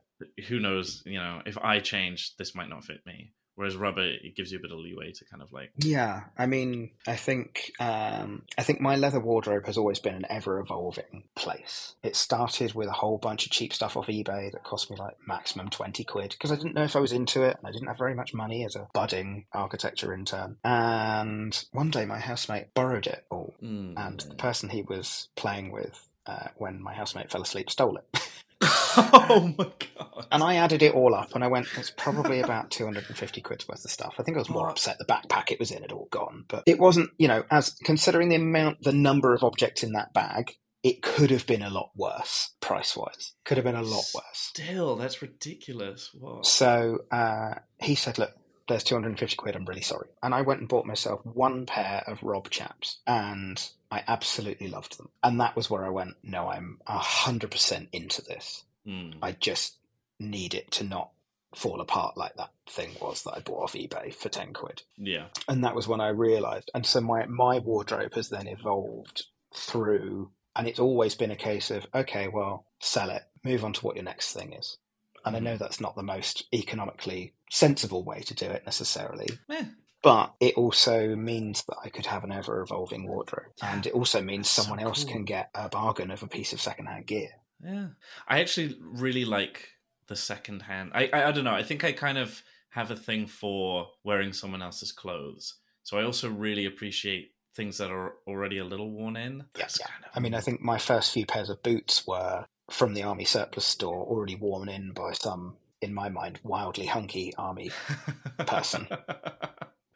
who 0.47 0.59
knows, 0.59 1.01
you 1.05 1.17
know, 1.17 1.41
if 1.47 1.57
I 1.57 1.79
change, 1.79 2.35
this 2.37 2.53
might 2.53 2.69
not 2.69 2.85
fit 2.85 3.01
me. 3.05 3.33
Whereas 3.55 3.75
rubber, 3.75 4.03
it 4.03 4.35
gives 4.35 4.51
you 4.51 4.57
a 4.57 4.61
bit 4.61 4.71
of 4.71 4.79
leeway 4.79 5.11
to 5.11 5.25
kind 5.25 5.43
of 5.43 5.51
like. 5.53 5.71
Yeah, 5.77 6.23
I 6.37 6.47
mean, 6.47 6.91
I 7.07 7.15
think 7.15 7.71
um, 7.79 8.43
I 8.57 8.63
think 8.63 8.81
my 8.81 8.95
leather 8.95 9.19
wardrobe 9.19 9.67
has 9.67 9.77
always 9.77 9.99
been 9.99 10.15
an 10.15 10.25
ever 10.29 10.59
evolving 10.59 11.23
place. 11.35 11.93
It 12.01 12.15
started 12.15 12.73
with 12.73 12.87
a 12.87 12.93
whole 12.93 13.17
bunch 13.19 13.45
of 13.45 13.51
cheap 13.51 13.73
stuff 13.73 13.95
off 13.95 14.07
eBay 14.07 14.51
that 14.51 14.63
cost 14.63 14.89
me 14.89 14.97
like 14.97 15.15
maximum 15.27 15.69
twenty 15.69 16.03
quid 16.03 16.31
because 16.31 16.51
I 16.51 16.55
didn't 16.55 16.73
know 16.73 16.83
if 16.83 16.95
I 16.95 16.99
was 16.99 17.11
into 17.11 17.43
it 17.43 17.57
and 17.57 17.67
I 17.67 17.71
didn't 17.71 17.87
have 17.87 17.97
very 17.97 18.15
much 18.15 18.33
money 18.33 18.65
as 18.65 18.75
a 18.75 18.87
budding 18.93 19.45
architecture 19.53 20.13
intern. 20.13 20.57
And 20.63 21.63
one 21.71 21.91
day 21.91 22.05
my 22.05 22.19
housemate 22.19 22.73
borrowed 22.73 23.07
it 23.07 23.25
all, 23.29 23.53
mm. 23.61 23.93
and 23.95 24.19
the 24.19 24.35
person 24.35 24.69
he 24.69 24.81
was 24.81 25.29
playing 25.35 25.71
with 25.71 26.09
uh, 26.25 26.47
when 26.57 26.81
my 26.81 26.93
housemate 26.93 27.29
fell 27.29 27.41
asleep 27.41 27.69
stole 27.69 27.97
it. 27.97 28.19
oh 28.97 29.53
my 29.57 29.65
god! 29.65 30.27
And 30.31 30.43
I 30.43 30.55
added 30.55 30.81
it 30.81 30.93
all 30.93 31.13
up, 31.13 31.35
and 31.35 31.43
I 31.43 31.47
went, 31.47 31.67
"It's 31.77 31.91
probably 31.91 32.39
about 32.39 32.71
two 32.71 32.85
hundred 32.85 33.05
and 33.07 33.17
fifty 33.17 33.41
quid's 33.41 33.67
worth 33.67 33.83
of 33.83 33.91
stuff." 33.91 34.15
I 34.19 34.23
think 34.23 34.37
I 34.37 34.39
was 34.39 34.49
more 34.49 34.69
upset 34.69 34.97
the 34.97 35.05
backpack 35.05 35.51
it 35.51 35.59
was 35.59 35.71
in 35.71 35.81
had 35.81 35.91
all 35.91 36.07
gone, 36.11 36.45
but 36.47 36.63
it 36.65 36.79
wasn't. 36.79 37.09
You 37.17 37.27
know, 37.27 37.43
as 37.51 37.71
considering 37.83 38.29
the 38.29 38.35
amount, 38.35 38.83
the 38.83 38.93
number 38.93 39.33
of 39.33 39.43
objects 39.43 39.83
in 39.83 39.93
that 39.93 40.13
bag, 40.13 40.55
it 40.83 41.01
could 41.01 41.31
have 41.31 41.45
been 41.45 41.61
a 41.61 41.69
lot 41.69 41.91
worse 41.95 42.51
price 42.61 42.95
wise. 42.95 43.33
Could 43.45 43.57
have 43.57 43.65
been 43.65 43.75
a 43.75 43.81
lot 43.81 44.05
worse. 44.13 44.23
Still, 44.33 44.95
that's 44.95 45.21
ridiculous. 45.21 46.11
What? 46.13 46.45
So 46.45 46.99
uh, 47.11 47.55
he 47.79 47.95
said, 47.95 48.17
"Look, 48.17 48.31
there's 48.67 48.83
250 48.83 49.35
quid. 49.35 49.55
I'm 49.55 49.65
really 49.65 49.81
sorry." 49.81 50.09
And 50.21 50.33
I 50.33 50.41
went 50.41 50.59
and 50.59 50.69
bought 50.69 50.85
myself 50.85 51.21
one 51.25 51.65
pair 51.65 52.03
of 52.07 52.23
Rob 52.23 52.49
chaps, 52.49 52.99
and 53.07 53.61
I 53.93 54.03
absolutely 54.07 54.69
loved 54.69 54.97
them. 54.97 55.09
And 55.21 55.39
that 55.39 55.55
was 55.55 55.69
where 55.69 55.85
I 55.85 55.89
went, 55.89 56.15
no, 56.23 56.49
I'm 56.49 56.79
100% 56.89 57.87
into 57.91 58.23
this. 58.23 58.63
Mm. 58.87 59.17
I 59.21 59.33
just 59.33 59.77
need 60.19 60.55
it 60.55 60.71
to 60.71 60.83
not 60.83 61.11
fall 61.53 61.79
apart 61.79 62.17
like 62.17 62.35
that 62.37 62.49
thing 62.67 62.89
was 62.99 63.21
that 63.21 63.35
I 63.35 63.41
bought 63.41 63.65
off 63.65 63.73
eBay 63.73 64.11
for 64.11 64.29
10 64.29 64.53
quid. 64.53 64.81
Yeah. 64.97 65.25
And 65.47 65.63
that 65.63 65.75
was 65.75 65.87
when 65.87 66.01
I 66.01 66.07
realized. 66.07 66.71
And 66.73 66.87
so 66.87 67.01
my, 67.01 67.27
my 67.27 67.59
wardrobe 67.59 68.15
has 68.15 68.29
then 68.29 68.47
evolved 68.47 69.27
through, 69.53 70.31
and 70.55 70.67
it's 70.67 70.79
always 70.79 71.13
been 71.13 71.29
a 71.29 71.35
case 71.35 71.69
of, 71.69 71.85
okay, 71.93 72.27
well, 72.27 72.65
sell 72.79 73.11
it, 73.11 73.21
move 73.43 73.63
on 73.63 73.73
to 73.73 73.85
what 73.85 73.95
your 73.95 74.05
next 74.05 74.33
thing 74.33 74.53
is. 74.53 74.77
And 75.23 75.35
I 75.35 75.39
hmm. 75.39 75.45
know 75.45 75.57
that's 75.57 75.79
not 75.79 75.95
the 75.95 76.01
most 76.01 76.45
economically 76.51 77.35
sensible 77.51 78.03
way 78.03 78.21
to 78.21 78.33
do 78.33 78.47
it 78.47 78.65
necessarily. 78.65 79.27
Eh, 79.51 79.65
but 80.03 80.33
it 80.41 80.55
also 80.55 81.15
means 81.15 81.63
that 81.63 81.77
I 81.83 81.89
could 81.89 82.05
have 82.05 82.25
an 82.25 82.31
ever 82.31 82.61
evolving 82.61 83.07
wardrobe. 83.07 83.53
And 83.61 83.87
it 83.87 83.93
also 83.93 84.21
means 84.21 84.49
someone 84.49 84.79
so 84.79 84.85
else 84.85 85.05
can 85.05 85.23
get 85.23 85.49
a 85.55 85.69
bargain 85.69 86.11
of 86.11 86.21
a 86.21 86.27
piece 86.27 86.51
of 86.51 86.61
secondhand 86.61 87.07
gear. 87.07 87.29
Yeah. 87.63 87.87
I 88.27 88.41
actually 88.41 88.77
really 88.81 89.23
like 89.23 89.69
the 90.07 90.17
secondhand. 90.17 90.91
I, 90.93 91.09
I, 91.13 91.29
I 91.29 91.31
don't 91.31 91.45
know. 91.45 91.55
I 91.55 91.63
think 91.63 91.85
I 91.85 91.93
kind 91.93 92.17
of 92.17 92.43
have 92.71 92.91
a 92.91 92.97
thing 92.97 93.27
for 93.27 93.87
wearing 94.03 94.33
someone 94.33 94.61
else's 94.61 94.91
clothes. 94.91 95.55
So 95.83 95.97
I 95.97 96.03
also 96.03 96.29
really 96.29 96.65
appreciate 96.65 97.31
things 97.55 97.77
that 97.77 97.89
are 97.89 98.15
already 98.27 98.57
a 98.57 98.65
little 98.65 98.91
worn 98.91 99.15
in. 99.15 99.45
Yes. 99.57 99.77
Yeah, 99.79 99.87
kind 99.87 100.03
of... 100.03 100.11
I 100.15 100.19
mean, 100.19 100.33
I 100.33 100.41
think 100.41 100.59
my 100.59 100.79
first 100.79 101.13
few 101.13 101.25
pairs 101.25 101.49
of 101.49 101.63
boots 101.63 102.05
were 102.05 102.45
from 102.69 102.93
the 102.93 103.03
army 103.03 103.25
surplus 103.25 103.65
store, 103.65 104.03
already 104.03 104.35
worn 104.35 104.67
in 104.67 104.91
by 104.91 105.13
some, 105.13 105.55
in 105.81 105.93
my 105.93 106.09
mind, 106.09 106.41
wildly 106.43 106.87
hunky 106.87 107.33
army 107.37 107.71
person. 108.39 108.87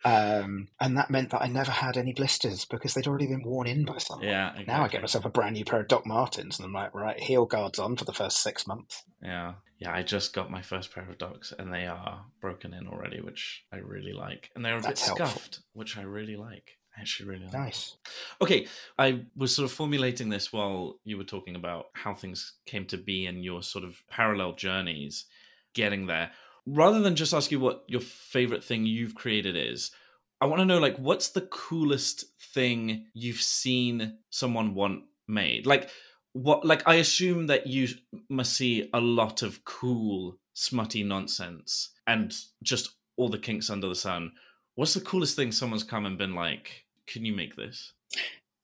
Um, 0.05 0.67
and 0.79 0.95
that 0.97 1.09
meant 1.09 1.31
that 1.31 1.41
I 1.41 1.47
never 1.47 1.71
had 1.71 1.97
any 1.97 2.13
blisters 2.13 2.65
because 2.65 2.93
they'd 2.93 3.07
already 3.07 3.27
been 3.27 3.43
worn 3.43 3.67
in 3.67 3.83
by 3.83 3.97
someone. 3.97 4.27
Yeah, 4.27 4.49
exactly. 4.49 4.65
Now 4.73 4.83
I 4.83 4.87
get 4.87 5.01
myself 5.01 5.25
a 5.25 5.29
brand 5.29 5.55
new 5.55 5.65
pair 5.65 5.81
of 5.81 5.87
Doc 5.87 6.05
Martens, 6.05 6.59
and 6.59 6.65
I'm 6.65 6.73
like, 6.73 6.93
right, 6.93 7.19
heel 7.19 7.45
guards 7.45 7.79
on 7.79 7.95
for 7.95 8.05
the 8.05 8.13
first 8.13 8.41
six 8.41 8.67
months. 8.67 9.03
Yeah, 9.21 9.53
yeah. 9.79 9.93
I 9.93 10.03
just 10.03 10.33
got 10.33 10.51
my 10.51 10.61
first 10.61 10.93
pair 10.93 11.09
of 11.09 11.17
Docs, 11.17 11.53
and 11.57 11.73
they 11.73 11.87
are 11.87 12.25
broken 12.41 12.73
in 12.73 12.87
already, 12.87 13.21
which 13.21 13.63
I 13.73 13.77
really 13.77 14.13
like, 14.13 14.51
and 14.55 14.63
they're 14.63 14.77
a 14.77 14.81
That's 14.81 15.01
bit 15.01 15.17
helpful. 15.17 15.27
scuffed, 15.27 15.59
which 15.73 15.97
I 15.97 16.03
really 16.03 16.35
like. 16.35 16.77
I 16.95 17.01
actually 17.01 17.29
really 17.29 17.45
like. 17.45 17.53
Nice. 17.53 17.95
Okay, 18.41 18.67
I 18.97 19.25
was 19.35 19.55
sort 19.55 19.65
of 19.65 19.71
formulating 19.71 20.29
this 20.29 20.53
while 20.53 20.99
you 21.03 21.17
were 21.17 21.23
talking 21.23 21.55
about 21.55 21.85
how 21.93 22.13
things 22.15 22.53
came 22.65 22.85
to 22.85 22.97
be 22.97 23.25
and 23.25 23.43
your 23.43 23.61
sort 23.61 23.83
of 23.83 24.01
parallel 24.09 24.53
journeys 24.53 25.25
getting 25.73 26.07
there 26.07 26.31
rather 26.67 26.99
than 26.99 27.15
just 27.15 27.33
ask 27.33 27.51
you 27.51 27.59
what 27.59 27.83
your 27.87 28.01
favorite 28.01 28.63
thing 28.63 28.85
you've 28.85 29.15
created 29.15 29.55
is, 29.55 29.91
I 30.39 30.45
want 30.45 30.59
to 30.59 30.65
know 30.65 30.77
like 30.77 30.97
what's 30.97 31.29
the 31.29 31.41
coolest 31.41 32.25
thing 32.53 33.05
you've 33.13 33.41
seen 33.41 34.17
someone 34.29 34.75
want 34.75 35.03
made? 35.27 35.65
Like 35.65 35.89
what 36.33 36.65
like 36.65 36.87
I 36.87 36.95
assume 36.95 37.47
that 37.47 37.67
you 37.67 37.87
must 38.29 38.53
see 38.53 38.89
a 38.93 38.99
lot 38.99 39.41
of 39.41 39.65
cool 39.65 40.37
smutty 40.53 41.03
nonsense 41.03 41.89
and 42.05 42.35
just 42.61 42.91
all 43.15 43.29
the 43.29 43.39
kinks 43.39 43.69
under 43.69 43.87
the 43.87 43.95
sun. 43.95 44.33
What's 44.75 44.93
the 44.93 45.01
coolest 45.01 45.35
thing 45.35 45.51
someone's 45.51 45.83
come 45.83 46.05
and 46.05 46.17
been 46.17 46.35
like, 46.35 46.85
"Can 47.07 47.25
you 47.25 47.33
make 47.33 47.55
this?" 47.55 47.93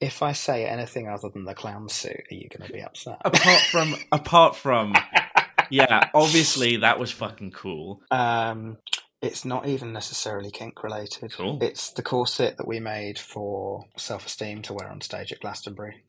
If 0.00 0.22
I 0.22 0.32
say 0.32 0.66
anything 0.66 1.08
other 1.08 1.28
than 1.28 1.44
the 1.44 1.54
clown 1.54 1.88
suit, 1.88 2.24
are 2.30 2.34
you 2.34 2.48
going 2.48 2.66
to 2.66 2.72
be 2.72 2.82
upset? 2.82 3.18
apart 3.24 3.62
from 3.62 3.96
apart 4.12 4.54
from 4.54 4.94
yeah, 5.70 6.10
obviously 6.14 6.78
that 6.78 6.98
was 6.98 7.10
fucking 7.10 7.52
cool. 7.52 8.02
Um, 8.10 8.78
it's 9.24 9.44
not 9.44 9.66
even 9.66 9.92
necessarily 9.92 10.50
kink 10.50 10.82
related. 10.82 11.32
Cool. 11.32 11.58
It's 11.62 11.90
the 11.90 12.02
corset 12.02 12.58
that 12.58 12.68
we 12.68 12.78
made 12.78 13.18
for 13.18 13.86
Self 13.96 14.26
Esteem 14.26 14.62
to 14.62 14.74
wear 14.74 14.90
on 14.90 15.00
stage 15.00 15.32
at 15.32 15.40
Glastonbury. 15.40 16.04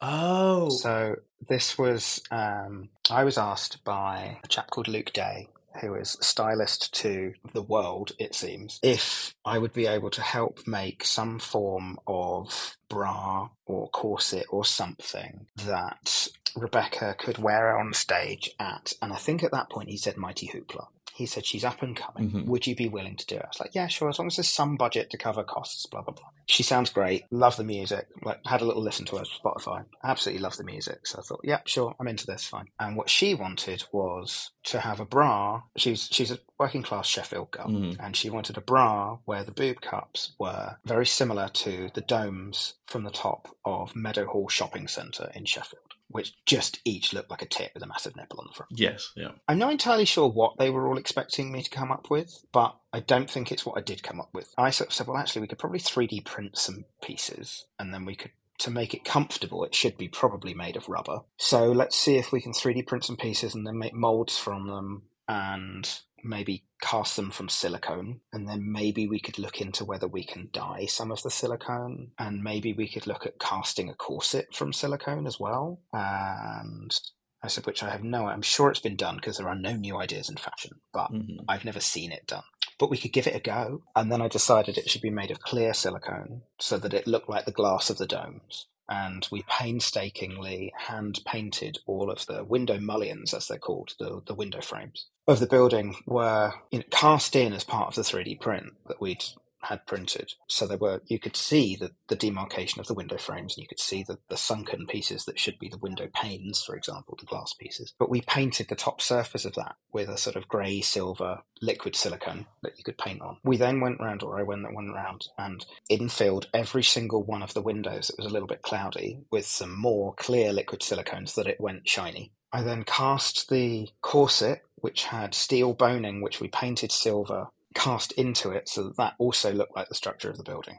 Oh, 0.00 0.70
So 0.70 1.16
this 1.48 1.76
was 1.76 2.22
um, 2.30 2.90
I 3.10 3.24
was 3.24 3.36
asked 3.36 3.84
by 3.84 4.38
a 4.42 4.48
chap 4.48 4.70
called 4.70 4.88
Luke 4.88 5.12
Day, 5.12 5.48
who 5.80 5.94
is 5.94 6.16
stylist 6.20 6.92
to 6.94 7.34
the 7.52 7.62
world, 7.62 8.12
it 8.18 8.34
seems, 8.34 8.78
if 8.82 9.34
I 9.44 9.58
would 9.58 9.72
be 9.72 9.86
able 9.86 10.10
to 10.10 10.22
help 10.22 10.66
make 10.66 11.04
some 11.04 11.38
form 11.38 11.98
of 12.06 12.76
bra 12.88 13.48
or 13.66 13.88
corset 13.90 14.46
or 14.50 14.64
something 14.64 15.46
that 15.64 16.28
Rebecca 16.56 17.14
could 17.18 17.38
wear 17.38 17.78
on 17.78 17.92
stage 17.94 18.50
at, 18.58 18.92
and 19.00 19.12
I 19.12 19.16
think 19.16 19.42
at 19.42 19.52
that 19.52 19.70
point 19.70 19.88
he 19.88 19.96
said 19.96 20.16
Mighty 20.16 20.48
Hoopla. 20.48 20.86
He 21.20 21.26
said 21.26 21.44
she's 21.44 21.64
up 21.64 21.82
and 21.82 21.94
coming. 21.94 22.30
Mhm. 22.30 22.46
Would 22.46 22.66
you 22.66 22.74
be 22.74 22.88
willing 22.88 23.16
to 23.16 23.26
do 23.26 23.36
it? 23.36 23.42
I 23.44 23.48
was 23.48 23.60
like, 23.60 23.74
yeah, 23.74 23.88
sure, 23.88 24.08
as 24.08 24.18
long 24.18 24.28
as 24.28 24.36
there's 24.36 24.48
some 24.48 24.76
budget 24.76 25.10
to 25.10 25.18
cover 25.18 25.44
costs. 25.44 25.84
Blah 25.84 26.00
blah 26.00 26.14
blah. 26.14 26.28
She 26.46 26.62
sounds 26.62 26.88
great. 26.90 27.24
Love 27.30 27.56
the 27.58 27.64
music. 27.64 28.06
Like 28.22 28.40
had 28.46 28.62
a 28.62 28.64
little 28.64 28.82
listen 28.82 29.04
to 29.06 29.16
her 29.18 29.24
Spotify. 29.24 29.84
Absolutely 30.02 30.42
love 30.42 30.56
the 30.56 30.64
music. 30.64 31.06
So 31.06 31.18
I 31.18 31.22
thought, 31.22 31.40
yeah, 31.44 31.60
sure, 31.66 31.94
I'm 32.00 32.08
into 32.08 32.24
this. 32.26 32.46
Fine. 32.46 32.68
And 32.80 32.96
what 32.96 33.10
she 33.10 33.34
wanted 33.34 33.84
was 33.92 34.50
to 34.64 34.80
have 34.80 34.98
a 34.98 35.04
bra. 35.04 35.62
She's 35.76 36.08
she's 36.10 36.30
a 36.30 36.38
working 36.58 36.82
class 36.82 37.06
Sheffield 37.06 37.50
girl, 37.50 37.68
Mhm. 37.68 37.96
and 38.00 38.16
she 38.16 38.30
wanted 38.30 38.56
a 38.56 38.60
bra 38.62 39.18
where 39.26 39.44
the 39.44 39.52
boob 39.52 39.80
cups 39.82 40.32
were 40.38 40.78
very 40.86 41.06
similar 41.06 41.48
to 41.48 41.90
the 41.94 42.00
domes 42.00 42.74
from 42.86 43.04
the 43.04 43.10
top 43.10 43.54
of 43.64 43.94
Meadowhall 43.94 44.48
Shopping 44.48 44.88
Centre 44.88 45.30
in 45.34 45.44
Sheffield, 45.44 45.89
which 46.10 46.34
just 46.44 46.80
each 46.84 47.12
looked 47.12 47.30
like 47.30 47.42
a 47.42 47.46
tit 47.46 47.70
with 47.72 47.82
a 47.82 47.86
massive 47.86 48.16
nipple 48.16 48.40
on 48.40 48.46
the 48.48 48.54
front. 48.54 48.72
yes, 48.74 49.12
yeah. 49.16 49.30
I'm 49.48 49.58
not 49.58 49.72
entirely 49.72 50.04
sure 50.04 50.28
what 50.28 50.58
they 50.58 50.70
were 50.70 50.88
all 50.88 50.98
expecting 50.98 51.52
me 51.52 51.62
to 51.62 51.70
come 51.70 51.92
up 51.92 52.10
with, 52.10 52.44
but 52.52 52.76
I 52.92 53.00
don't 53.00 53.30
think 53.30 53.50
it's 53.50 53.64
what 53.64 53.78
I 53.78 53.82
did 53.82 54.02
come 54.02 54.20
up 54.20 54.30
with. 54.32 54.52
I 54.58 54.70
sort 54.70 54.90
of 54.90 54.94
said, 54.94 55.06
well, 55.06 55.16
actually, 55.16 55.42
we 55.42 55.48
could 55.48 55.58
probably 55.58 55.78
3D 55.78 56.24
print 56.24 56.58
some 56.58 56.84
pieces, 57.02 57.66
and 57.78 57.94
then 57.94 58.04
we 58.04 58.16
could, 58.16 58.32
to 58.58 58.70
make 58.70 58.92
it 58.92 59.04
comfortable, 59.04 59.64
it 59.64 59.74
should 59.74 59.96
be 59.96 60.08
probably 60.08 60.52
made 60.54 60.76
of 60.76 60.88
rubber. 60.88 61.20
So 61.36 61.70
let's 61.72 61.96
see 61.96 62.16
if 62.16 62.32
we 62.32 62.40
can 62.40 62.52
3D 62.52 62.86
print 62.86 63.04
some 63.04 63.16
pieces 63.16 63.54
and 63.54 63.66
then 63.66 63.78
make 63.78 63.94
molds 63.94 64.36
from 64.36 64.66
them 64.66 65.02
and 65.28 66.00
maybe 66.22 66.64
cast 66.82 67.16
them 67.16 67.30
from 67.30 67.48
silicone. 67.48 68.20
And 68.32 68.48
then 68.48 68.70
maybe 68.70 69.06
we 69.06 69.20
could 69.20 69.38
look 69.38 69.60
into 69.60 69.84
whether 69.84 70.08
we 70.08 70.24
can 70.24 70.48
dye 70.52 70.86
some 70.86 71.10
of 71.10 71.22
the 71.22 71.30
silicone, 71.30 72.12
and 72.18 72.42
maybe 72.42 72.72
we 72.72 72.88
could 72.88 73.06
look 73.06 73.26
at 73.26 73.38
casting 73.38 73.88
a 73.88 73.94
corset 73.94 74.54
from 74.54 74.72
silicone 74.72 75.26
as 75.26 75.38
well. 75.40 75.80
And 75.92 76.98
I 77.42 77.48
said, 77.48 77.66
which 77.66 77.82
I 77.82 77.90
have 77.90 78.02
no, 78.04 78.26
I'm 78.26 78.42
sure 78.42 78.70
it's 78.70 78.80
been 78.80 78.96
done 78.96 79.16
because 79.16 79.38
there 79.38 79.48
are 79.48 79.54
no 79.54 79.74
new 79.74 79.96
ideas 79.98 80.28
in 80.28 80.36
fashion, 80.36 80.80
but 80.92 81.10
Mhm. 81.10 81.44
I've 81.48 81.64
never 81.64 81.80
seen 81.80 82.12
it 82.12 82.26
done. 82.26 82.44
But 82.78 82.90
we 82.90 82.98
could 82.98 83.12
give 83.12 83.26
it 83.26 83.36
a 83.36 83.40
go. 83.40 83.82
And 83.96 84.10
then 84.10 84.22
I 84.22 84.28
decided 84.28 84.76
it 84.76 84.88
should 84.90 85.02
be 85.02 85.10
made 85.10 85.30
of 85.30 85.40
clear 85.40 85.74
silicone 85.74 86.42
so 86.58 86.78
that 86.78 86.94
it 86.94 87.06
looked 87.06 87.28
like 87.28 87.44
the 87.44 87.52
glass 87.52 87.90
of 87.90 87.98
the 87.98 88.06
domes. 88.06 88.66
And 88.90 89.26
we 89.30 89.44
painstakingly 89.48 90.72
hand 90.76 91.20
painted 91.24 91.78
all 91.86 92.10
of 92.10 92.26
the 92.26 92.42
window 92.44 92.80
mullions, 92.80 93.32
as 93.32 93.46
they're 93.46 93.58
called, 93.58 93.94
the, 93.98 94.20
the 94.26 94.34
window 94.34 94.60
frames 94.60 95.06
of 95.30 95.38
the 95.38 95.46
building 95.46 95.94
were 96.06 96.52
you 96.70 96.80
know, 96.80 96.84
cast 96.90 97.36
in 97.36 97.52
as 97.52 97.64
part 97.64 97.88
of 97.88 97.94
the 97.94 98.02
3D 98.02 98.40
print 98.40 98.72
that 98.88 99.00
we'd 99.00 99.24
had 99.62 99.86
printed. 99.86 100.34
So 100.48 100.66
there 100.66 100.78
were 100.78 101.02
you 101.06 101.18
could 101.18 101.36
see 101.36 101.76
the, 101.76 101.92
the 102.08 102.16
demarcation 102.16 102.80
of 102.80 102.86
the 102.86 102.94
window 102.94 103.18
frames 103.18 103.56
and 103.56 103.62
you 103.62 103.68
could 103.68 103.80
see 103.80 104.02
the, 104.02 104.18
the 104.28 104.36
sunken 104.36 104.86
pieces 104.86 105.24
that 105.24 105.38
should 105.38 105.58
be 105.58 105.68
the 105.68 105.78
window 105.78 106.08
panes, 106.14 106.62
for 106.62 106.74
example, 106.76 107.16
the 107.18 107.26
glass 107.26 107.52
pieces. 107.52 107.92
But 107.98 108.10
we 108.10 108.22
painted 108.22 108.68
the 108.68 108.74
top 108.74 109.00
surface 109.00 109.44
of 109.44 109.54
that 109.54 109.76
with 109.92 110.08
a 110.08 110.18
sort 110.18 110.36
of 110.36 110.48
grey 110.48 110.80
silver 110.80 111.42
liquid 111.60 111.96
silicone 111.96 112.46
that 112.62 112.78
you 112.78 112.84
could 112.84 112.98
paint 112.98 113.20
on. 113.20 113.38
We 113.44 113.56
then 113.56 113.80
went 113.80 114.00
round, 114.00 114.22
or 114.22 114.38
I 114.38 114.42
went, 114.42 114.62
went 114.74 114.94
round 114.94 115.26
and 115.38 115.64
infilled 115.90 116.46
every 116.54 116.82
single 116.82 117.22
one 117.22 117.42
of 117.42 117.54
the 117.54 117.62
windows 117.62 118.08
that 118.08 118.18
was 118.18 118.26
a 118.26 118.32
little 118.32 118.48
bit 118.48 118.62
cloudy 118.62 119.20
with 119.30 119.46
some 119.46 119.78
more 119.78 120.14
clear 120.14 120.52
liquid 120.52 120.82
silicone 120.82 121.26
so 121.26 121.42
that 121.42 121.50
it 121.50 121.60
went 121.60 121.88
shiny. 121.88 122.32
I 122.52 122.62
then 122.62 122.84
cast 122.84 123.48
the 123.48 123.90
corset, 124.02 124.62
which 124.76 125.04
had 125.04 125.34
steel 125.34 125.72
boning, 125.72 126.20
which 126.20 126.40
we 126.40 126.48
painted 126.48 126.90
silver, 126.90 127.48
cast 127.74 128.12
into 128.12 128.50
it 128.50 128.68
so 128.68 128.84
that 128.84 128.96
that 128.96 129.14
also 129.18 129.52
looked 129.52 129.76
like 129.76 129.88
the 129.88 129.94
structure 129.94 130.30
of 130.30 130.36
the 130.36 130.42
building. 130.42 130.78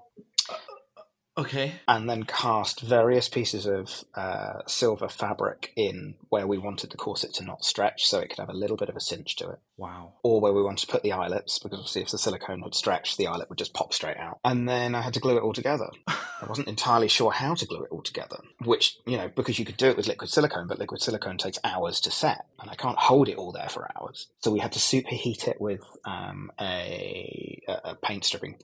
Okay. 1.42 1.74
And 1.88 2.10
then 2.10 2.24
cast 2.24 2.82
various 2.82 3.28
pieces 3.30 3.66
of 3.66 4.04
uh, 4.16 4.62
silver 4.68 5.10
fabric 5.10 5.74
in 5.76 6.16
where 6.30 6.48
we 6.48 6.58
wanted 6.58 6.92
the 6.92 6.98
corset 6.98 7.34
to 7.36 7.44
not 7.44 7.66
stretch 7.66 8.08
so 8.08 8.20
it 8.20 8.30
could 8.30 8.40
have 8.40 8.50
a 8.50 8.54
little 8.54 8.78
bit 8.78 8.90
of 8.90 8.96
a 8.96 9.02
cinch 9.02 9.36
to 9.38 9.50
it. 9.50 9.60
Wow. 9.78 10.14
Or 10.24 10.40
where 10.40 10.54
we 10.54 10.62
wanted 10.62 10.86
to 10.86 10.92
put 10.92 11.04
the 11.04 11.14
eyelets, 11.14 11.60
because 11.60 11.80
obviously 11.80 12.04
if 12.04 12.12
the 12.12 12.18
silicone 12.18 12.62
had 12.62 12.76
stretched, 12.76 13.18
the 13.18 13.28
eyelet 13.28 13.50
would 13.50 13.58
just 13.58 13.74
pop 13.74 13.94
straight 13.94 14.18
out. 14.18 14.40
And 14.46 14.70
then 14.70 14.94
I 14.96 15.02
had 15.02 15.14
to 15.16 15.20
glue 15.20 15.38
it 15.38 15.44
all 15.44 15.54
together. 15.54 15.90
I 16.08 16.46
wasn't 16.48 16.68
entirely 16.68 17.08
sure 17.08 17.32
how 17.32 17.54
to 17.56 17.66
glue 17.66 17.84
it 17.84 17.92
all 17.92 18.02
together, 18.02 18.38
which, 18.64 18.98
you 19.06 19.18
know, 19.18 19.30
because 19.30 19.60
you 19.60 19.66
could 19.66 19.78
do 19.78 19.88
it 19.88 19.98
with 19.98 20.08
liquid 20.08 20.30
silicone, 20.30 20.68
but 20.68 20.80
liquid 20.80 21.02
silicone 21.02 21.38
takes 21.38 21.60
hours 21.64 22.02
to 22.02 22.12
set, 22.12 22.46
and 22.60 22.70
I 22.70 22.76
can't 22.76 22.98
hold 22.98 23.30
it 23.30 23.38
all 23.38 23.52
there 23.52 23.70
for 23.70 23.90
hours. 23.96 24.28
So 24.40 24.52
we 24.52 24.60
had 24.60 24.72
to 24.74 24.80
superheat 24.80 25.48
it 25.48 25.62
with 25.62 25.82
um, 26.04 26.52
a, 26.60 27.62
a 27.68 27.96
paint 27.96 28.26
stripping 28.26 28.58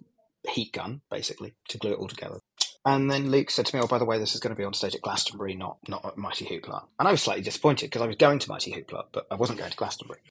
heat 0.49 0.73
gun, 0.73 1.01
basically, 1.11 1.53
to 1.69 1.77
glue 1.77 1.91
it 1.91 1.99
all 1.99 2.07
together. 2.07 2.39
And 2.87 3.11
then 3.11 3.29
Luke 3.29 3.51
said 3.51 3.65
to 3.65 3.75
me, 3.75 3.81
"Oh, 3.83 3.87
by 3.87 3.97
the 3.97 4.05
way, 4.05 4.17
this 4.17 4.33
is 4.33 4.39
going 4.39 4.55
to 4.55 4.57
be 4.57 4.63
on 4.63 4.73
stage 4.73 4.95
at 4.95 5.01
Glastonbury, 5.01 5.53
not 5.55 5.77
not 5.89 6.05
at 6.05 6.17
Mighty 6.17 6.45
Hoopla." 6.45 6.85
And 6.97 7.07
I 7.07 7.11
was 7.11 7.21
slightly 7.21 7.43
disappointed 7.43 7.87
because 7.87 8.01
I 8.01 8.07
was 8.07 8.15
going 8.15 8.39
to 8.39 8.49
Mighty 8.49 8.71
Hoopla, 8.71 9.07
but 9.11 9.27
I 9.29 9.35
wasn't 9.35 9.59
going 9.59 9.71
to 9.71 9.77
Glastonbury. 9.77 10.21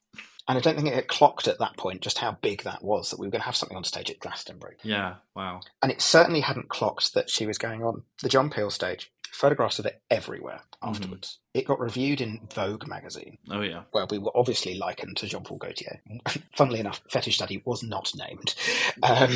And 0.47 0.57
I 0.57 0.61
don't 0.61 0.75
think 0.75 0.87
it 0.87 0.95
had 0.95 1.07
clocked 1.07 1.47
at 1.47 1.59
that 1.59 1.77
point 1.77 2.01
just 2.01 2.17
how 2.17 2.31
big 2.41 2.63
that 2.63 2.83
was 2.83 3.11
that 3.11 3.19
we 3.19 3.27
were 3.27 3.31
going 3.31 3.41
to 3.41 3.45
have 3.45 3.55
something 3.55 3.77
on 3.77 3.83
stage 3.83 4.09
at 4.09 4.19
Glastonbury. 4.19 4.77
Yeah. 4.81 5.15
Wow. 5.35 5.59
And 5.83 5.91
it 5.91 6.01
certainly 6.01 6.39
hadn't 6.39 6.69
clocked 6.69 7.13
that 7.13 7.29
she 7.29 7.45
was 7.45 7.57
going 7.57 7.83
on 7.83 8.03
the 8.23 8.29
John 8.29 8.49
Peel 8.49 8.71
stage. 8.71 9.11
Photographs 9.31 9.77
of 9.77 9.85
it 9.85 10.01
everywhere 10.09 10.61
afterwards. 10.81 11.37
It 11.53 11.67
got 11.67 11.79
reviewed 11.79 12.21
in 12.21 12.47
Vogue 12.55 12.87
magazine, 12.87 13.37
Oh 13.51 13.61
yeah. 13.61 13.83
where 13.91 14.07
we 14.09 14.17
were 14.17 14.31
obviously 14.33 14.75
likened 14.75 15.17
to 15.17 15.27
Jean 15.27 15.43
Paul 15.43 15.57
Gaultier. 15.59 16.01
Funnily 16.55 16.79
enough, 16.79 17.01
Fetish 17.11 17.37
Daddy 17.37 17.61
was 17.65 17.83
not 17.83 18.13
named. 18.15 18.55
Um, 19.03 19.35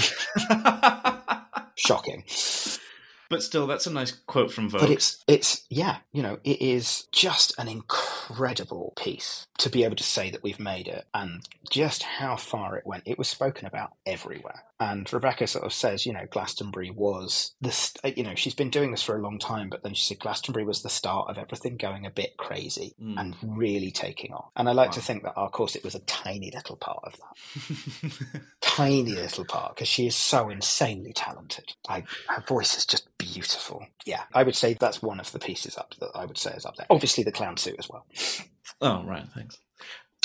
shocking. 1.76 2.24
But 3.32 3.42
still, 3.42 3.66
that's 3.66 3.88
a 3.88 3.92
nice 3.92 4.12
quote 4.12 4.52
from 4.52 4.70
Vogue. 4.70 4.82
But 4.82 4.92
it's 4.92 5.24
it's 5.28 5.66
yeah, 5.70 5.98
you 6.12 6.22
know, 6.22 6.38
it 6.44 6.62
is 6.62 7.08
just 7.12 7.58
an 7.58 7.68
incredible 7.68 8.94
piece 8.96 9.48
to 9.58 9.70
be 9.70 9.84
able 9.84 9.96
to 9.96 10.04
say 10.04 10.30
that 10.30 10.44
we've 10.44 10.60
made 10.60 10.88
it 10.88 11.06
and 11.14 11.48
just 11.70 12.04
how 12.04 12.36
far 12.36 12.78
it 12.78 12.86
went. 12.86 13.04
It 13.06 13.18
was 13.18 13.28
spoken 13.28 13.66
about 13.66 13.94
everywhere. 14.06 14.64
And 14.80 15.12
Rebecca 15.14 15.46
sort 15.46 15.64
of 15.64 15.74
says, 15.74 16.08
you 16.08 16.14
know, 16.14 16.26
Glastonbury 16.30 16.90
was 16.90 17.54
the 17.62 17.72
st- 17.72 18.18
you 18.18 18.24
know, 18.24 18.34
she's 18.34 18.56
been 18.56 18.72
doing 18.72 18.90
this 18.90 19.04
for 19.04 19.16
a 19.16 19.22
long 19.22 19.38
time, 19.38 19.70
but 19.70 19.84
then 19.84 19.94
she 19.94 20.04
said 20.04 20.20
Glastonbury 20.20 20.66
was 20.66 20.82
the 20.82 20.90
start 20.90 21.30
of 21.30 21.38
everything 21.38 21.78
going 21.78 22.06
a 22.06 22.10
bit 22.12 22.36
crazy 22.38 22.96
Mm. 23.02 23.20
and 23.20 23.36
really 23.44 23.92
taking 23.92 24.34
off. 24.34 24.50
And 24.56 24.68
I 24.68 24.72
like 24.74 24.92
to 24.92 25.02
think 25.02 25.22
that 25.24 25.34
our 25.36 25.50
course 25.50 25.76
it 25.76 25.84
was 25.84 25.94
a 25.96 26.00
tiny 26.00 26.52
little 26.52 26.76
part 26.78 27.02
of 27.04 27.16
that. 27.18 28.12
Tiny 28.62 29.04
little 29.04 29.46
part 29.46 29.76
because 29.76 29.88
she 29.88 30.08
is 30.08 30.16
so 30.16 30.50
insanely 30.50 31.14
talented. 31.14 31.74
I, 31.88 32.04
her 32.28 32.42
voice 32.48 32.76
is 32.78 32.86
just 32.86 33.08
beautiful. 33.22 33.86
Yeah, 34.06 34.24
I 34.34 34.44
would 34.44 34.56
say 34.56 34.74
that's 34.74 35.02
one 35.02 35.20
of 35.20 35.32
the 35.32 35.40
pieces 35.40 35.78
up 35.78 35.96
that 36.00 36.12
I 36.16 36.26
would 36.26 36.38
say 36.38 36.52
is 36.52 36.66
up 36.66 36.76
there. 36.76 36.88
Obviously, 36.90 37.24
the 37.24 37.32
clown 37.32 37.58
suit 37.58 37.76
as 37.80 37.90
well. 37.90 38.06
oh 38.82 39.04
right. 39.04 39.26
Thanks. 39.36 39.58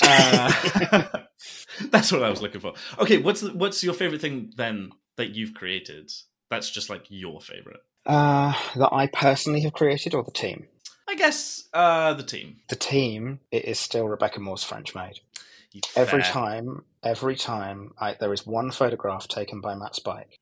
Uh, 0.01 1.23
that's 1.89 2.11
what 2.11 2.23
I 2.23 2.29
was 2.29 2.41
looking 2.41 2.61
for. 2.61 2.73
Okay. 2.99 3.17
What's 3.17 3.41
the, 3.41 3.53
what's 3.53 3.83
your 3.83 3.93
favorite 3.93 4.21
thing 4.21 4.53
then 4.55 4.91
that 5.15 5.35
you've 5.35 5.53
created? 5.53 6.11
That's 6.49 6.69
just 6.69 6.89
like 6.89 7.05
your 7.09 7.41
favorite. 7.41 7.81
Uh, 8.05 8.53
that 8.75 8.93
I 8.93 9.07
personally 9.07 9.61
have 9.61 9.73
created, 9.73 10.13
or 10.13 10.23
the 10.23 10.31
team. 10.31 10.67
I 11.09 11.15
guess 11.15 11.67
uh, 11.73 12.13
the 12.13 12.23
team. 12.23 12.57
The 12.69 12.75
team 12.75 13.39
it 13.51 13.65
is 13.65 13.79
still 13.79 14.07
Rebecca 14.07 14.39
More's 14.39 14.63
French 14.63 14.95
maid. 14.95 15.19
Every 15.95 16.23
time, 16.23 16.83
every 17.03 17.35
time, 17.35 17.93
I, 17.99 18.15
there 18.19 18.33
is 18.33 18.47
one 18.47 18.71
photograph 18.71 19.27
taken 19.27 19.61
by 19.61 19.75
Matt 19.75 19.95
Spike 19.95 20.39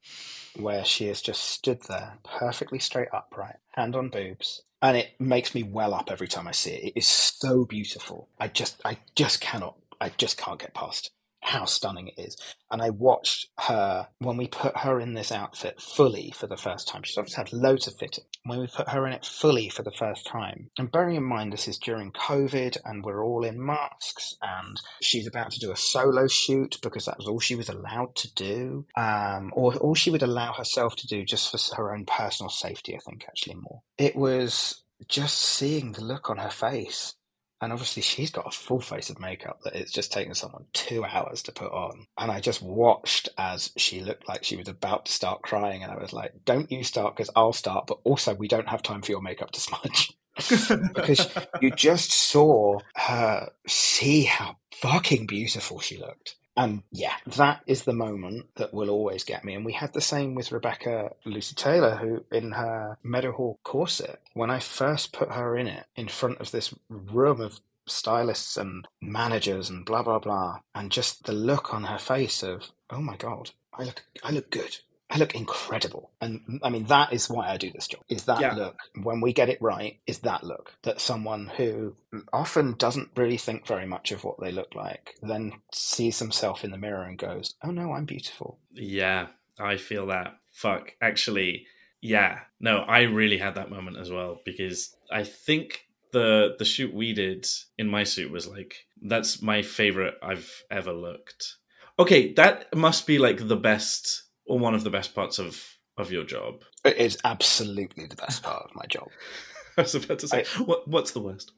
where 0.57 0.85
she 0.85 1.07
has 1.07 1.21
just 1.21 1.43
stood 1.43 1.81
there, 1.83 2.17
perfectly 2.23 2.79
straight 2.79 3.09
upright, 3.13 3.57
hand 3.73 3.95
on 3.95 4.09
boobs, 4.09 4.63
and 4.81 4.97
it 4.97 5.11
makes 5.19 5.55
me 5.55 5.63
well 5.63 5.93
up 5.93 6.11
every 6.11 6.27
time 6.27 6.47
I 6.47 6.51
see 6.51 6.71
it. 6.71 6.83
It 6.89 6.99
is 6.99 7.07
so 7.07 7.65
beautiful. 7.65 8.29
I 8.39 8.47
just, 8.47 8.81
I 8.85 8.97
just 9.15 9.41
cannot, 9.41 9.75
I 9.99 10.09
just 10.09 10.37
can't 10.37 10.59
get 10.59 10.73
past 10.73 11.11
how 11.45 11.65
stunning 11.65 12.07
it 12.07 12.19
is. 12.19 12.35
And 12.71 12.81
I 12.81 12.89
watched 12.89 13.47
her 13.59 14.07
when 14.19 14.37
we 14.37 14.47
put 14.47 14.77
her 14.77 14.99
in 14.99 15.13
this 15.13 15.31
outfit 15.31 15.79
fully 15.79 16.31
for 16.35 16.47
the 16.47 16.57
first 16.57 16.87
time. 16.87 17.03
She's 17.03 17.17
obviously 17.17 17.43
had 17.43 17.53
loads 17.53 17.87
of 17.87 17.95
fitting. 17.95 18.23
When 18.43 18.59
we 18.59 18.67
put 18.67 18.89
her 18.89 19.05
in 19.05 19.13
it 19.13 19.25
fully 19.25 19.69
for 19.69 19.83
the 19.83 19.91
first 19.91 20.25
time, 20.25 20.71
and 20.77 20.91
bearing 20.91 21.15
in 21.15 21.23
mind 21.23 21.53
this 21.53 21.67
is 21.67 21.77
during 21.77 22.11
COVID 22.11 22.77
and 22.83 23.03
we're 23.03 23.23
all 23.23 23.43
in 23.43 23.63
masks, 23.63 24.35
and 24.41 24.81
she's 25.01 25.27
about 25.27 25.51
to 25.51 25.59
do 25.59 25.71
a 25.71 25.75
solo 25.75 26.27
shoot 26.27 26.77
because 26.81 27.05
that 27.05 27.17
was 27.17 27.27
all 27.27 27.39
she 27.39 27.55
was 27.55 27.69
allowed 27.69 28.15
to 28.15 28.33
do, 28.33 28.85
um, 28.97 29.51
or 29.53 29.75
all 29.75 29.95
she 29.95 30.11
would 30.11 30.23
allow 30.23 30.53
herself 30.53 30.95
to 30.97 31.07
do 31.07 31.23
just 31.23 31.51
for 31.51 31.75
her 31.75 31.93
own 31.93 32.05
personal 32.05 32.49
safety, 32.49 32.95
I 32.95 32.99
think, 32.99 33.25
actually, 33.27 33.55
more. 33.55 33.81
It 33.97 34.15
was 34.15 34.83
just 35.07 35.37
seeing 35.37 35.91
the 35.91 36.03
look 36.03 36.29
on 36.29 36.37
her 36.37 36.49
face 36.49 37.13
and 37.61 37.71
obviously, 37.71 38.01
she's 38.01 38.31
got 38.31 38.47
a 38.47 38.51
full 38.51 38.81
face 38.81 39.09
of 39.09 39.19
makeup 39.19 39.61
that 39.63 39.75
it's 39.75 39.91
just 39.91 40.11
taken 40.11 40.35
someone 40.35 40.65
two 40.73 41.05
hours 41.05 41.41
to 41.43 41.51
put 41.51 41.71
on. 41.71 42.07
And 42.17 42.29
I 42.29 42.39
just 42.41 42.61
watched 42.61 43.29
as 43.37 43.71
she 43.77 44.01
looked 44.01 44.27
like 44.27 44.43
she 44.43 44.57
was 44.57 44.67
about 44.67 45.05
to 45.05 45.11
start 45.11 45.41
crying. 45.41 45.81
And 45.81 45.91
I 45.91 45.97
was 45.97 46.11
like, 46.11 46.33
don't 46.43 46.71
you 46.71 46.83
start 46.83 47.15
because 47.15 47.31
I'll 47.35 47.53
start. 47.53 47.87
But 47.87 47.99
also, 48.03 48.35
we 48.35 48.49
don't 48.49 48.67
have 48.67 48.83
time 48.83 49.01
for 49.01 49.11
your 49.11 49.21
makeup 49.21 49.51
to 49.51 49.61
smudge. 49.61 50.13
because 50.93 51.29
you 51.61 51.71
just 51.71 52.11
saw 52.11 52.79
her 52.95 53.49
see 53.67 54.23
how 54.23 54.57
fucking 54.73 55.25
beautiful 55.25 55.79
she 55.79 55.97
looked. 55.97 56.35
And 56.57 56.83
yeah, 56.91 57.15
that 57.25 57.61
is 57.67 57.83
the 57.83 57.93
moment 57.93 58.47
that 58.55 58.73
will 58.73 58.89
always 58.89 59.23
get 59.23 59.43
me. 59.43 59.55
And 59.55 59.65
we 59.65 59.73
had 59.73 59.93
the 59.93 60.01
same 60.01 60.35
with 60.35 60.51
Rebecca 60.51 61.11
Lucy 61.25 61.55
Taylor, 61.55 61.95
who 61.97 62.23
in 62.35 62.51
her 62.53 62.97
Meadowhall 63.03 63.59
corset, 63.63 64.21
when 64.33 64.49
I 64.49 64.59
first 64.59 65.13
put 65.13 65.31
her 65.31 65.57
in 65.57 65.67
it 65.67 65.85
in 65.95 66.07
front 66.07 66.39
of 66.39 66.51
this 66.51 66.73
room 66.89 67.41
of 67.41 67.59
stylists 67.87 68.57
and 68.57 68.87
managers 69.01 69.69
and 69.69 69.85
blah 69.85 70.03
blah 70.03 70.19
blah, 70.19 70.59
and 70.73 70.91
just 70.91 71.25
the 71.25 71.33
look 71.33 71.73
on 71.73 71.85
her 71.85 71.99
face 71.99 72.43
of, 72.43 72.71
oh 72.89 73.01
my 73.01 73.17
god, 73.17 73.51
I 73.73 73.83
look 73.83 74.05
I 74.23 74.31
look 74.31 74.49
good. 74.49 74.77
I 75.15 75.17
look 75.17 75.33
incredible. 75.33 76.11
And 76.19 76.59
I 76.61 76.69
mean, 76.69 76.85
that 76.85 77.13
is 77.13 77.29
why 77.29 77.49
I 77.49 77.55
do 77.55 77.71
this 77.71 77.87
job. 77.87 78.01
Is 78.09 78.25
that 78.25 78.41
yeah. 78.41 78.53
look, 78.53 78.77
when 79.01 79.21
we 79.21 79.31
get 79.31 79.47
it 79.47 79.61
right, 79.61 79.97
is 80.05 80.19
that 80.19 80.43
look 80.43 80.73
that 80.83 80.99
someone 80.99 81.49
who 81.55 81.95
often 82.33 82.73
doesn't 82.73 83.11
really 83.15 83.37
think 83.37 83.65
very 83.65 83.85
much 83.85 84.11
of 84.11 84.25
what 84.25 84.41
they 84.41 84.51
look 84.51 84.75
like 84.75 85.15
then 85.21 85.53
sees 85.71 86.19
himself 86.19 86.65
in 86.65 86.71
the 86.71 86.77
mirror 86.77 87.03
and 87.03 87.17
goes, 87.17 87.55
oh 87.63 87.71
no, 87.71 87.93
I'm 87.93 88.03
beautiful. 88.03 88.59
Yeah, 88.73 89.27
I 89.57 89.77
feel 89.77 90.07
that. 90.07 90.35
Fuck. 90.51 90.91
Actually, 91.01 91.65
yeah. 92.01 92.39
No, 92.59 92.79
I 92.79 93.03
really 93.03 93.37
had 93.37 93.55
that 93.55 93.71
moment 93.71 93.95
as 93.95 94.11
well 94.11 94.41
because 94.43 94.97
I 95.09 95.23
think 95.23 95.85
the 96.11 96.55
the 96.59 96.65
shoot 96.65 96.93
we 96.93 97.13
did 97.13 97.47
in 97.77 97.87
my 97.87 98.03
suit 98.03 98.31
was 98.31 98.49
like 98.49 98.85
that's 99.01 99.41
my 99.41 99.61
favorite 99.61 100.15
I've 100.21 100.63
ever 100.69 100.91
looked. 100.91 101.55
Okay, 101.97 102.33
that 102.33 102.75
must 102.75 103.07
be 103.07 103.17
like 103.17 103.47
the 103.47 103.55
best 103.55 104.23
one 104.45 104.75
of 104.75 104.83
the 104.83 104.89
best 104.89 105.13
parts 105.15 105.39
of 105.39 105.77
of 105.97 106.11
your 106.11 106.23
job? 106.23 106.61
It 106.83 106.97
is 106.97 107.17
absolutely 107.23 108.05
the 108.07 108.15
best 108.15 108.43
part 108.43 108.63
of 108.63 108.75
my 108.75 108.85
job. 108.87 109.09
I 109.77 109.81
was 109.81 109.95
about 109.95 110.19
to 110.19 110.27
say, 110.27 110.45
I, 110.55 110.63
what, 110.63 110.87
what's 110.87 111.11
the 111.11 111.19
worst? 111.19 111.51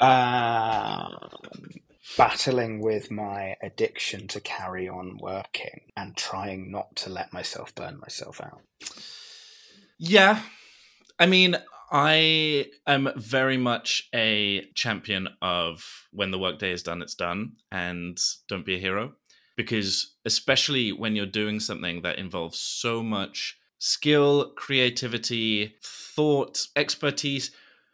uh, 0.00 1.08
battling 2.16 2.80
with 2.80 3.10
my 3.10 3.56
addiction 3.62 4.28
to 4.28 4.40
carry 4.40 4.88
on 4.88 5.18
working 5.20 5.80
and 5.96 6.16
trying 6.16 6.70
not 6.70 6.94
to 6.96 7.10
let 7.10 7.32
myself 7.32 7.74
burn 7.74 7.98
myself 7.98 8.40
out. 8.40 8.60
Yeah. 9.98 10.42
I 11.18 11.26
mean, 11.26 11.56
I 11.90 12.66
am 12.86 13.10
very 13.16 13.56
much 13.56 14.08
a 14.14 14.66
champion 14.74 15.28
of 15.42 15.84
when 16.12 16.30
the 16.30 16.38
workday 16.38 16.70
is 16.70 16.82
done, 16.82 17.02
it's 17.02 17.14
done, 17.14 17.52
and 17.72 18.18
don't 18.48 18.64
be 18.64 18.76
a 18.76 18.80
hero. 18.80 19.14
Because 19.56 20.14
especially 20.24 20.92
when 20.92 21.16
you're 21.16 21.26
doing 21.26 21.60
something 21.60 22.02
that 22.02 22.18
involves 22.18 22.58
so 22.58 23.02
much 23.02 23.58
skill, 23.78 24.52
creativity, 24.56 25.74
thought, 25.82 26.66
expertise, 26.76 27.50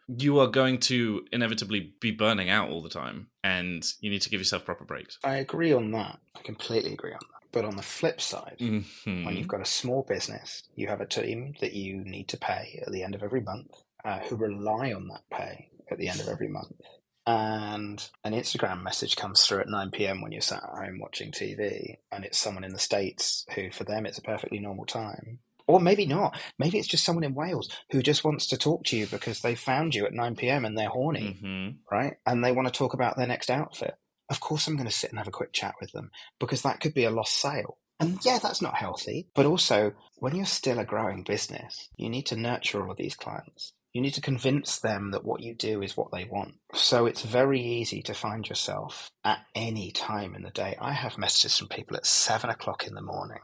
you 0.07 0.39
are 0.39 0.47
going 0.47 0.77
to 0.79 1.25
inevitably 1.33 1.93
be 1.99 2.11
burning 2.11 2.49
out 2.49 2.69
all 2.69 2.81
the 2.81 2.89
time, 2.89 3.27
and 3.43 3.85
you 3.99 4.09
need 4.09 4.21
to 4.21 4.29
give 4.29 4.39
yourself 4.39 4.63
proper 4.63 4.85
breaks. 4.85 5.17
I 5.23 5.37
agree 5.37 5.73
on 5.73 5.91
that. 5.91 6.19
I 6.35 6.41
completely 6.43 6.93
agree 6.93 7.11
on 7.11 7.19
that. 7.19 7.51
But 7.51 7.65
on 7.65 7.75
the 7.75 7.81
flip 7.81 8.21
side, 8.21 8.57
mm-hmm. 8.59 9.25
when 9.25 9.35
you've 9.35 9.47
got 9.47 9.61
a 9.61 9.65
small 9.65 10.03
business, 10.07 10.63
you 10.75 10.87
have 10.87 11.01
a 11.01 11.05
team 11.05 11.55
that 11.59 11.73
you 11.73 11.97
need 12.03 12.27
to 12.29 12.37
pay 12.37 12.81
at 12.85 12.91
the 12.91 13.03
end 13.03 13.15
of 13.15 13.23
every 13.23 13.41
month 13.41 13.71
uh, 14.07 14.19
who 14.19 14.37
rely 14.37 14.93
on 14.93 15.09
that 15.09 15.29
pay 15.29 15.69
at 15.91 15.97
the 15.97 16.07
end 16.07 16.21
of 16.21 16.29
every 16.29 16.47
month. 16.47 16.79
And 17.25 18.09
an 18.23 18.31
Instagram 18.31 18.83
message 18.83 19.17
comes 19.17 19.45
through 19.45 19.59
at 19.59 19.67
9 19.67 19.91
p.m. 19.91 20.21
when 20.21 20.31
you're 20.31 20.39
sat 20.39 20.63
at 20.63 20.85
home 20.85 20.99
watching 20.99 21.31
TV, 21.31 21.97
and 22.09 22.23
it's 22.23 22.37
someone 22.37 22.63
in 22.63 22.71
the 22.71 22.79
States 22.79 23.45
who, 23.53 23.69
for 23.69 23.83
them, 23.83 24.05
it's 24.05 24.17
a 24.17 24.21
perfectly 24.21 24.59
normal 24.59 24.85
time. 24.85 25.39
Or 25.67 25.81
maybe 25.81 26.05
not. 26.05 26.39
Maybe 26.57 26.79
it's 26.79 26.87
just 26.87 27.03
someone 27.03 27.25
in 27.25 27.35
Wales 27.35 27.69
who 27.91 28.01
just 28.01 28.23
wants 28.23 28.47
to 28.47 28.57
talk 28.57 28.85
to 28.85 28.97
you 28.97 29.07
because 29.07 29.41
they 29.41 29.55
found 29.55 29.93
you 29.93 30.05
at 30.05 30.13
9 30.13 30.37
p.m. 30.37 30.63
and 30.63 30.77
they're 30.77 30.87
horny, 30.87 31.37
mm-hmm. 31.43 31.77
right? 31.91 32.15
And 32.25 32.41
they 32.41 32.53
want 32.53 32.69
to 32.69 32.73
talk 32.73 32.93
about 32.93 33.17
their 33.17 33.27
next 33.27 33.49
outfit. 33.49 33.95
Of 34.29 34.39
course, 34.39 34.65
I'm 34.67 34.77
going 34.77 34.87
to 34.87 34.95
sit 34.95 35.09
and 35.09 35.19
have 35.19 35.27
a 35.27 35.31
quick 35.31 35.51
chat 35.51 35.75
with 35.81 35.91
them 35.91 36.11
because 36.39 36.61
that 36.61 36.79
could 36.79 36.93
be 36.93 37.03
a 37.03 37.11
lost 37.11 37.33
sale. 37.33 37.77
And 37.99 38.23
yeah, 38.23 38.39
that's 38.41 38.61
not 38.61 38.75
healthy. 38.75 39.27
But 39.35 39.45
also, 39.45 39.93
when 40.15 40.35
you're 40.35 40.45
still 40.45 40.79
a 40.79 40.85
growing 40.85 41.23
business, 41.23 41.89
you 41.97 42.09
need 42.09 42.27
to 42.27 42.37
nurture 42.37 42.81
all 42.81 42.91
of 42.91 42.97
these 42.97 43.15
clients. 43.15 43.73
You 43.93 44.01
need 44.01 44.13
to 44.13 44.21
convince 44.21 44.77
them 44.77 45.11
that 45.11 45.25
what 45.25 45.41
you 45.41 45.55
do 45.55 45.81
is 45.81 45.97
what 45.97 46.11
they 46.11 46.25
want. 46.25 46.55
So 46.73 47.05
it's 47.05 47.23
very 47.23 47.61
easy 47.61 48.01
to 48.03 48.13
find 48.13 48.47
yourself 48.47 49.09
at 49.23 49.39
any 49.55 49.91
time 49.91 50.35
in 50.35 50.43
the 50.43 50.51
day. 50.51 50.75
I 50.79 50.93
have 50.93 51.17
messages 51.17 51.57
from 51.57 51.69
people 51.69 51.97
at 51.97 52.05
seven 52.05 52.49
o'clock 52.49 52.85
in 52.85 52.93
the 52.93 53.01
morning. 53.01 53.39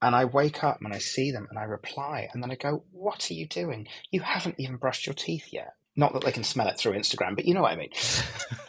And 0.00 0.14
I 0.14 0.24
wake 0.26 0.62
up 0.62 0.78
and 0.82 0.92
I 0.92 0.98
see 0.98 1.30
them 1.30 1.46
and 1.50 1.58
I 1.58 1.64
reply. 1.64 2.28
And 2.32 2.42
then 2.42 2.50
I 2.50 2.56
go, 2.56 2.84
What 2.92 3.30
are 3.30 3.34
you 3.34 3.46
doing? 3.46 3.88
You 4.10 4.20
haven't 4.20 4.56
even 4.58 4.76
brushed 4.76 5.06
your 5.06 5.14
teeth 5.14 5.48
yet. 5.50 5.74
Not 5.96 6.12
that 6.12 6.24
they 6.24 6.32
can 6.32 6.42
smell 6.42 6.66
it 6.66 6.76
through 6.76 6.94
Instagram, 6.94 7.36
but 7.36 7.44
you 7.44 7.54
know 7.54 7.62
what 7.62 7.72
I 7.72 7.76
mean. 7.76 7.90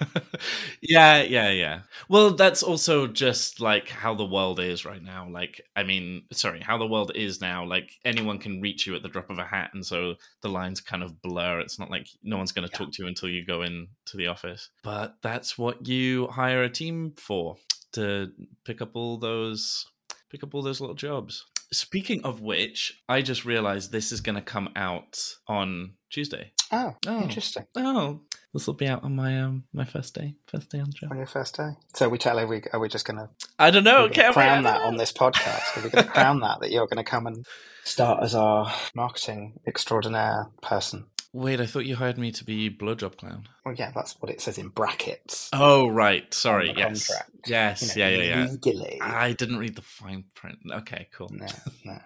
yeah, 0.81 1.23
yeah, 1.23 1.49
yeah. 1.49 1.79
Well, 2.07 2.31
that's 2.31 2.61
also 2.61 3.07
just 3.07 3.59
like 3.59 3.89
how 3.89 4.13
the 4.13 4.25
world 4.25 4.59
is 4.59 4.85
right 4.85 5.01
now. 5.01 5.27
Like, 5.27 5.61
I 5.75 5.83
mean, 5.83 6.25
sorry, 6.31 6.61
how 6.61 6.77
the 6.77 6.85
world 6.85 7.11
is 7.15 7.41
now. 7.41 7.65
Like, 7.65 7.91
anyone 8.05 8.37
can 8.37 8.61
reach 8.61 8.85
you 8.85 8.95
at 8.95 9.01
the 9.01 9.09
drop 9.09 9.31
of 9.31 9.39
a 9.39 9.43
hat, 9.43 9.71
and 9.73 9.83
so 9.83 10.15
the 10.41 10.49
lines 10.49 10.81
kind 10.81 11.01
of 11.01 11.21
blur. 11.21 11.59
It's 11.61 11.79
not 11.79 11.89
like 11.89 12.07
no 12.23 12.37
one's 12.37 12.51
going 12.51 12.67
to 12.67 12.71
yeah. 12.73 12.77
talk 12.77 12.93
to 12.93 13.01
you 13.01 13.07
until 13.07 13.29
you 13.29 13.43
go 13.43 13.63
in 13.63 13.87
to 14.05 14.17
the 14.17 14.27
office. 14.27 14.69
But 14.83 15.15
that's 15.23 15.57
what 15.57 15.87
you 15.87 16.27
hire 16.27 16.61
a 16.61 16.69
team 16.69 17.13
for 17.17 17.57
to 17.93 18.31
pick 18.65 18.81
up 18.81 18.95
all 18.95 19.17
those 19.17 19.87
pick 20.29 20.43
up 20.43 20.53
all 20.53 20.61
those 20.61 20.81
little 20.81 20.95
jobs. 20.95 21.45
Speaking 21.75 22.23
of 22.23 22.39
which, 22.39 23.01
I 23.09 23.21
just 23.21 23.43
realized 23.43 23.91
this 23.91 24.13
is 24.13 24.21
going 24.21 24.35
to 24.35 24.41
come 24.41 24.69
out 24.77 25.19
on 25.47 25.95
Tuesday. 26.09 26.53
Oh, 26.71 26.95
oh, 27.05 27.21
interesting. 27.21 27.65
Oh, 27.75 28.21
this 28.53 28.65
will 28.65 28.75
be 28.75 28.87
out 28.87 29.03
on 29.03 29.17
my 29.17 29.41
um 29.41 29.65
my 29.73 29.83
first 29.83 30.15
day, 30.15 30.35
first 30.47 30.69
day 30.69 30.79
on 30.79 30.85
the 30.85 30.93
job. 30.93 31.11
On 31.11 31.17
your 31.17 31.27
first 31.27 31.57
day. 31.57 31.71
So 31.93 32.07
we 32.07 32.17
tell 32.17 32.37
her 32.37 32.47
we 32.47 32.63
are 32.71 32.79
we 32.79 32.87
just 32.87 33.05
going 33.05 33.17
to? 33.17 33.29
I 33.59 33.71
don't 33.71 33.83
know. 33.83 34.07
Can 34.07 34.31
crown 34.31 34.63
that 34.63 34.81
on 34.81 34.95
this 34.95 35.11
podcast? 35.11 35.77
Are 35.77 35.83
we 35.83 35.89
going 35.89 36.05
to 36.05 36.11
crown 36.11 36.39
that 36.39 36.61
that 36.61 36.71
you're 36.71 36.87
going 36.87 37.03
to 37.03 37.09
come 37.09 37.27
and 37.27 37.45
start 37.83 38.23
as 38.23 38.33
our 38.33 38.73
marketing 38.95 39.59
extraordinaire 39.67 40.47
person? 40.61 41.07
Wait, 41.35 41.59
I 41.59 41.65
thought 41.65 41.85
you 41.85 41.97
hired 41.97 42.17
me 42.17 42.31
to 42.31 42.45
be 42.45 42.69
blowjob 42.69 43.17
clown. 43.17 43.49
Well, 43.65 43.75
yeah, 43.75 43.91
that's 43.93 44.13
what 44.21 44.31
it 44.31 44.39
says 44.39 44.57
in 44.57 44.69
brackets. 44.69 45.49
Oh, 45.51 45.89
right. 45.89 46.33
Sorry. 46.33 46.73
Yes. 46.73 47.07
Contract. 47.07 47.31
Yes. 47.45 47.81
You 47.97 48.03
know, 48.03 48.09
yeah, 48.09 48.47
yeah, 48.63 48.87
yeah. 48.95 48.97
I 49.01 49.33
didn't 49.33 49.57
read 49.57 49.75
the 49.75 49.81
fine 49.81 50.23
print. 50.33 50.59
Okay, 50.71 51.09
cool. 51.13 51.29
No, 51.33 51.45
no. 51.83 51.99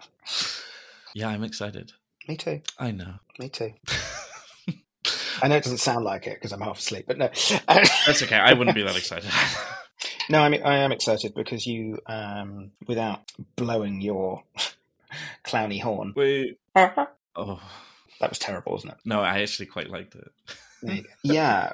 yeah, 1.13 1.27
I'm 1.27 1.43
excited. 1.43 1.91
Me 2.27 2.37
too. 2.37 2.61
I 2.79 2.89
know. 2.89 3.13
Me 3.37 3.49
too. 3.49 3.71
I 5.43 5.47
know 5.47 5.57
it 5.57 5.63
doesn't 5.63 5.77
sound 5.77 6.05
like 6.05 6.25
it 6.25 6.33
because 6.33 6.51
I'm 6.51 6.61
half 6.61 6.79
asleep, 6.79 7.05
but 7.05 7.19
no. 7.19 7.27
That's 7.67 8.23
okay. 8.23 8.35
I 8.35 8.53
wouldn't 8.53 8.73
be 8.73 8.81
that 8.81 8.97
excited. 8.97 9.29
no, 10.31 10.41
I 10.41 10.49
mean 10.49 10.63
I 10.63 10.77
am 10.77 10.91
excited 10.91 11.35
because 11.35 11.67
you, 11.67 11.99
um, 12.07 12.71
without 12.87 13.31
blowing 13.55 14.01
your 14.01 14.41
clowny 15.45 15.79
horn. 15.79 16.13
Wait. 16.15 16.57
oh. 17.35 17.61
That 18.19 18.29
was 18.29 18.39
terrible, 18.39 18.73
wasn't 18.73 18.93
it? 18.93 18.99
No, 19.05 19.21
I 19.21 19.41
actually 19.41 19.67
quite 19.67 19.89
liked 19.89 20.15
it. 20.15 21.05
yeah, 21.23 21.73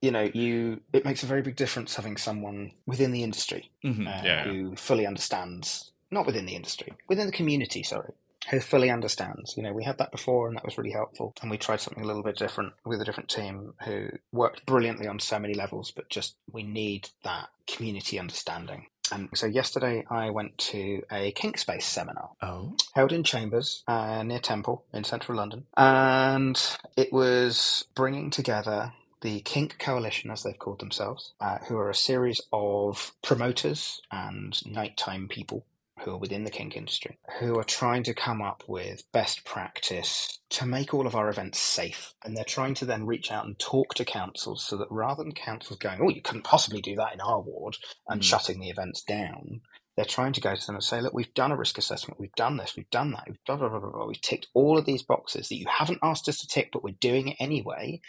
you 0.00 0.10
know, 0.10 0.28
you 0.34 0.80
it 0.92 1.04
makes 1.04 1.22
a 1.22 1.26
very 1.26 1.42
big 1.42 1.56
difference 1.56 1.94
having 1.94 2.16
someone 2.16 2.72
within 2.86 3.12
the 3.12 3.22
industry 3.22 3.70
mm-hmm. 3.84 4.06
uh, 4.06 4.20
yeah. 4.24 4.44
who 4.44 4.76
fully 4.76 5.06
understands. 5.06 5.90
Not 6.10 6.26
within 6.26 6.44
the 6.44 6.56
industry, 6.56 6.92
within 7.08 7.26
the 7.26 7.32
community. 7.32 7.82
Sorry, 7.82 8.12
who 8.50 8.60
fully 8.60 8.90
understands. 8.90 9.56
You 9.56 9.62
know, 9.62 9.72
we 9.72 9.84
had 9.84 9.98
that 9.98 10.12
before, 10.12 10.48
and 10.48 10.56
that 10.56 10.64
was 10.64 10.76
really 10.76 10.90
helpful. 10.90 11.34
And 11.40 11.50
we 11.50 11.56
tried 11.56 11.80
something 11.80 12.02
a 12.02 12.06
little 12.06 12.22
bit 12.22 12.36
different 12.36 12.74
with 12.84 13.00
a 13.00 13.04
different 13.04 13.30
team 13.30 13.74
who 13.84 14.08
worked 14.32 14.66
brilliantly 14.66 15.06
on 15.06 15.20
so 15.20 15.38
many 15.38 15.54
levels. 15.54 15.90
But 15.90 16.10
just 16.10 16.36
we 16.50 16.62
need 16.62 17.08
that 17.24 17.48
community 17.66 18.18
understanding. 18.18 18.86
And 19.12 19.28
so 19.34 19.46
yesterday 19.46 20.04
I 20.10 20.30
went 20.30 20.56
to 20.58 21.02
a 21.10 21.32
kink 21.32 21.58
space 21.58 21.86
seminar. 21.86 22.30
Oh. 22.40 22.74
Held 22.94 23.12
in 23.12 23.24
Chambers 23.24 23.84
uh, 23.86 24.22
near 24.22 24.40
Temple 24.40 24.84
in 24.92 25.04
central 25.04 25.36
London. 25.36 25.66
And 25.76 26.60
it 26.96 27.12
was 27.12 27.84
bringing 27.94 28.30
together 28.30 28.92
the 29.20 29.40
Kink 29.40 29.78
Coalition, 29.78 30.30
as 30.30 30.42
they've 30.42 30.58
called 30.58 30.80
themselves, 30.80 31.32
uh, 31.40 31.58
who 31.68 31.76
are 31.76 31.90
a 31.90 31.94
series 31.94 32.40
of 32.52 33.12
promoters 33.22 34.00
and 34.10 34.64
nighttime 34.66 35.28
people 35.28 35.64
who 36.04 36.12
are 36.12 36.18
within 36.18 36.44
the 36.44 36.50
kink 36.50 36.76
industry, 36.76 37.18
who 37.38 37.58
are 37.58 37.64
trying 37.64 38.02
to 38.04 38.14
come 38.14 38.42
up 38.42 38.64
with 38.66 39.04
best 39.12 39.44
practice 39.44 40.40
to 40.50 40.66
make 40.66 40.92
all 40.92 41.06
of 41.06 41.14
our 41.14 41.28
events 41.28 41.58
safe. 41.58 42.14
And 42.24 42.36
they're 42.36 42.44
trying 42.44 42.74
to 42.74 42.84
then 42.84 43.06
reach 43.06 43.30
out 43.30 43.46
and 43.46 43.58
talk 43.58 43.94
to 43.94 44.04
councils 44.04 44.64
so 44.64 44.76
that 44.76 44.90
rather 44.90 45.22
than 45.22 45.32
councils 45.32 45.78
going, 45.78 46.00
oh, 46.02 46.10
you 46.10 46.22
couldn't 46.22 46.44
possibly 46.44 46.80
do 46.80 46.96
that 46.96 47.14
in 47.14 47.20
our 47.20 47.40
ward 47.40 47.76
and 48.08 48.20
mm. 48.20 48.24
shutting 48.24 48.60
the 48.60 48.70
events 48.70 49.02
down, 49.02 49.60
they're 49.96 50.04
trying 50.04 50.32
to 50.32 50.40
go 50.40 50.54
to 50.54 50.66
them 50.66 50.76
and 50.76 50.84
say, 50.84 51.00
look, 51.00 51.12
we've 51.12 51.34
done 51.34 51.52
a 51.52 51.56
risk 51.56 51.78
assessment, 51.78 52.18
we've 52.18 52.34
done 52.34 52.56
this, 52.56 52.74
we've 52.76 52.90
done 52.90 53.12
that, 53.12 53.24
we've 53.28 53.36
blah, 53.46 53.56
blah, 53.56 53.68
blah, 53.68 53.80
blah, 53.80 53.90
blah. 53.90 54.06
We've 54.06 54.20
ticked 54.20 54.48
all 54.54 54.78
of 54.78 54.86
these 54.86 55.02
boxes 55.02 55.48
that 55.48 55.56
you 55.56 55.66
haven't 55.68 56.00
asked 56.02 56.28
us 56.28 56.38
to 56.38 56.46
tick, 56.46 56.70
but 56.72 56.82
we're 56.82 56.94
doing 57.00 57.28
it 57.28 57.36
anyway. 57.38 58.00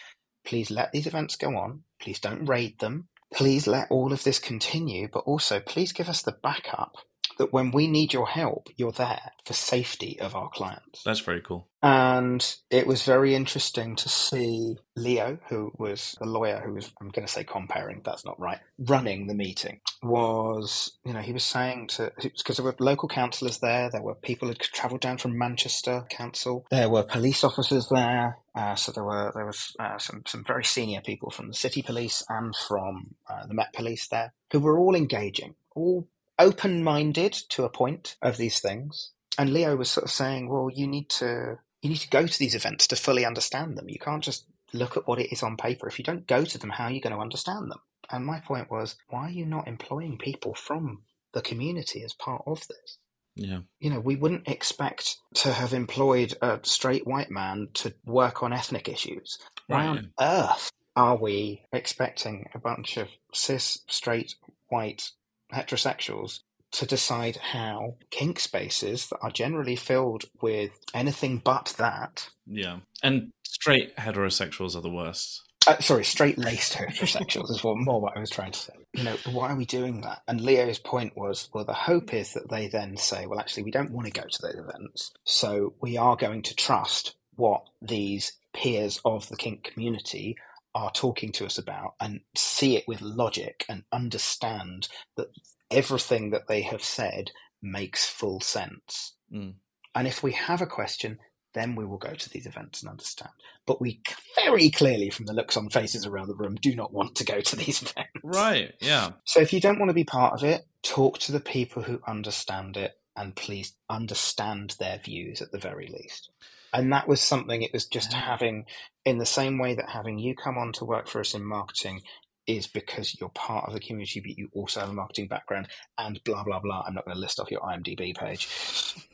Please 0.44 0.70
let 0.70 0.92
these 0.92 1.06
events 1.06 1.36
go 1.36 1.56
on. 1.56 1.82
Please 2.00 2.20
don't 2.20 2.46
raid 2.46 2.78
them. 2.78 3.08
Please 3.32 3.66
let 3.66 3.90
all 3.90 4.12
of 4.12 4.24
this 4.24 4.38
continue, 4.38 5.08
but 5.12 5.20
also 5.20 5.60
please 5.60 5.92
give 5.92 6.08
us 6.08 6.22
the 6.22 6.36
backup 6.42 6.96
that 7.38 7.52
when 7.52 7.70
we 7.70 7.86
need 7.86 8.12
your 8.12 8.28
help, 8.28 8.68
you're 8.76 8.92
there 8.92 9.32
for 9.44 9.52
safety 9.52 10.18
of 10.20 10.34
our 10.34 10.48
clients. 10.48 11.02
That's 11.02 11.20
very 11.20 11.40
cool. 11.40 11.68
And 11.82 12.56
it 12.70 12.86
was 12.86 13.02
very 13.02 13.34
interesting 13.34 13.94
to 13.96 14.08
see 14.08 14.78
Leo, 14.96 15.38
who 15.50 15.70
was 15.76 16.16
the 16.18 16.26
lawyer 16.26 16.62
who 16.64 16.72
was, 16.72 16.90
I'm 16.98 17.10
going 17.10 17.26
to 17.26 17.32
say 17.32 17.44
comparing, 17.44 18.00
that's 18.02 18.24
not 18.24 18.40
right, 18.40 18.60
running 18.78 19.26
the 19.26 19.34
meeting, 19.34 19.80
was, 20.02 20.98
you 21.04 21.12
know, 21.12 21.20
he 21.20 21.34
was 21.34 21.44
saying 21.44 21.88
to, 21.88 22.10
because 22.16 22.56
there 22.56 22.64
were 22.64 22.74
local 22.78 23.08
councillors 23.08 23.58
there, 23.58 23.90
there 23.90 24.00
were 24.00 24.14
people 24.14 24.48
who 24.48 24.54
had 24.54 24.60
travelled 24.60 25.02
down 25.02 25.18
from 25.18 25.36
Manchester 25.36 26.06
Council, 26.08 26.64
there 26.70 26.88
were 26.88 27.02
police 27.02 27.44
officers 27.44 27.88
there, 27.90 28.38
uh, 28.54 28.74
so 28.76 28.92
there 28.92 29.04
were 29.04 29.32
there 29.34 29.46
was 29.46 29.74
uh, 29.80 29.98
some 29.98 30.22
some 30.26 30.44
very 30.44 30.64
senior 30.64 31.00
people 31.00 31.30
from 31.30 31.48
the 31.48 31.54
city 31.54 31.82
police 31.82 32.22
and 32.28 32.54
from 32.54 33.14
uh, 33.28 33.46
the 33.46 33.54
Met 33.54 33.72
Police 33.72 34.06
there 34.08 34.32
who 34.52 34.60
were 34.60 34.78
all 34.78 34.94
engaging, 34.94 35.56
all 35.74 36.08
open-minded 36.38 37.32
to 37.50 37.64
a 37.64 37.70
point 37.70 38.16
of 38.22 38.36
these 38.36 38.60
things. 38.60 39.10
And 39.38 39.52
Leo 39.52 39.76
was 39.76 39.90
sort 39.90 40.04
of 40.04 40.10
saying, 40.10 40.48
well, 40.48 40.70
you 40.72 40.86
need 40.86 41.08
to 41.10 41.58
you 41.84 41.90
need 41.90 41.98
to 41.98 42.08
go 42.08 42.26
to 42.26 42.38
these 42.38 42.54
events 42.54 42.86
to 42.88 42.96
fully 42.96 43.26
understand 43.26 43.76
them. 43.76 43.90
You 43.90 43.98
can't 43.98 44.24
just 44.24 44.46
look 44.72 44.96
at 44.96 45.06
what 45.06 45.18
it 45.18 45.30
is 45.30 45.42
on 45.42 45.58
paper. 45.58 45.86
If 45.86 45.98
you 45.98 46.04
don't 46.04 46.26
go 46.26 46.42
to 46.42 46.58
them, 46.58 46.70
how 46.70 46.84
are 46.84 46.90
you 46.90 47.00
going 47.00 47.14
to 47.14 47.20
understand 47.20 47.70
them? 47.70 47.80
And 48.10 48.24
my 48.24 48.40
point 48.40 48.70
was, 48.70 48.96
why 49.10 49.26
are 49.26 49.30
you 49.30 49.44
not 49.44 49.68
employing 49.68 50.16
people 50.16 50.54
from 50.54 51.02
the 51.34 51.42
community 51.42 52.02
as 52.02 52.14
part 52.14 52.42
of 52.46 52.66
this? 52.68 52.98
Yeah. 53.36 53.60
You 53.80 53.90
know, 53.90 54.00
we 54.00 54.16
wouldn't 54.16 54.48
expect 54.48 55.18
to 55.34 55.52
have 55.52 55.74
employed 55.74 56.34
a 56.40 56.60
straight 56.62 57.06
white 57.06 57.30
man 57.30 57.68
to 57.74 57.92
work 58.06 58.42
on 58.42 58.52
ethnic 58.52 58.88
issues. 58.88 59.38
Why 59.66 59.86
on 59.86 60.12
earth 60.18 60.70
are 60.96 61.16
we 61.16 61.62
expecting 61.70 62.46
a 62.54 62.58
bunch 62.58 62.96
of 62.96 63.08
cis, 63.34 63.80
straight, 63.88 64.36
white 64.68 65.10
heterosexuals 65.52 66.40
to 66.72 66.86
decide 66.86 67.36
how 67.36 67.96
kink 68.10 68.40
spaces 68.40 69.08
that 69.08 69.18
are 69.22 69.30
generally 69.30 69.76
filled 69.76 70.24
with 70.40 70.72
anything 70.92 71.38
but 71.38 71.72
that. 71.78 72.28
Yeah. 72.46 72.78
And 73.02 73.32
straight 73.44 73.96
heterosexuals 73.96 74.76
are 74.76 74.80
the 74.80 74.90
worst. 74.90 75.42
Uh, 75.66 75.78
sorry, 75.78 76.04
straight 76.04 76.36
laced 76.36 76.74
heterosexuals 76.74 77.50
is 77.50 77.62
what, 77.62 77.76
more 77.78 78.00
what 78.00 78.16
I 78.16 78.20
was 78.20 78.30
trying 78.30 78.52
to 78.52 78.58
say. 78.58 78.72
You 78.92 79.04
know, 79.04 79.16
why 79.30 79.50
are 79.50 79.56
we 79.56 79.64
doing 79.64 80.02
that? 80.02 80.22
And 80.28 80.40
Leo's 80.40 80.78
point 80.78 81.16
was 81.16 81.48
well, 81.54 81.64
the 81.64 81.72
hope 81.72 82.12
is 82.12 82.32
that 82.34 82.50
they 82.50 82.68
then 82.68 82.96
say, 82.96 83.26
well, 83.26 83.40
actually, 83.40 83.62
we 83.62 83.70
don't 83.70 83.90
want 83.90 84.06
to 84.06 84.12
go 84.12 84.26
to 84.28 84.42
those 84.42 84.56
events. 84.56 85.12
So 85.24 85.74
we 85.80 85.96
are 85.96 86.16
going 86.16 86.42
to 86.42 86.56
trust 86.56 87.14
what 87.36 87.62
these 87.80 88.32
peers 88.52 89.00
of 89.04 89.28
the 89.28 89.36
kink 89.36 89.64
community 89.64 90.36
are 90.74 90.90
talking 90.90 91.32
to 91.32 91.46
us 91.46 91.58
about 91.58 91.94
and 92.00 92.20
see 92.34 92.76
it 92.76 92.88
with 92.88 93.00
logic 93.00 93.64
and 93.68 93.84
understand 93.92 94.88
that 95.16 95.28
everything 95.70 96.30
that 96.30 96.48
they 96.48 96.62
have 96.62 96.82
said 96.82 97.30
makes 97.62 98.06
full 98.06 98.40
sense. 98.40 99.14
Mm. 99.32 99.54
And 99.94 100.08
if 100.08 100.22
we 100.22 100.32
have 100.32 100.60
a 100.60 100.66
question, 100.66 101.18
then 101.54 101.76
we 101.76 101.84
will 101.84 101.98
go 101.98 102.12
to 102.12 102.30
these 102.30 102.46
events 102.46 102.82
and 102.82 102.90
understand. 102.90 103.30
But 103.64 103.80
we 103.80 104.02
very 104.34 104.70
clearly, 104.70 105.08
from 105.10 105.26
the 105.26 105.32
looks 105.32 105.56
on 105.56 105.70
faces 105.70 106.04
around 106.04 106.26
the 106.26 106.34
room, 106.34 106.56
do 106.56 106.74
not 106.74 106.92
want 106.92 107.14
to 107.16 107.24
go 107.24 107.40
to 107.40 107.56
these 107.56 107.80
events. 107.80 108.10
Right, 108.22 108.74
yeah. 108.80 109.12
So 109.24 109.40
if 109.40 109.52
you 109.52 109.60
don't 109.60 109.78
want 109.78 109.90
to 109.90 109.94
be 109.94 110.04
part 110.04 110.34
of 110.34 110.42
it, 110.42 110.66
talk 110.82 111.18
to 111.20 111.32
the 111.32 111.40
people 111.40 111.82
who 111.82 112.00
understand 112.06 112.76
it 112.76 112.98
and 113.16 113.36
please 113.36 113.74
understand 113.88 114.74
their 114.80 114.98
views 114.98 115.40
at 115.40 115.52
the 115.52 115.58
very 115.58 115.86
least 115.86 116.30
and 116.74 116.92
that 116.92 117.08
was 117.08 117.20
something 117.20 117.62
it 117.62 117.72
was 117.72 117.86
just 117.86 118.12
having 118.12 118.66
in 119.06 119.18
the 119.18 119.26
same 119.26 119.58
way 119.58 119.74
that 119.74 119.88
having 119.88 120.18
you 120.18 120.34
come 120.34 120.58
on 120.58 120.72
to 120.72 120.84
work 120.84 121.08
for 121.08 121.20
us 121.20 121.32
in 121.32 121.44
marketing 121.44 122.02
is 122.46 122.66
because 122.66 123.16
you're 123.18 123.30
part 123.30 123.66
of 123.66 123.72
the 123.72 123.80
community 123.80 124.20
but 124.20 124.36
you 124.36 124.48
also 124.52 124.80
have 124.80 124.90
a 124.90 124.92
marketing 124.92 125.28
background 125.28 125.68
and 125.96 126.20
blah 126.24 126.44
blah 126.44 126.60
blah. 126.60 126.84
I'm 126.86 126.94
not 126.94 127.06
going 127.06 127.14
to 127.14 127.20
list 127.20 127.40
off 127.40 127.50
your 127.50 127.62
imdb 127.62 128.16
page. 128.16 128.48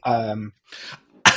Um, 0.04 0.54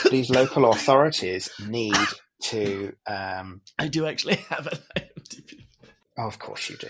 these 0.09 0.31
local 0.31 0.71
authorities 0.71 1.51
need 1.67 1.95
to 2.41 2.93
um, 3.07 3.61
i 3.79 3.87
do 3.87 4.05
actually 4.05 4.35
have 4.49 4.67
an 4.67 4.79
imdb 4.97 5.59
Oh, 6.17 6.27
of 6.27 6.37
course 6.37 6.69
you 6.69 6.77
do. 6.77 6.89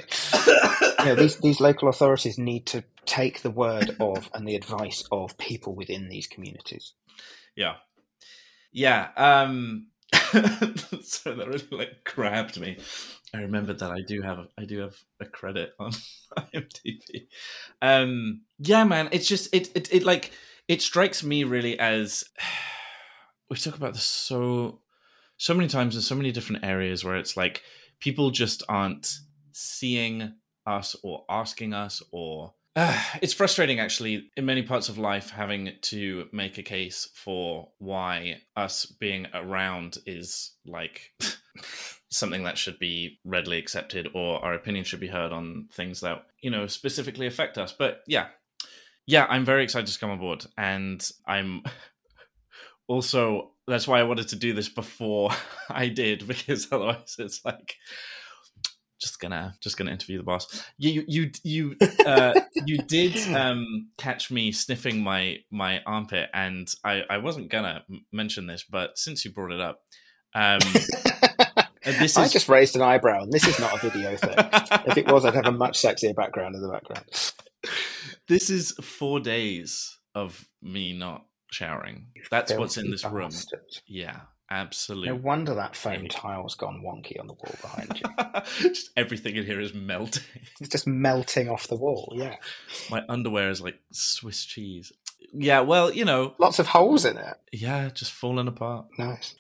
you 1.00 1.06
know, 1.06 1.16
these 1.16 1.38
these 1.38 1.62
local 1.62 1.88
authorities 1.88 2.38
need 2.38 2.66
to 2.68 2.84
take 3.06 3.42
the 3.42 3.52
word 3.52 3.96
of 4.00 4.30
and 4.34 4.46
the 4.46 4.56
advice 4.56 5.06
of 5.12 5.38
people 5.38 5.76
within 5.76 6.10
these 6.10 6.28
communities. 6.28 6.94
Yeah, 7.56 7.76
yeah. 8.74 9.10
Um, 9.16 9.88
so 10.12 11.34
that 11.34 11.48
really 11.48 11.68
like 11.72 12.04
grabbed 12.04 12.60
me. 12.60 12.78
I 13.34 13.42
remembered 13.42 13.80
that 13.80 13.92
I 13.92 14.02
do 14.08 14.22
have 14.22 14.48
I 14.60 14.66
do 14.66 14.80
have 14.80 14.96
a 15.20 15.26
credit 15.26 15.74
on 15.80 15.92
IMDb. 16.38 17.28
Um, 17.82 18.42
yeah, 18.60 18.84
man, 18.84 19.10
it's 19.12 19.28
just 19.28 19.54
it, 19.54 19.70
it 19.76 19.94
it 19.94 20.04
like 20.04 20.32
it 20.68 20.82
strikes 20.82 21.24
me 21.24 21.44
really 21.44 21.80
as 21.80 22.24
we 23.50 23.58
talk 23.58 23.76
about 23.76 23.94
this 23.94 24.04
so 24.04 24.82
so 25.38 25.54
many 25.54 25.68
times 25.68 25.96
in 25.96 26.02
so 26.02 26.16
many 26.16 26.32
different 26.32 26.64
areas 26.64 27.04
where 27.04 27.16
it's 27.16 27.38
like 27.38 27.62
people 28.00 28.32
just 28.32 28.64
aren't 28.70 29.12
seeing 29.52 30.34
us 30.66 30.96
or 31.04 31.26
asking 31.30 31.74
us 31.74 32.02
or 32.12 32.54
uh, 32.76 33.02
it's 33.22 33.34
frustrating, 33.34 33.80
actually, 33.80 34.30
in 34.36 34.46
many 34.46 34.64
parts 34.64 34.90
of 34.90 34.98
life, 34.98 35.30
having 35.30 35.74
to 35.82 36.28
make 36.32 36.58
a 36.58 36.64
case 36.64 37.10
for 37.14 37.70
why 37.80 38.42
us 38.56 38.86
being 38.86 39.28
around 39.34 39.98
is 40.06 40.56
like 40.66 41.12
something 42.10 42.44
that 42.44 42.58
should 42.58 42.80
be 42.80 43.20
readily 43.26 43.58
accepted 43.58 44.08
or 44.14 44.44
our 44.44 44.54
opinion 44.54 44.84
should 44.84 45.00
be 45.00 45.08
heard 45.08 45.32
on 45.32 45.68
things 45.72 46.02
that, 46.02 46.26
you 46.42 46.50
know, 46.50 46.68
specifically 46.68 47.28
affect 47.28 47.58
us. 47.58 47.74
But 47.78 48.02
yeah, 48.08 48.28
yeah, 49.06 49.26
I'm 49.30 49.46
very 49.46 49.64
excited 49.64 49.92
to 49.92 50.00
come 50.00 50.12
on 50.12 50.20
board. 50.20 50.46
And 50.58 51.08
I'm 51.28 51.64
also, 52.88 53.52
that's 53.68 53.88
why 53.88 54.00
I 54.00 54.04
wanted 54.04 54.30
to 54.30 54.36
do 54.36 54.54
this 54.54 54.70
before 54.70 55.32
I 55.70 55.88
did, 55.90 56.28
because 56.28 56.68
otherwise 56.72 57.16
it's 57.20 57.44
like, 57.44 57.76
just 59.04 59.20
gonna 59.20 59.56
just 59.60 59.78
gonna 59.78 59.92
interview 59.92 60.18
the 60.18 60.24
boss. 60.24 60.66
You 60.78 61.04
you 61.08 61.32
you 61.44 61.76
uh, 62.06 62.40
you 62.66 62.78
did 62.78 63.16
um, 63.34 63.90
catch 63.98 64.32
me 64.32 64.52
sniffing 64.52 65.04
my 65.04 65.40
my 65.52 65.82
armpit, 65.86 66.30
and 66.34 66.68
I 66.84 67.04
I 67.10 67.18
wasn't 67.18 67.52
gonna 67.52 67.84
mention 68.12 68.48
this, 68.48 68.64
but 68.64 68.98
since 68.98 69.26
you 69.26 69.32
brought 69.32 69.52
it 69.52 69.60
up, 69.60 69.82
um, 70.34 70.60
this 71.84 72.12
is... 72.12 72.18
I 72.18 72.28
just 72.28 72.50
raised 72.50 72.76
an 72.76 72.82
eyebrow, 72.82 73.24
and 73.24 73.32
this 73.32 73.46
is 73.46 73.60
not 73.60 73.76
a 73.76 73.90
video 73.90 74.16
thing. 74.16 74.36
if 74.88 74.98
it 74.98 75.12
was, 75.12 75.26
I'd 75.26 75.36
have 75.36 75.48
a 75.48 75.52
much 75.52 75.82
sexier 75.82 76.16
background 76.16 76.56
in 76.56 76.62
the 76.62 76.70
background. 76.70 77.06
This 78.28 78.50
is 78.50 78.72
four 78.82 79.20
days 79.20 79.98
of 80.16 80.48
me 80.62 80.98
not 80.98 81.26
showering. 81.52 82.08
That's 82.32 82.54
what's 82.54 82.78
in 82.78 82.90
this 82.90 83.06
room. 83.06 83.32
Yeah, 83.86 84.22
Absolutely. 84.54 85.10
No 85.10 85.16
wonder 85.16 85.56
that 85.56 85.76
foam 85.76 86.08
tile's 86.08 86.54
gone 86.54 86.84
wonky 86.86 87.20
on 87.20 87.26
the 87.26 87.34
wall 87.34 87.56
behind 87.60 88.00
you. 88.00 88.70
just 88.70 88.92
everything 88.96 89.36
in 89.36 89.46
here 89.46 89.60
is 89.60 89.74
melting. 89.74 90.22
It's 90.62 90.70
just 90.70 90.86
melting 90.86 91.50
off 91.50 91.68
the 91.68 91.76
wall, 91.76 92.14
yeah. 92.16 92.36
My 92.92 93.04
underwear 93.10 93.50
is 93.50 93.62
like 93.62 93.80
Swiss 93.92 94.46
cheese. 94.46 94.92
Yeah, 95.34 95.62
well, 95.62 95.92
you 95.92 96.06
know. 96.06 96.36
Lots 96.38 96.60
of 96.60 96.68
holes 96.68 97.04
in 97.04 97.18
it. 97.18 97.34
Yeah, 97.52 97.90
just 97.90 98.12
falling 98.12 98.48
apart. 98.48 98.86
Nice. 99.00 99.34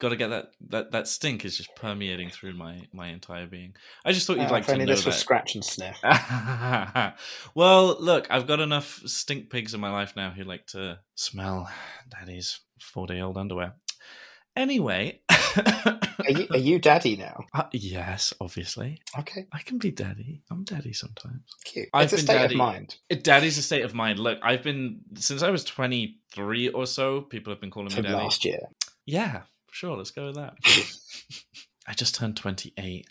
Got 0.00 0.08
to 0.08 0.16
get 0.16 0.30
that, 0.30 0.50
that 0.68 0.90
that 0.90 1.06
stink 1.06 1.44
is 1.44 1.56
just 1.56 1.74
permeating 1.76 2.28
through 2.28 2.54
my 2.54 2.82
my 2.92 3.08
entire 3.08 3.46
being. 3.46 3.76
I 4.04 4.12
just 4.12 4.26
thought 4.26 4.36
you'd 4.38 4.48
uh, 4.48 4.50
like 4.50 4.66
to 4.66 4.76
know 4.76 4.84
this 4.84 5.06
was 5.06 5.16
scratch 5.16 5.54
and 5.54 5.64
sniff. 5.64 5.96
well, 7.54 7.96
look, 8.00 8.26
I've 8.28 8.48
got 8.48 8.58
enough 8.58 9.00
stink 9.06 9.48
pigs 9.48 9.74
in 9.74 9.80
my 9.80 9.92
life 9.92 10.14
now 10.16 10.30
who 10.30 10.42
like 10.42 10.66
to 10.68 10.98
smell 11.14 11.70
daddy's 12.10 12.60
four 12.80 13.06
day 13.06 13.20
old 13.20 13.38
underwear. 13.38 13.74
Anyway, 14.56 15.20
are, 15.28 16.30
you, 16.30 16.46
are 16.50 16.58
you 16.58 16.78
daddy 16.78 17.16
now? 17.16 17.44
Uh, 17.54 17.64
yes, 17.72 18.34
obviously. 18.40 19.00
Okay, 19.18 19.46
I 19.52 19.60
can 19.60 19.78
be 19.78 19.90
daddy. 19.90 20.42
I'm 20.50 20.64
daddy 20.64 20.92
sometimes. 20.92 21.40
Cute. 21.64 21.88
I've 21.94 22.04
it's 22.04 22.14
a 22.14 22.18
state 22.18 22.34
daddy. 22.34 22.54
of 22.54 22.58
mind. 22.58 22.96
Daddy's 23.22 23.56
a 23.56 23.62
state 23.62 23.82
of 23.82 23.94
mind. 23.94 24.18
Look, 24.18 24.38
I've 24.42 24.62
been 24.62 25.00
since 25.14 25.42
I 25.42 25.48
was 25.48 25.64
23 25.64 26.68
or 26.68 26.86
so. 26.86 27.22
People 27.22 27.50
have 27.52 27.60
been 27.60 27.70
calling 27.70 27.88
From 27.88 28.02
me 28.02 28.10
daddy. 28.10 28.22
Last 28.22 28.44
year. 28.44 28.60
Yeah, 29.06 29.42
sure. 29.70 29.96
Let's 29.96 30.10
go 30.10 30.26
with 30.26 30.34
that. 30.34 30.54
I 31.88 31.94
just 31.94 32.14
turned 32.14 32.36
28. 32.36 33.06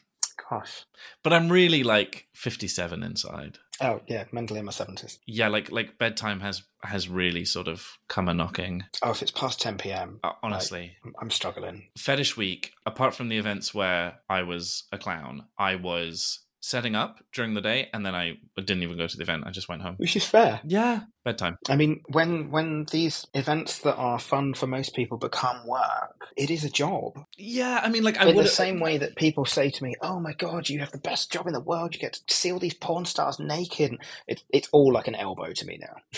Gosh. 0.49 0.85
But 1.23 1.33
I'm 1.33 1.51
really 1.51 1.83
like 1.83 2.27
57 2.35 3.01
inside. 3.01 3.57
Oh 3.81 4.01
yeah, 4.07 4.23
mentally 4.31 4.59
in 4.59 4.65
my 4.65 4.71
seventies. 4.71 5.19
Yeah, 5.25 5.49
like 5.49 5.71
like 5.71 5.97
bedtime 5.97 6.39
has 6.39 6.63
has 6.83 7.09
really 7.09 7.43
sort 7.45 7.67
of 7.67 7.85
come 8.07 8.29
a 8.29 8.33
knocking. 8.33 8.83
Oh, 9.03 9.11
if 9.11 9.21
it's 9.21 9.31
past 9.31 9.59
ten 9.61 9.77
PM, 9.77 10.19
Uh, 10.23 10.31
honestly, 10.43 10.95
I'm, 11.03 11.13
I'm 11.21 11.31
struggling. 11.31 11.87
fetish 11.97 12.37
week. 12.37 12.71
Apart 12.85 13.15
from 13.15 13.27
the 13.29 13.37
events 13.37 13.73
where 13.73 14.19
I 14.29 14.43
was 14.43 14.85
a 14.91 14.97
clown, 14.97 15.47
I 15.57 15.75
was 15.75 16.39
setting 16.65 16.95
up 16.95 17.19
during 17.31 17.53
the 17.53 17.61
day, 17.61 17.89
and 17.93 18.03
then 18.03 18.15
I 18.15 18.37
didn't 18.57 18.81
even 18.81 18.97
go 18.97 19.05
to 19.05 19.15
the 19.15 19.21
event. 19.21 19.43
I 19.45 19.51
just 19.51 19.69
went 19.69 19.83
home. 19.83 19.95
Which 19.97 20.15
is 20.15 20.25
fair. 20.25 20.61
Yeah, 20.63 21.01
bedtime. 21.23 21.57
I 21.69 21.75
mean, 21.75 22.01
when 22.09 22.49
when 22.49 22.85
these 22.91 23.27
events 23.33 23.79
that 23.79 23.95
are 23.95 24.17
fun 24.17 24.55
for 24.55 24.65
most 24.65 24.95
people 24.95 25.17
become 25.17 25.67
work, 25.67 26.31
it 26.35 26.49
is 26.49 26.63
a 26.63 26.69
job. 26.69 27.23
Yeah, 27.37 27.79
I 27.83 27.89
mean, 27.89 28.03
like 28.03 28.17
I 28.17 28.27
in 28.27 28.35
the 28.35 28.47
same 28.47 28.79
way 28.79 28.97
that 28.97 29.15
people 29.15 29.45
say 29.45 29.69
to 29.69 29.83
me, 29.83 29.95
"Oh 30.01 30.19
my 30.19 30.33
god, 30.33 30.67
you 30.67 30.79
have 30.79 30.91
the 30.91 30.97
best 30.97 31.31
job 31.31 31.45
in 31.45 31.53
the 31.53 31.59
world. 31.59 31.93
You 31.93 32.01
get 32.01 32.13
to 32.13 32.33
see 32.33 32.51
all 32.51 32.59
these 32.59 32.73
porn 32.73 33.05
stars 33.05 33.39
naked." 33.39 33.97
It, 34.27 34.43
it's 34.49 34.69
all 34.71 34.91
like 34.91 35.07
an 35.07 35.15
elbow 35.15 35.53
to 35.53 35.65
me 35.65 35.79
now. 35.79 35.95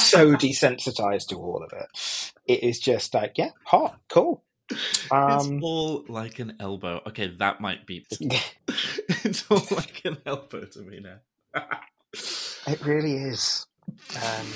So 0.00 0.34
desensitized 0.34 1.28
to 1.28 1.36
all 1.36 1.62
of 1.62 1.72
it. 1.72 2.32
It 2.46 2.62
is 2.62 2.80
just 2.80 3.12
like, 3.12 3.36
yeah, 3.36 3.50
hot, 3.64 4.00
cool. 4.08 4.42
It's 4.70 5.10
Um, 5.10 5.62
all 5.62 6.04
like 6.08 6.38
an 6.38 6.56
elbow. 6.60 7.02
Okay, 7.08 7.28
that 7.38 7.60
might 7.60 7.86
be. 7.86 8.06
it's 9.24 9.44
all 9.50 9.62
like 9.70 10.02
an 10.04 10.18
elbow 10.26 10.64
to 10.64 10.80
me 10.80 11.00
now. 11.00 11.62
it 12.66 12.84
really 12.84 13.14
is. 13.16 13.66
Um, 14.16 14.46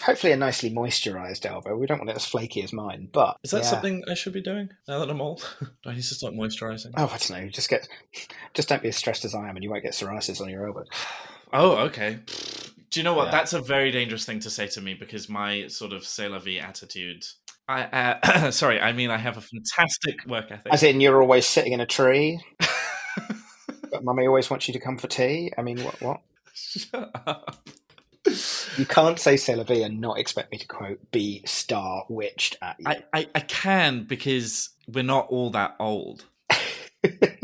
hopefully, 0.00 0.32
a 0.32 0.36
nicely 0.36 0.70
moisturized 0.70 1.44
elbow. 1.46 1.76
We 1.76 1.86
don't 1.86 1.98
want 1.98 2.10
it 2.10 2.16
as 2.16 2.26
flaky 2.26 2.62
as 2.62 2.72
mine, 2.72 3.08
but 3.12 3.36
Is 3.42 3.50
that 3.50 3.62
yeah. 3.64 3.68
something 3.70 4.04
I 4.08 4.14
should 4.14 4.32
be 4.32 4.42
doing 4.42 4.70
now 4.86 5.00
that 5.00 5.10
I'm 5.10 5.20
old? 5.20 5.40
Do 5.60 5.90
I 5.90 5.94
need 5.94 6.02
to 6.02 6.14
start 6.14 6.34
moisturizing? 6.34 6.92
Oh, 6.96 7.04
I 7.12 7.18
don't 7.18 7.30
know. 7.30 7.48
Just 7.48 7.68
get, 7.68 7.88
just 8.54 8.68
don't 8.68 8.82
be 8.82 8.88
as 8.88 8.96
stressed 8.96 9.24
as 9.24 9.34
I 9.34 9.48
am, 9.48 9.56
and 9.56 9.64
you 9.64 9.70
won't 9.70 9.82
get 9.82 9.92
psoriasis 9.92 10.40
on 10.40 10.48
your 10.48 10.66
elbow. 10.66 10.84
Oh, 11.52 11.76
okay. 11.86 12.18
Do 12.90 13.00
you 13.00 13.04
know 13.04 13.14
what? 13.14 13.26
Yeah. 13.26 13.30
That's 13.32 13.52
a 13.52 13.60
very 13.60 13.90
dangerous 13.90 14.24
thing 14.24 14.40
to 14.40 14.50
say 14.50 14.68
to 14.68 14.80
me 14.80 14.94
because 14.94 15.28
my 15.28 15.66
sort 15.68 15.92
of 15.92 16.04
c'est 16.06 16.28
la 16.28 16.38
vie 16.38 16.60
attitude. 16.60 17.24
I 17.68 17.82
uh, 17.82 18.50
sorry, 18.50 18.80
I 18.80 18.92
mean 18.92 19.10
I 19.10 19.16
have 19.16 19.36
a 19.36 19.40
fantastic 19.40 20.24
work 20.26 20.50
ethic. 20.50 20.72
As 20.72 20.82
in, 20.82 21.00
you're 21.00 21.20
always 21.20 21.46
sitting 21.46 21.72
in 21.72 21.80
a 21.80 21.86
tree, 21.86 22.40
but 23.90 24.04
mummy 24.04 24.26
always 24.26 24.48
wants 24.48 24.68
you 24.68 24.74
to 24.74 24.80
come 24.80 24.98
for 24.98 25.08
tea. 25.08 25.52
I 25.58 25.62
mean, 25.62 25.78
what? 25.82 26.00
What? 26.00 26.20
Shut 26.54 27.10
up. 27.26 27.68
You 28.76 28.86
can't 28.86 29.18
say 29.18 29.38
la 29.54 29.64
and 29.64 30.00
not 30.00 30.18
expect 30.18 30.52
me 30.52 30.58
to 30.58 30.66
quote 30.66 31.10
"be 31.10 31.42
star 31.44 32.04
witched" 32.08 32.58
at 32.62 32.76
you. 32.78 32.86
I, 32.86 33.02
I, 33.12 33.28
I 33.34 33.40
can 33.40 34.04
because 34.04 34.70
we're 34.88 35.04
not 35.04 35.28
all 35.28 35.50
that 35.50 35.76
old. 35.80 36.24
the 37.02 37.36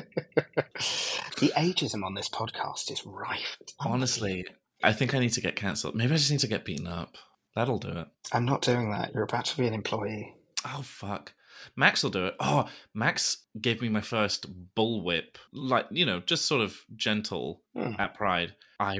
ageism 1.56 2.04
on 2.04 2.14
this 2.14 2.28
podcast 2.28 2.90
is 2.92 3.04
rife. 3.06 3.58
Honestly, 3.80 4.44
I 4.82 4.92
think 4.92 5.14
I 5.14 5.18
need 5.18 5.32
to 5.34 5.40
get 5.40 5.56
cancelled. 5.56 5.94
Maybe 5.94 6.12
I 6.12 6.16
just 6.16 6.30
need 6.30 6.40
to 6.40 6.48
get 6.48 6.64
beaten 6.64 6.86
up. 6.86 7.16
That'll 7.54 7.78
do 7.78 7.88
it. 7.90 8.08
I'm 8.32 8.44
not 8.44 8.62
doing 8.62 8.90
that. 8.92 9.12
You're 9.14 9.24
about 9.24 9.44
to 9.46 9.56
be 9.56 9.66
an 9.66 9.74
employee. 9.74 10.34
Oh 10.64 10.82
fuck. 10.82 11.32
Max 11.76 12.02
will 12.02 12.10
do 12.10 12.26
it. 12.26 12.34
Oh, 12.40 12.68
Max 12.94 13.38
gave 13.60 13.82
me 13.82 13.88
my 13.88 14.00
first 14.00 14.46
bullwhip. 14.74 15.36
Like, 15.52 15.86
you 15.90 16.04
know, 16.06 16.20
just 16.20 16.46
sort 16.46 16.62
of 16.62 16.76
gentle 16.96 17.60
Hmm. 17.76 17.92
at 17.98 18.14
Pride. 18.14 18.54
I 18.80 18.98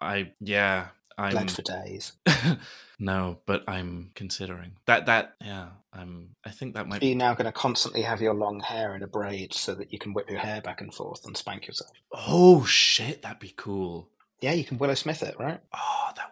I 0.00 0.32
yeah, 0.40 0.88
I'm 1.16 1.32
Bled 1.32 1.50
for 1.50 1.62
days. 1.62 2.12
No, 2.98 3.38
but 3.46 3.64
I'm 3.66 4.12
considering. 4.14 4.72
That 4.86 5.06
that 5.06 5.34
yeah, 5.40 5.70
I'm 5.92 6.36
I 6.44 6.50
think 6.50 6.74
that 6.74 6.86
might 6.86 7.02
Are 7.02 7.06
you 7.06 7.16
now 7.16 7.34
going 7.34 7.46
to 7.46 7.52
constantly 7.52 8.02
have 8.02 8.20
your 8.20 8.32
long 8.34 8.60
hair 8.60 8.94
in 8.94 9.02
a 9.02 9.08
braid 9.08 9.52
so 9.54 9.74
that 9.74 9.92
you 9.92 9.98
can 9.98 10.12
whip 10.14 10.30
your 10.30 10.38
hair 10.38 10.60
back 10.60 10.80
and 10.80 10.94
forth 10.94 11.26
and 11.26 11.36
spank 11.36 11.66
yourself? 11.66 11.90
Oh 12.12 12.64
shit, 12.64 13.22
that'd 13.22 13.40
be 13.40 13.54
cool. 13.56 14.08
Yeah, 14.40 14.52
you 14.52 14.62
can 14.64 14.78
Willow 14.78 14.94
Smith 14.94 15.22
it, 15.24 15.34
right? 15.38 15.58
Oh, 15.74 16.10
that 16.14 16.30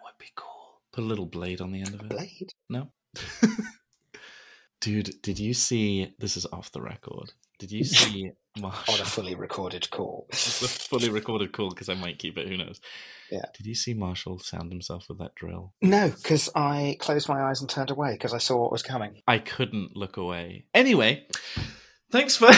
Put 0.93 1.03
a 1.03 1.07
little 1.07 1.25
blade 1.25 1.61
on 1.61 1.71
the 1.71 1.81
end 1.81 1.93
of 1.93 2.01
it. 2.01 2.09
Blade. 2.09 2.53
No. 2.69 2.89
Dude, 4.81 5.21
did 5.21 5.39
you 5.39 5.53
see 5.53 6.13
this 6.19 6.35
is 6.35 6.45
off 6.51 6.71
the 6.71 6.81
record. 6.81 7.33
Did 7.59 7.71
you 7.71 7.83
see 7.83 8.31
Marshall 8.59 8.95
On 8.95 8.99
a 9.01 9.05
fully 9.05 9.35
recorded 9.35 9.89
call. 9.91 10.27
A 10.31 10.35
fully 10.35 11.09
recorded 11.09 11.53
call 11.53 11.69
because 11.69 11.87
I 11.87 11.93
might 11.93 12.19
keep 12.19 12.37
it, 12.37 12.47
who 12.47 12.57
knows. 12.57 12.81
Yeah. 13.31 13.45
Did 13.55 13.67
you 13.67 13.75
see 13.75 13.93
Marshall 13.93 14.39
sound 14.39 14.71
himself 14.71 15.07
with 15.07 15.19
that 15.19 15.35
drill? 15.35 15.73
No, 15.81 16.09
because 16.09 16.49
I 16.55 16.97
closed 16.99 17.29
my 17.29 17.43
eyes 17.43 17.61
and 17.61 17.69
turned 17.69 17.91
away 17.91 18.13
because 18.13 18.33
I 18.33 18.39
saw 18.39 18.57
what 18.57 18.71
was 18.71 18.83
coming. 18.83 19.21
I 19.27 19.37
couldn't 19.37 19.95
look 19.95 20.17
away. 20.17 20.65
Anyway, 20.73 21.27
thanks 22.11 22.35
for 22.35 22.49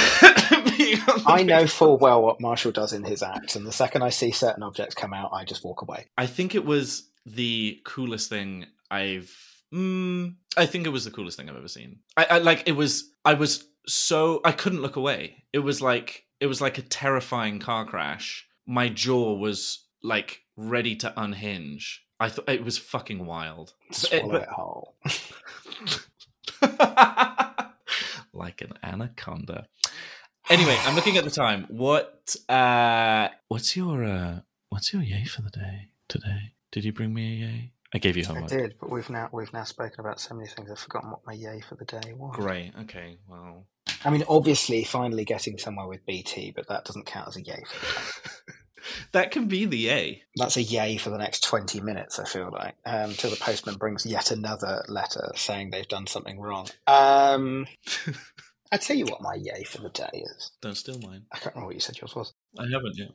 being 0.77 0.99
on 1.01 1.21
I 1.27 1.43
know 1.43 1.67
full 1.67 1.97
well 1.97 2.23
what 2.23 2.41
Marshall 2.41 2.71
does 2.71 2.93
in 2.93 3.03
his 3.03 3.21
act, 3.21 3.55
and 3.55 3.67
the 3.67 3.71
second 3.71 4.01
I 4.01 4.09
see 4.09 4.31
certain 4.31 4.63
objects 4.63 4.95
come 4.95 5.13
out, 5.13 5.31
I 5.33 5.43
just 5.43 5.63
walk 5.63 5.81
away. 5.81 6.07
I 6.17 6.25
think 6.25 6.55
it 6.55 6.65
was 6.65 7.09
the 7.25 7.81
coolest 7.85 8.29
thing 8.29 8.65
I've. 8.89 9.35
Mm, 9.73 10.35
I 10.55 10.65
think 10.65 10.85
it 10.85 10.91
was 10.91 11.05
the 11.05 11.11
coolest 11.11 11.37
thing 11.37 11.49
I've 11.49 11.55
ever 11.57 11.67
seen. 11.67 11.99
I, 12.15 12.25
I 12.31 12.37
like 12.39 12.63
it 12.67 12.73
was. 12.73 13.11
I 13.25 13.33
was 13.33 13.65
so 13.87 14.41
I 14.45 14.51
couldn't 14.51 14.81
look 14.81 14.95
away. 14.95 15.43
It 15.51 15.59
was 15.59 15.81
like 15.81 16.25
it 16.39 16.47
was 16.47 16.61
like 16.61 16.77
a 16.77 16.83
terrifying 16.83 17.59
car 17.59 17.85
crash. 17.85 18.47
My 18.65 18.89
jaw 18.89 19.33
was 19.33 19.85
like 20.01 20.41
ready 20.55 20.95
to 20.97 21.13
unhinge. 21.17 22.05
I 22.19 22.29
thought 22.29 22.47
it 22.47 22.63
was 22.63 22.77
fucking 22.77 23.25
wild. 23.25 23.73
Swallow 23.91 24.35
it 24.35 24.47
whole. 24.47 24.95
like 28.33 28.61
an 28.61 28.73
anaconda. 28.81 29.67
Anyway, 30.49 30.77
I'm 30.85 30.95
looking 30.95 31.17
at 31.17 31.23
the 31.23 31.31
time. 31.31 31.65
What 31.69 32.35
uh 32.49 33.29
what's 33.47 33.75
your 33.75 34.03
uh 34.03 34.39
what's 34.69 34.93
your 34.93 35.01
yay 35.01 35.25
for 35.25 35.41
the 35.41 35.49
day 35.49 35.89
today? 36.07 36.52
Did 36.73 36.85
you 36.85 36.91
bring 36.91 37.13
me 37.13 37.33
a 37.33 37.45
yay? 37.45 37.71
I 37.93 37.99
gave 37.99 38.17
you 38.17 38.25
I 38.27 38.47
did, 38.47 38.73
but 38.79 38.89
we've 38.89 39.07
now 39.07 39.29
we've 39.31 39.53
now 39.53 39.63
spoken 39.63 39.99
about 39.99 40.19
so 40.19 40.33
many 40.33 40.47
things. 40.47 40.71
I've 40.71 40.79
forgotten 40.79 41.11
what 41.11 41.23
my 41.23 41.33
yay 41.33 41.61
for 41.61 41.75
the 41.75 41.85
day 41.85 42.13
was. 42.15 42.35
Great. 42.35 42.71
Okay. 42.81 43.19
Well, 43.29 43.67
I 44.03 44.09
mean, 44.09 44.23
obviously, 44.27 44.83
finally 44.83 45.23
getting 45.23 45.59
somewhere 45.59 45.85
with 45.85 46.03
BT, 46.07 46.51
but 46.55 46.67
that 46.69 46.85
doesn't 46.85 47.05
count 47.05 47.27
as 47.27 47.35
a 47.37 47.43
yay 47.43 47.63
for 47.67 48.23
that 49.11 49.29
can 49.29 49.47
be 49.47 49.65
the 49.65 49.77
yay. 49.77 50.23
That's 50.35 50.57
a 50.57 50.63
yay 50.63 50.97
for 50.97 51.11
the 51.11 51.19
next 51.19 51.43
twenty 51.43 51.79
minutes. 51.79 52.17
I 52.17 52.25
feel 52.25 52.49
like 52.51 52.73
um, 52.87 53.11
until 53.11 53.29
the 53.29 53.35
postman 53.35 53.75
brings 53.75 54.07
yet 54.07 54.31
another 54.31 54.83
letter 54.87 55.31
saying 55.35 55.69
they've 55.69 55.87
done 55.87 56.07
something 56.07 56.39
wrong. 56.39 56.67
Um, 56.87 57.67
I 58.71 58.77
tell 58.77 58.97
you 58.97 59.05
what, 59.05 59.21
my 59.21 59.35
yay 59.35 59.63
for 59.63 59.81
the 59.81 59.89
day 59.89 60.09
is. 60.13 60.51
Don't 60.59 60.75
steal 60.75 60.97
mine. 60.97 61.27
I 61.31 61.37
can't 61.37 61.53
remember 61.53 61.67
what 61.67 61.75
you 61.75 61.81
said 61.81 61.99
yours 62.01 62.15
was. 62.15 62.33
I 62.57 62.63
haven't 62.63 62.97
yet. 62.97 63.11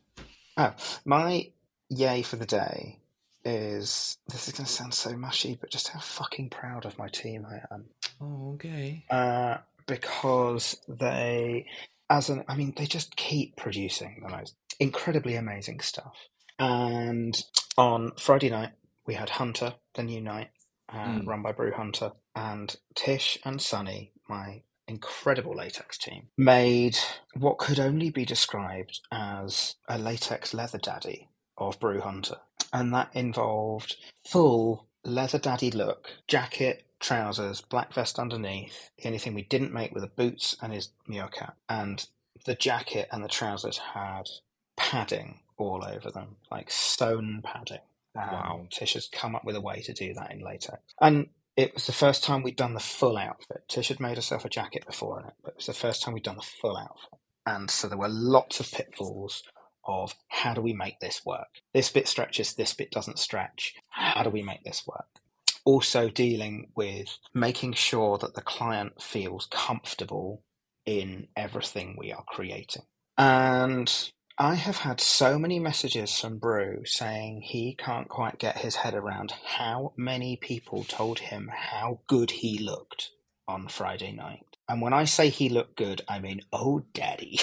Oh, 0.57 0.75
my 1.05 1.51
yay 1.89 2.23
for 2.23 2.37
the 2.37 2.47
day 2.47 3.01
is 3.49 4.19
this 4.29 4.47
is 4.49 4.55
going 4.55 4.67
to 4.67 4.73
sound 4.73 4.95
so 4.95 5.17
mushy, 5.17 5.57
but 5.61 5.71
just 5.71 5.89
how 5.89 6.01
fucking 6.01 6.51
proud 6.51 6.85
of 6.85 6.99
my 6.99 7.09
team 7.09 7.47
I 7.51 7.75
am. 7.75 7.87
Oh, 8.21 8.53
okay. 8.55 9.05
Uh, 9.11 9.59
because 9.87 10.77
they, 10.89 11.67
as 12.11 12.29
an, 12.29 12.45
I 12.49 12.57
mean, 12.57 12.75
they 12.77 12.87
just 12.87 13.17
keep 13.17 13.57
producing 13.57 14.21
the 14.23 14.29
most 14.29 14.55
incredibly 14.79 15.35
amazing 15.35 15.81
stuff. 15.81 16.15
And 16.59 17.41
on 17.77 18.13
Friday 18.19 18.51
night, 18.51 18.73
we 19.07 19.15
had 19.15 19.31
Hunter, 19.31 19.75
the 19.95 20.03
new 20.03 20.21
night, 20.21 20.51
uh, 20.93 20.97
Mm. 20.97 21.27
run 21.27 21.43
by 21.43 21.53
Brew 21.53 21.73
Hunter, 21.73 22.13
and 22.35 22.75
Tish 22.95 23.39
and 23.45 23.61
Sunny, 23.61 24.13
my 24.29 24.63
incredible 24.87 25.55
latex 25.55 25.99
team, 25.99 26.29
made 26.37 26.97
what 27.35 27.59
could 27.59 27.79
only 27.79 28.11
be 28.11 28.25
described 28.25 29.01
as 29.13 29.77
a 29.89 29.99
latex 29.99 30.53
leather 30.55 30.79
daddy 30.79 31.29
of 31.57 31.79
Brew 31.79 32.01
Hunter. 32.01 32.39
And 32.73 32.93
that 32.95 33.11
involved 33.15 33.97
full 34.25 34.87
leather 35.05 35.39
daddy 35.39 35.71
look, 35.71 36.09
jacket, 36.27 36.85
trousers, 37.01 37.61
black 37.61 37.93
vest 37.95 38.19
underneath. 38.19 38.91
The 38.99 39.07
only 39.07 39.19
thing 39.19 39.35
we 39.35 39.43
didn't 39.43 39.73
make 39.73 39.95
were 39.95 40.01
the 40.01 40.07
boots 40.09 40.57
and 40.61 40.73
his 40.73 40.91
Muir 41.07 41.29
cap. 41.29 41.57
And 41.69 42.07
the 42.45 42.55
jacket 42.55 43.09
and 43.13 43.25
the 43.25 43.29
trousers 43.29 43.79
had 43.95 44.29
padding 44.77 45.41
all 45.57 45.85
over 45.85 46.11
them, 46.11 46.37
like 46.51 46.71
sewn 46.71 47.41
padding. 47.43 47.81
Um, 48.17 48.29
Wow. 48.33 48.67
Tish 48.71 48.95
has 48.95 49.09
come 49.09 49.35
up 49.37 49.45
with 49.45 49.57
a 49.57 49.61
way 49.61 49.81
to 49.83 49.93
do 49.93 50.13
that 50.15 50.33
in 50.33 50.41
latex. 50.41 50.81
And 51.01 51.29
it 51.57 51.75
was 51.75 51.87
the 51.87 51.93
first 51.93 52.25
time 52.25 52.43
we'd 52.43 52.57
done 52.57 52.75
the 52.75 52.81
full 52.81 53.17
outfit. 53.17 53.65
Tish 53.69 53.89
had 53.89 54.01
made 54.01 54.17
herself 54.17 54.45
a 54.45 54.49
jacket 54.49 54.87
before 54.87 55.21
in 55.21 55.27
it, 55.27 55.35
but 55.43 55.51
it 55.51 55.57
was 55.57 55.67
the 55.67 55.73
first 55.73 56.03
time 56.03 56.15
we'd 56.15 56.23
done 56.25 56.37
the 56.37 56.43
full 56.43 56.77
outfit. 56.77 57.19
And 57.47 57.71
so 57.71 57.89
there 57.89 57.99
were 57.99 58.09
lots 58.09 58.61
of 58.61 58.71
pitfalls 58.71 59.43
of 59.89 60.15
how 60.29 60.55
do 60.55 60.61
we 60.61 60.73
make 60.73 61.01
this 61.01 61.25
work? 61.25 61.49
This 61.73 61.91
bit 61.91 62.07
stretches, 62.07 62.55
this 62.55 62.75
bit 62.75 62.93
doesn't 62.93 63.19
stretch. 63.19 63.75
How 63.89 64.23
do 64.23 64.31
we 64.31 64.43
make 64.43 64.63
this 64.63 64.87
work? 64.87 65.09
Also, 65.65 66.09
dealing 66.09 66.71
with 66.77 67.19
making 67.35 67.73
sure 67.73 68.19
that 68.19 68.35
the 68.35 68.43
client 68.43 69.03
feels 69.03 69.49
comfortable 69.51 70.43
in 70.87 71.27
everything 71.37 71.97
we 71.99 72.13
are 72.13 72.25
creating. 72.27 72.83
And 73.17 73.93
I 74.39 74.55
have 74.55 74.79
had 74.79 75.01
so 75.01 75.39
many 75.39 75.59
messages 75.59 76.17
from 76.19 76.39
Brew 76.39 76.85
saying 76.85 77.43
he 77.43 77.75
can't 77.75 78.09
quite 78.09 78.39
get 78.39 78.59
his 78.59 78.77
head 78.77 78.95
around 78.95 79.33
how 79.45 79.93
many 79.97 80.37
people 80.37 80.85
told 80.85 81.19
him 81.19 81.51
how 81.53 82.01
good 82.07 82.31
he 82.31 82.59
looked 82.59 83.11
on 83.49 83.67
Friday 83.67 84.13
night. 84.13 84.45
And 84.69 84.81
when 84.81 84.93
I 84.93 85.05
say 85.05 85.31
he 85.31 85.49
looked 85.49 85.77
good, 85.77 86.03
I 86.07 86.21
mean, 86.21 86.43
oh, 86.53 86.85
daddy. 86.93 87.41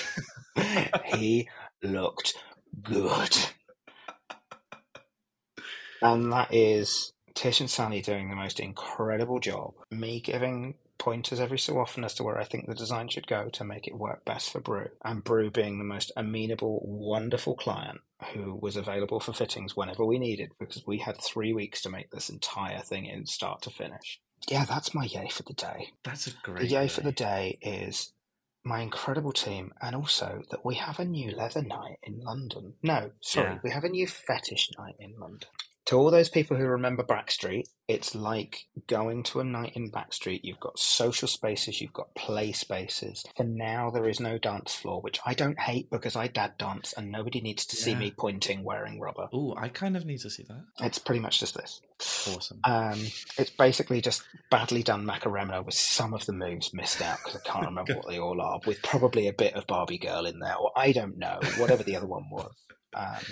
he 1.06 1.50
looked 1.86 2.36
good. 2.82 3.36
And 6.02 6.32
that 6.32 6.54
is 6.54 7.14
Tish 7.34 7.60
and 7.62 7.70
Sally 7.70 8.02
doing 8.02 8.30
the 8.30 8.36
most 8.36 8.60
incredible 8.60 9.40
job. 9.40 9.74
Me 9.92 10.20
giving 10.20 10.76
pointers 10.98 11.40
every 11.40 11.60
so 11.60 11.78
often 11.80 12.04
as 12.04 12.14
to 12.16 12.24
where 12.24 12.38
I 12.38 12.44
think 12.46 12.68
the 12.68 12.76
design 12.76 13.10
should 13.10 13.28
go 13.28 13.50
to 13.50 13.64
make 13.64 13.88
it 13.88 13.98
work 13.98 14.24
best 14.26 14.52
for 14.52 14.60
Brew. 14.60 14.88
And 15.04 15.24
Brew 15.24 15.52
being 15.52 15.78
the 15.78 15.84
most 15.84 16.12
amenable, 16.16 16.82
wonderful 16.84 17.56
client 17.56 18.00
who 18.34 18.56
was 18.56 18.76
available 18.78 19.20
for 19.20 19.34
fittings 19.34 19.76
whenever 19.76 20.06
we 20.06 20.20
needed 20.20 20.52
because 20.60 20.84
we 20.88 21.00
had 21.00 21.20
three 21.22 21.54
weeks 21.54 21.82
to 21.82 21.90
make 21.90 22.12
this 22.12 22.30
entire 22.30 22.80
thing 22.80 23.06
in 23.06 23.26
start 23.26 23.62
to 23.64 23.70
finish. 23.70 24.20
Yeah, 24.50 24.66
that's 24.66 24.94
my 24.94 25.06
yay 25.06 25.28
for 25.30 25.44
the 25.44 25.54
day. 25.54 25.90
That's 26.04 26.28
a 26.28 26.32
The 26.32 26.38
great. 26.44 26.72
yay 26.72 26.88
for 26.88 27.02
the 27.02 27.12
day 27.12 27.58
is 27.62 28.14
my 28.66 28.82
incredible 28.82 29.32
team 29.32 29.72
and 29.82 29.96
also 29.96 30.42
that 30.50 30.66
we 30.66 30.76
have 30.76 31.00
a 31.00 31.06
new 31.06 31.32
leather 31.32 31.62
night 31.62 31.98
in 32.04 32.20
London. 32.20 32.74
No, 32.82 33.12
sorry, 33.22 33.52
Yeah. 33.54 33.60
we 33.64 33.70
have 33.70 33.84
a 33.84 33.90
new 33.90 34.08
fetish 34.08 34.72
night 34.78 34.96
in 35.00 35.14
London. 35.20 35.48
To 35.86 35.98
all 35.98 36.10
those 36.10 36.30
people 36.30 36.58
who 36.58 36.66
remember 36.66 37.04
Backstreet, 37.04 37.66
it's 37.88 38.16
like 38.16 38.66
going 38.88 39.22
to 39.24 39.40
a 39.40 39.44
night 39.44 39.74
in 39.76 39.92
Backstreet. 39.92 40.40
You've 40.44 40.60
got 40.60 40.80
social 40.80 41.28
spaces, 41.28 41.80
you've 41.80 41.94
got 41.94 42.16
play 42.16 42.54
spaces. 42.54 43.24
For 43.38 43.44
now, 43.44 43.92
there 43.92 44.10
is 44.10 44.20
no 44.20 44.40
dance 44.40 44.74
floor, 44.74 45.02
which 45.02 45.20
I 45.28 45.36
don't 45.36 45.60
hate 45.60 45.92
because 45.92 46.16
I 46.16 46.28
dad 46.28 46.58
dance 46.58 46.94
and 46.98 47.12
nobody 47.12 47.40
needs 47.40 47.68
to 47.68 47.76
see 47.76 47.94
me 47.94 48.12
pointing 48.18 48.64
wearing 48.64 49.00
rubber. 49.00 49.28
Oh, 49.32 49.54
I 49.56 49.70
kind 49.70 49.96
of 49.96 50.06
need 50.06 50.22
to 50.22 50.30
see 50.32 50.44
that. 50.50 50.64
It's 50.82 50.98
pretty 50.98 51.20
much 51.20 51.40
just 51.40 51.56
this. 51.56 51.82
Awesome. 52.36 52.60
Um, 52.64 53.00
it's 53.38 53.52
basically 53.52 54.02
just 54.02 54.24
badly 54.50 54.82
done 54.82 55.06
Macarena 55.06 55.62
with 55.62 55.76
some 55.76 56.16
of 56.16 56.26
the 56.26 56.34
moves 56.34 56.74
missed 56.74 57.02
out 57.04 57.20
because 57.24 57.40
I 57.40 57.48
can't 57.48 57.66
remember 57.68 57.94
what 57.96 58.08
they 58.10 58.18
all 58.20 58.42
are, 58.42 58.60
with 58.66 58.82
probably 58.82 59.28
a 59.28 59.34
bit 59.34 59.54
of 59.54 59.68
Barbie 59.68 60.00
Girl 60.00 60.26
in 60.26 60.40
there, 60.40 60.56
or 60.56 60.72
I 60.76 60.94
don't 60.94 61.20
know, 61.20 61.40
whatever 61.58 61.84
the 61.84 61.96
other 61.96 62.08
one 62.08 62.28
was. 62.32 62.52
Um, 62.96 63.24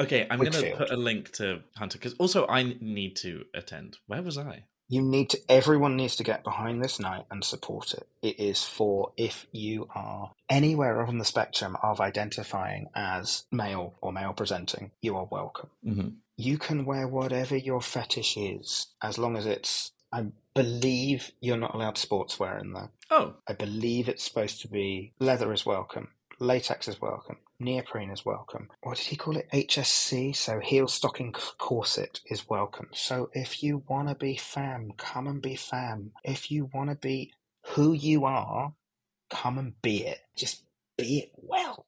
Okay, 0.00 0.26
I'm 0.30 0.38
going 0.38 0.52
to 0.52 0.76
put 0.76 0.90
a 0.90 0.96
link 0.96 1.32
to 1.32 1.60
Hunter 1.76 1.98
because 1.98 2.14
also 2.14 2.46
I 2.46 2.76
need 2.80 3.16
to 3.16 3.44
attend. 3.54 3.98
Where 4.06 4.22
was 4.22 4.38
I? 4.38 4.64
you 4.88 5.02
need 5.02 5.30
to, 5.30 5.38
everyone 5.48 5.96
needs 5.96 6.16
to 6.16 6.24
get 6.24 6.42
behind 6.42 6.82
this 6.82 6.98
night 6.98 7.26
and 7.30 7.44
support 7.44 7.92
it. 7.92 8.08
It 8.22 8.40
is 8.40 8.64
for 8.64 9.12
if 9.16 9.46
you 9.52 9.88
are 9.94 10.32
anywhere 10.48 11.06
on 11.06 11.18
the 11.18 11.24
spectrum 11.26 11.76
of 11.82 12.00
identifying 12.00 12.88
as 12.94 13.44
male 13.52 13.94
or 14.00 14.12
male 14.12 14.32
presenting, 14.32 14.90
you 15.02 15.16
are 15.16 15.28
welcome. 15.30 15.68
Mm-hmm. 15.86 16.08
You 16.36 16.56
can 16.56 16.86
wear 16.86 17.06
whatever 17.06 17.56
your 17.56 17.82
fetish 17.82 18.36
is 18.38 18.86
as 19.02 19.18
long 19.18 19.36
as 19.36 19.44
it's, 19.44 19.92
I 20.10 20.28
believe 20.54 21.32
you're 21.40 21.58
not 21.58 21.74
allowed 21.74 21.96
sportswear 21.96 22.58
in 22.60 22.72
there. 22.72 22.90
Oh, 23.10 23.34
I 23.46 23.52
believe 23.52 24.08
it's 24.08 24.24
supposed 24.24 24.62
to 24.62 24.68
be 24.68 25.12
leather 25.18 25.52
is 25.52 25.66
welcome, 25.66 26.08
latex 26.38 26.88
is 26.88 27.00
welcome, 27.00 27.36
neoprene 27.60 28.10
is 28.10 28.24
welcome. 28.24 28.68
What 28.82 28.96
did 28.96 29.06
he 29.06 29.16
call 29.16 29.36
it? 29.36 29.48
HSC, 29.52 30.34
so 30.34 30.60
heel 30.60 30.88
stocking 30.88 31.32
corset 31.32 32.20
is 32.26 32.48
welcome. 32.48 32.88
So 32.92 33.30
if 33.32 33.62
you 33.62 33.82
want 33.88 34.08
to 34.08 34.14
be 34.14 34.36
fam, 34.36 34.92
come 34.96 35.26
and 35.26 35.42
be 35.42 35.56
fam. 35.56 36.12
If 36.24 36.50
you 36.50 36.70
want 36.72 36.90
to 36.90 36.96
be 36.96 37.32
who 37.66 37.92
you 37.92 38.24
are, 38.24 38.72
come 39.30 39.58
and 39.58 39.80
be 39.82 40.06
it. 40.06 40.20
Just 40.36 40.62
be 40.96 41.18
it 41.20 41.30
well 41.36 41.86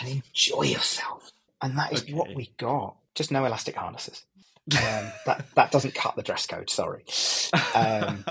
and 0.00 0.08
enjoy 0.08 0.62
yourself. 0.62 1.32
And 1.62 1.78
that 1.78 1.92
is 1.92 2.08
what 2.10 2.34
we 2.34 2.52
got. 2.58 2.96
Just 3.14 3.30
no 3.30 3.44
elastic 3.44 3.76
harnesses. 3.76 4.24
Um, 4.66 5.12
that 5.26 5.44
that 5.56 5.70
doesn't 5.72 5.94
cut 5.94 6.16
the 6.16 6.22
dress 6.22 6.46
code. 6.46 6.70
Sorry. 6.70 7.04
Um, 7.74 8.24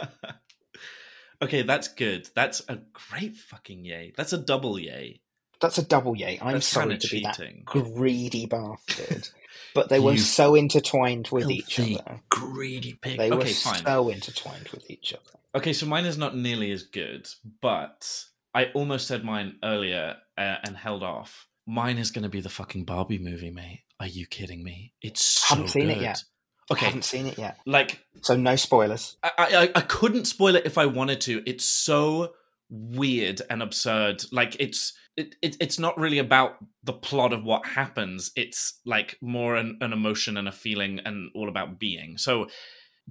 okay, 1.43 1.61
that's 1.61 1.89
good. 1.89 2.27
That's 2.33 2.63
a 2.67 2.79
great 3.11 3.35
fucking 3.35 3.85
yay. 3.85 4.13
That's 4.17 4.33
a 4.33 4.39
double 4.39 4.79
yay. 4.79 5.21
That's 5.63 5.77
a 5.77 5.83
double 5.83 6.13
yay. 6.13 6.37
I'm 6.41 6.55
That's 6.55 6.67
sorry 6.67 6.97
to 6.97 7.07
be 7.07 7.21
that 7.21 7.39
greedy 7.63 8.45
bastard. 8.47 9.29
But 9.73 9.87
they 9.87 9.99
were 9.99 10.17
so 10.17 10.55
intertwined 10.55 11.29
with 11.31 11.49
each 11.49 11.79
other. 11.79 12.19
Greedy 12.29 12.99
pig. 13.01 13.17
They 13.17 13.31
were 13.31 13.45
fine. 13.45 13.85
so 13.85 14.09
intertwined 14.09 14.67
with 14.73 14.91
each 14.91 15.13
other. 15.13 15.39
Okay, 15.55 15.71
so 15.71 15.85
mine 15.85 16.03
is 16.03 16.17
not 16.17 16.35
nearly 16.35 16.69
as 16.73 16.83
good, 16.83 17.29
but 17.61 18.25
I 18.53 18.65
almost 18.73 19.07
said 19.07 19.23
mine 19.23 19.55
earlier 19.63 20.17
uh, 20.37 20.57
and 20.65 20.75
held 20.75 21.01
off. 21.01 21.47
Mine 21.65 21.97
is 21.97 22.11
going 22.11 22.23
to 22.23 22.29
be 22.29 22.41
the 22.41 22.49
fucking 22.49 22.83
Barbie 22.83 23.17
movie, 23.17 23.49
mate. 23.49 23.83
Are 24.01 24.07
you 24.07 24.25
kidding 24.27 24.65
me? 24.65 24.91
It's 25.01 25.21
so 25.21 25.55
Haven't 25.55 25.69
seen 25.69 25.89
it 25.89 26.01
yet. 26.01 26.23
Okay, 26.69 26.87
Haven't 26.87 27.05
seen 27.05 27.27
it 27.27 27.37
yet. 27.37 27.57
like 27.65 27.99
So 28.21 28.35
no 28.35 28.57
spoilers. 28.57 29.15
I, 29.23 29.31
I 29.37 29.71
I 29.75 29.81
couldn't 29.81 30.25
spoil 30.25 30.55
it 30.57 30.65
if 30.65 30.77
I 30.77 30.87
wanted 30.87 31.21
to. 31.21 31.41
It's 31.45 31.63
so 31.63 32.33
weird 32.69 33.41
and 33.49 33.61
absurd. 33.63 34.25
Like 34.31 34.57
it's 34.59 34.93
it, 35.15 35.35
it 35.41 35.57
it's 35.59 35.79
not 35.79 35.97
really 35.97 36.19
about 36.19 36.57
the 36.83 36.93
plot 36.93 37.33
of 37.33 37.43
what 37.43 37.65
happens. 37.65 38.31
It's 38.35 38.79
like 38.85 39.17
more 39.21 39.55
an, 39.55 39.77
an 39.81 39.93
emotion 39.93 40.37
and 40.37 40.47
a 40.47 40.51
feeling 40.51 40.99
and 41.05 41.29
all 41.35 41.49
about 41.49 41.79
being. 41.79 42.17
So, 42.17 42.47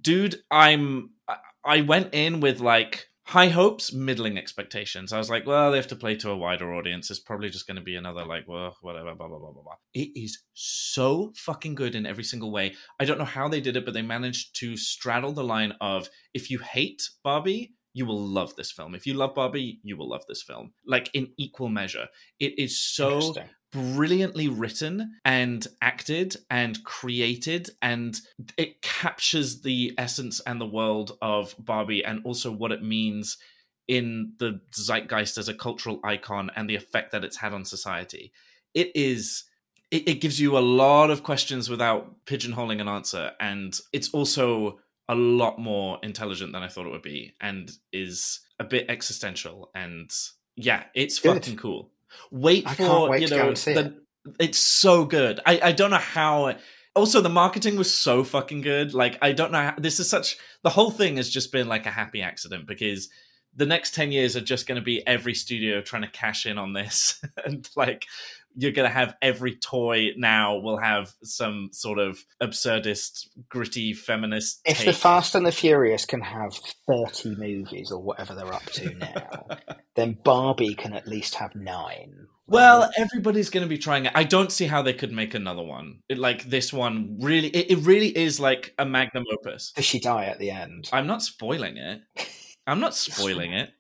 dude, 0.01 0.37
I'm 0.51 1.11
I- 1.65 1.81
went 1.83 2.13
in 2.13 2.41
with 2.41 2.61
like 2.61 3.09
high 3.25 3.49
hopes, 3.49 3.93
middling 3.93 4.37
expectations. 4.37 5.13
I 5.13 5.19
was 5.19 5.31
like, 5.31 5.47
well, 5.47 5.71
they 5.71 5.77
have 5.77 5.87
to 5.89 5.97
play 5.97 6.17
to 6.17 6.31
a 6.31 6.37
wider 6.37 6.75
audience. 6.75 7.09
It's 7.09 7.21
probably 7.21 7.51
just 7.51 7.69
going 7.69 7.77
to 7.77 7.83
be 7.83 7.95
another 7.95 8.25
like, 8.25 8.49
well, 8.49 8.77
whatever, 8.83 9.15
blah 9.15 9.29
blah 9.29 9.39
blah 9.39 9.53
blah 9.53 9.63
blah. 9.63 9.77
It 9.95 10.11
is 10.17 10.43
so 10.55 11.33
fucking 11.37 11.77
good 11.77 11.95
in 11.95 12.05
every 12.05 12.25
single 12.25 12.51
way. 12.51 12.75
I 12.99 13.05
don't 13.05 13.19
know 13.19 13.25
how 13.25 13.49
they 13.49 13.61
did 13.61 13.77
it, 13.77 13.85
but 13.85 13.95
they 13.95 14.03
managed 14.03 14.59
to 14.61 14.77
straddle 14.77 15.33
the 15.33 15.45
line 15.45 15.75
of 15.81 16.09
if 16.35 16.51
you 16.51 16.59
hate 16.59 17.03
Barbie, 17.23 17.75
you 17.95 18.07
will 18.07 18.21
love 18.21 18.57
this 18.57 18.73
film. 18.73 18.95
If 18.95 19.07
you 19.07 19.15
love 19.15 19.35
Barbie, 19.35 19.81
you 19.83 19.97
will 19.97 20.09
love 20.09 20.25
this 20.27 20.43
film. 20.43 20.73
Like 20.87 21.11
in 21.15 21.33
equal 21.37 21.69
measure. 21.69 22.09
It 22.41 22.59
is 22.59 22.81
so 22.81 23.35
brilliantly 23.73 24.49
written 24.49 25.15
and 25.25 25.67
acted 25.81 26.37
and 26.51 26.85
created 26.85 27.71
and 27.81 28.21
it 28.59 28.83
captures 28.83 29.63
the 29.63 29.95
essence 29.97 30.41
and 30.47 30.61
the 30.61 30.67
world 30.67 31.17
of 31.23 31.55
Barbie 31.59 32.05
and 32.05 32.21
also 32.25 32.53
what 32.53 32.71
it 32.71 32.83
means 32.83 33.39
in 33.89 34.35
the 34.39 34.61
zeitgeist 34.75 35.39
as 35.39 35.49
a 35.49 35.55
cultural 35.55 36.01
icon 36.05 36.51
and 36.55 36.69
the 36.69 36.77
effect 36.77 37.13
that 37.13 37.25
it's 37.25 37.39
had 37.39 37.55
on 37.55 37.65
society. 37.65 38.33
It 38.75 38.95
is 38.95 39.45
it, 39.91 40.09
it 40.09 40.21
gives 40.21 40.41
you 40.41 40.57
a 40.57 40.61
lot 40.61 41.11
of 41.11 41.23
questions 41.23 41.69
without 41.69 42.25
pigeonholing 42.27 42.81
an 42.81 42.89
answer 42.89 43.33
and 43.41 43.79
it's 43.93 44.11
also 44.11 44.81
a 45.13 45.15
lot 45.15 45.59
more 45.59 45.99
intelligent 46.03 46.53
than 46.53 46.63
I 46.63 46.69
thought 46.69 46.87
it 46.87 46.91
would 46.91 47.03
be 47.03 47.35
and 47.41 47.71
is 47.93 48.41
a 48.59 48.65
bit 48.65 48.87
existential 48.89 49.71
and 49.75 50.11
yeah, 50.57 50.85
it's 50.95 51.19
Good. 51.19 51.35
fucking 51.35 51.57
cool. 51.57 51.91
Wait 52.31 52.67
I 52.67 52.75
for 52.75 53.11
wait 53.11 53.23
you 53.23 53.29
know 53.29 53.37
go 53.37 53.49
and 53.49 53.59
see 53.59 53.75
the, 53.75 53.95
it's 54.41 54.59
so 54.59 55.05
good. 55.05 55.41
I 55.45 55.61
I 55.63 55.73
don't 55.73 55.91
know 55.91 55.97
how 55.97 56.55
also 56.95 57.21
the 57.21 57.29
marketing 57.29 57.77
was 57.77 57.93
so 57.93 58.25
fucking 58.25 58.63
good. 58.63 58.95
Like 58.95 59.19
I 59.21 59.33
don't 59.33 59.53
know 59.53 59.63
how 59.63 59.75
this 59.77 60.01
is 60.01 60.09
such 60.09 60.39
the 60.63 60.71
whole 60.71 60.91
thing 60.91 61.17
has 61.17 61.29
just 61.29 61.53
been 61.53 61.69
like 61.69 61.87
a 61.87 61.91
happy 61.91 62.23
accident 62.23 62.67
because 62.67 63.09
the 63.55 63.67
next 63.67 63.95
10 63.95 64.13
years 64.13 64.35
are 64.35 64.41
just 64.41 64.67
going 64.67 64.81
to 64.81 64.85
be 64.85 65.07
every 65.07 65.35
studio 65.35 65.83
trying 65.83 66.03
to 66.03 66.09
cash 66.09 66.47
in 66.47 66.57
on 66.57 66.73
this 66.73 67.23
and 67.45 67.69
like 67.77 68.07
you're 68.55 68.73
going 68.73 68.89
to 68.89 68.95
have 68.95 69.15
every 69.23 69.57
toy 69.57 70.11
now 70.17 70.57
will 70.57 70.79
have 70.79 71.13
some 71.23 71.71
sort 71.73 71.99
of 71.99 72.25
absurdist 72.43 73.29
gritty 73.49 73.93
feminist 73.93 74.61
If 74.65 74.79
take. 74.79 74.87
the 74.87 74.93
Fast 74.93 75.35
and 75.35 75.47
the 75.47 75.53
Furious 75.53 76.05
can 76.05 76.21
have 76.21 76.55
30 76.89 77.37
movies 77.37 77.91
or 77.91 78.03
whatever 78.03 78.35
they're 78.35 78.53
up 78.53 78.65
to 78.65 78.95
now, 78.95 79.47
then 79.97 80.19
Barbie 80.25 80.75
can 80.75 80.93
at 80.93 81.07
least 81.07 81.35
have 81.37 81.55
nine. 81.55 82.27
Well, 82.47 82.91
everybody's 82.99 83.51
going 83.51 83.65
to 83.65 83.69
be 83.69 83.79
trying 83.79 84.07
it. 84.07 84.13
I 84.15 84.25
don't 84.25 84.53
see 84.53 84.67
how 84.67 84.83
they 84.83 84.93
could 84.93 85.13
make 85.13 85.35
another 85.35 85.63
one. 85.63 86.01
It, 86.09 86.19
like 86.19 86.45
this 86.45 86.73
one, 86.73 87.17
really, 87.21 87.49
it, 87.49 87.79
it 87.79 87.87
really 87.87 88.15
is 88.17 88.39
like 88.39 88.75
a 88.79 88.85
magnum 88.85 89.25
opus. 89.33 89.73
does 89.75 89.85
she 89.85 90.01
die 90.01 90.27
at 90.27 90.39
the 90.39 90.51
end? 90.51 90.91
I'm 90.93 91.07
not 91.07 91.23
spoiling 91.23 91.77
it. 91.79 92.03
I'm 92.67 92.81
not 92.81 92.95
spoiling 92.95 93.53
it. 93.53 93.71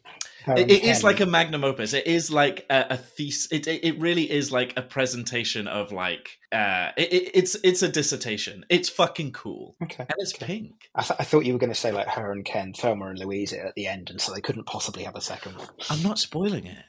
It, 0.46 0.70
it 0.70 0.84
is 0.84 1.04
like 1.04 1.20
a 1.20 1.26
magnum 1.26 1.64
opus. 1.64 1.92
It 1.92 2.06
is 2.06 2.30
like 2.30 2.66
a, 2.70 2.86
a 2.90 2.96
thesis. 2.96 3.48
It, 3.52 3.66
it 3.66 3.84
it 3.84 3.98
really 4.00 4.30
is 4.30 4.50
like 4.52 4.72
a 4.76 4.82
presentation 4.82 5.66
of 5.68 5.92
like 5.92 6.38
uh, 6.50 6.90
it, 6.96 7.12
it- 7.12 7.30
it's 7.34 7.54
it's 7.62 7.82
a 7.82 7.88
dissertation. 7.88 8.64
It's 8.68 8.88
fucking 8.88 9.32
cool 9.32 9.76
Okay. 9.82 10.02
and 10.08 10.14
it's 10.18 10.34
okay. 10.34 10.46
pink. 10.46 10.90
I, 10.94 11.02
th- 11.02 11.20
I 11.20 11.24
thought 11.24 11.44
you 11.44 11.52
were 11.52 11.58
going 11.58 11.72
to 11.72 11.78
say 11.78 11.92
like 11.92 12.08
her 12.08 12.32
and 12.32 12.44
Ken, 12.44 12.72
Thelma 12.72 13.06
and 13.06 13.18
Louise 13.18 13.52
at 13.52 13.74
the 13.74 13.86
end, 13.86 14.10
and 14.10 14.20
so 14.20 14.32
they 14.34 14.40
couldn't 14.40 14.66
possibly 14.66 15.04
have 15.04 15.16
a 15.16 15.20
second 15.20 15.56
one. 15.58 15.68
I'm 15.90 16.02
not 16.02 16.18
spoiling 16.18 16.66
it. 16.66 16.84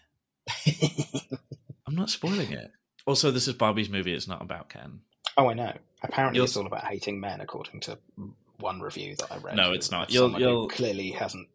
I'm 1.88 1.95
not 1.95 2.10
spoiling 2.10 2.51
it. 2.51 2.72
Also, 3.06 3.32
this 3.32 3.47
is 3.47 3.54
Barbie's 3.54 3.89
movie. 3.89 4.14
It's 4.14 4.28
not 4.28 4.41
about 4.41 4.70
Ken. 4.70 5.01
oh, 5.38 5.49
I 5.49 5.54
know. 5.54 5.74
Apparently, 6.01 6.38
You'll- 6.38 6.45
it's 6.45 6.58
all 6.58 6.66
about 6.66 6.86
hating 6.86 7.20
men, 7.20 7.41
according 7.41 7.82
to 7.82 7.97
one 8.60 8.80
review 8.82 9.16
that 9.18 9.32
I 9.32 9.38
read. 9.38 9.56
No, 9.56 9.74
it's 9.74 9.91
not. 9.91 10.12
You'll- 10.12 10.39
you'll- 10.39 10.68
clearly 10.68 11.12
hasn't 11.12 11.47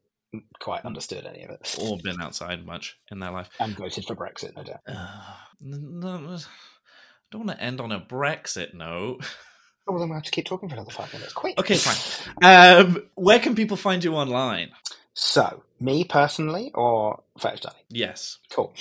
quite 0.61 0.85
understood 0.85 1.25
any 1.27 1.43
of 1.45 1.51
it 1.51 1.77
Or 1.81 1.97
been 2.03 2.21
outside 2.21 2.65
much 2.67 2.99
in 3.11 3.19
their 3.21 3.31
life. 3.31 3.49
and 3.61 3.77
voted 3.77 4.05
for 4.05 4.15
Brexit, 4.15 4.55
no 4.57 4.63
doubt. 4.63 4.81
Uh, 4.87 5.35
no, 5.61 6.09
I 6.11 6.39
don't 7.31 7.47
want 7.47 7.59
to 7.59 7.65
end 7.65 7.81
on 7.81 7.93
a 7.93 8.01
Brexit 8.01 8.75
note. 8.75 9.21
Oh, 9.87 9.93
well, 9.93 10.01
then 10.01 10.09
we'll 10.11 10.17
have 10.19 10.25
to 10.25 10.31
keep 10.31 10.45
talking 10.45 10.69
for 10.69 10.75
another 10.75 10.91
five 10.91 11.11
minutes. 11.15 11.33
Quick. 11.33 11.59
Okay, 11.59 11.77
fine. 11.77 12.27
Um, 12.43 13.03
where 13.15 13.39
can 13.39 13.55
people 13.55 13.77
find 13.79 14.05
you 14.05 14.15
online? 14.17 14.69
So 15.15 15.63
Me 15.81 16.05
personally 16.05 16.71
or 16.75 17.23
Fetish 17.39 17.63
Daddy? 17.63 17.77
Yes. 17.89 18.39
Cool. 18.51 18.73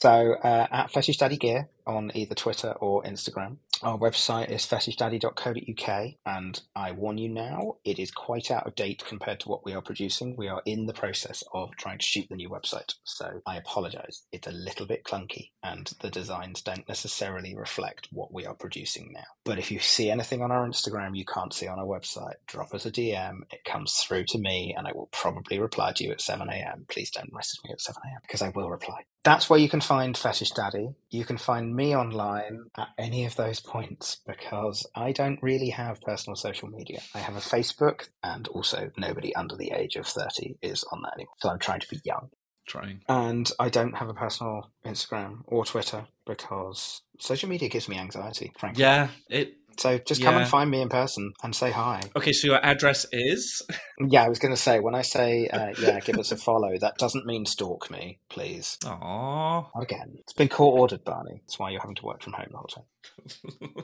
So 0.00 0.34
uh, 0.44 0.66
at 0.70 0.92
Fetish 0.92 1.18
Daddy 1.18 1.36
Gear 1.36 1.68
on 1.86 2.10
either 2.14 2.34
Twitter 2.34 2.72
or 2.80 3.02
Instagram. 3.02 3.58
Our 3.82 3.98
website 3.98 4.50
is 4.50 4.64
fetishdaddy.co.uk, 4.64 6.14
and 6.24 6.62
I 6.74 6.92
warn 6.92 7.18
you 7.18 7.28
now, 7.28 7.76
it 7.84 7.98
is 7.98 8.10
quite 8.10 8.50
out 8.50 8.66
of 8.66 8.74
date 8.74 9.04
compared 9.06 9.40
to 9.40 9.48
what 9.48 9.64
we 9.64 9.74
are 9.74 9.82
producing. 9.82 10.36
We 10.36 10.48
are 10.48 10.62
in 10.64 10.86
the 10.86 10.94
process 10.94 11.42
of 11.52 11.76
trying 11.76 11.98
to 11.98 12.06
shoot 12.06 12.26
the 12.30 12.36
new 12.36 12.48
website, 12.48 12.94
so 13.02 13.42
I 13.46 13.56
apologise. 13.56 14.24
It's 14.32 14.46
a 14.46 14.52
little 14.52 14.86
bit 14.86 15.04
clunky, 15.04 15.50
and 15.62 15.92
the 16.00 16.10
designs 16.10 16.62
don't 16.62 16.88
necessarily 16.88 17.54
reflect 17.54 18.08
what 18.10 18.32
we 18.32 18.46
are 18.46 18.54
producing 18.54 19.12
now. 19.12 19.24
But 19.44 19.58
if 19.58 19.70
you 19.70 19.80
see 19.80 20.10
anything 20.10 20.40
on 20.40 20.50
our 20.50 20.66
Instagram 20.66 21.16
you 21.16 21.24
can't 21.24 21.52
see 21.52 21.66
on 21.66 21.78
our 21.78 21.84
website, 21.84 22.36
drop 22.46 22.72
us 22.72 22.86
a 22.86 22.90
DM. 22.90 23.40
It 23.50 23.64
comes 23.64 23.94
through 23.96 24.24
to 24.26 24.38
me, 24.38 24.74
and 24.76 24.86
I 24.86 24.92
will 24.92 25.08
probably 25.12 25.58
reply 25.58 25.92
to 25.92 26.04
you 26.04 26.12
at 26.12 26.20
7 26.20 26.48
a.m. 26.48 26.86
Please 26.88 27.10
don't 27.10 27.32
message 27.32 27.60
me 27.64 27.72
at 27.72 27.80
7 27.80 28.00
a.m. 28.06 28.20
because 28.22 28.40
I 28.40 28.48
will 28.48 28.70
reply. 28.70 29.04
That's 29.24 29.48
where 29.48 29.58
you 29.58 29.68
can 29.68 29.80
find 29.80 30.16
Fetish 30.16 30.50
Daddy. 30.50 30.90
You 31.10 31.24
can 31.24 31.38
find 31.38 31.74
me 31.74 31.96
online 31.96 32.66
at 32.76 32.88
any 32.98 33.24
of 33.24 33.36
those 33.36 33.58
points 33.74 34.18
because 34.26 34.86
I 34.94 35.12
don't 35.12 35.42
really 35.42 35.70
have 35.70 36.00
personal 36.02 36.36
social 36.36 36.68
media. 36.68 37.00
I 37.14 37.18
have 37.18 37.36
a 37.36 37.40
Facebook, 37.40 38.08
and 38.22 38.46
also 38.48 38.90
nobody 38.96 39.34
under 39.34 39.56
the 39.56 39.72
age 39.72 39.96
of 39.96 40.06
30 40.06 40.56
is 40.62 40.84
on 40.92 41.02
that 41.02 41.14
anymore. 41.14 41.34
So 41.38 41.48
I'm 41.48 41.58
trying 41.58 41.80
to 41.80 41.88
be 41.88 42.00
young. 42.04 42.28
Trying. 42.66 43.00
And 43.08 43.50
I 43.58 43.68
don't 43.68 43.96
have 43.96 44.08
a 44.08 44.14
personal 44.14 44.70
Instagram 44.86 45.40
or 45.46 45.64
Twitter 45.64 46.06
because 46.26 47.02
social 47.18 47.48
media 47.48 47.68
gives 47.68 47.88
me 47.88 47.98
anxiety, 47.98 48.52
frankly. 48.58 48.82
Yeah. 48.82 49.08
It. 49.28 49.56
So 49.78 49.98
just 49.98 50.22
come 50.22 50.36
and 50.36 50.48
find 50.48 50.70
me 50.70 50.80
in 50.80 50.88
person 50.88 51.34
and 51.42 51.54
say 51.54 51.70
hi. 51.70 52.00
Okay. 52.16 52.32
So 52.32 52.48
your 52.48 52.64
address 52.64 53.06
is. 53.12 53.62
Yeah, 54.08 54.24
I 54.24 54.28
was 54.28 54.38
going 54.38 54.54
to 54.54 54.60
say, 54.60 54.80
when 54.80 54.94
I 54.94 55.02
say, 55.02 55.48
uh, 55.48 55.72
yeah, 55.80 56.00
give 56.00 56.18
us 56.18 56.32
a 56.32 56.36
follow, 56.36 56.76
that 56.78 56.98
doesn't 56.98 57.26
mean 57.26 57.46
stalk 57.46 57.90
me, 57.90 58.18
please. 58.28 58.78
Aww. 58.82 59.68
Again. 59.80 60.16
It's 60.18 60.32
been 60.32 60.48
court 60.48 60.80
ordered, 60.80 61.04
Barney. 61.04 61.42
That's 61.42 61.58
why 61.58 61.70
you're 61.70 61.80
having 61.80 61.96
to 61.96 62.04
work 62.04 62.22
from 62.22 62.32
home 62.32 62.48
the 62.50 62.56
whole 62.56 62.66
time. 62.66 62.84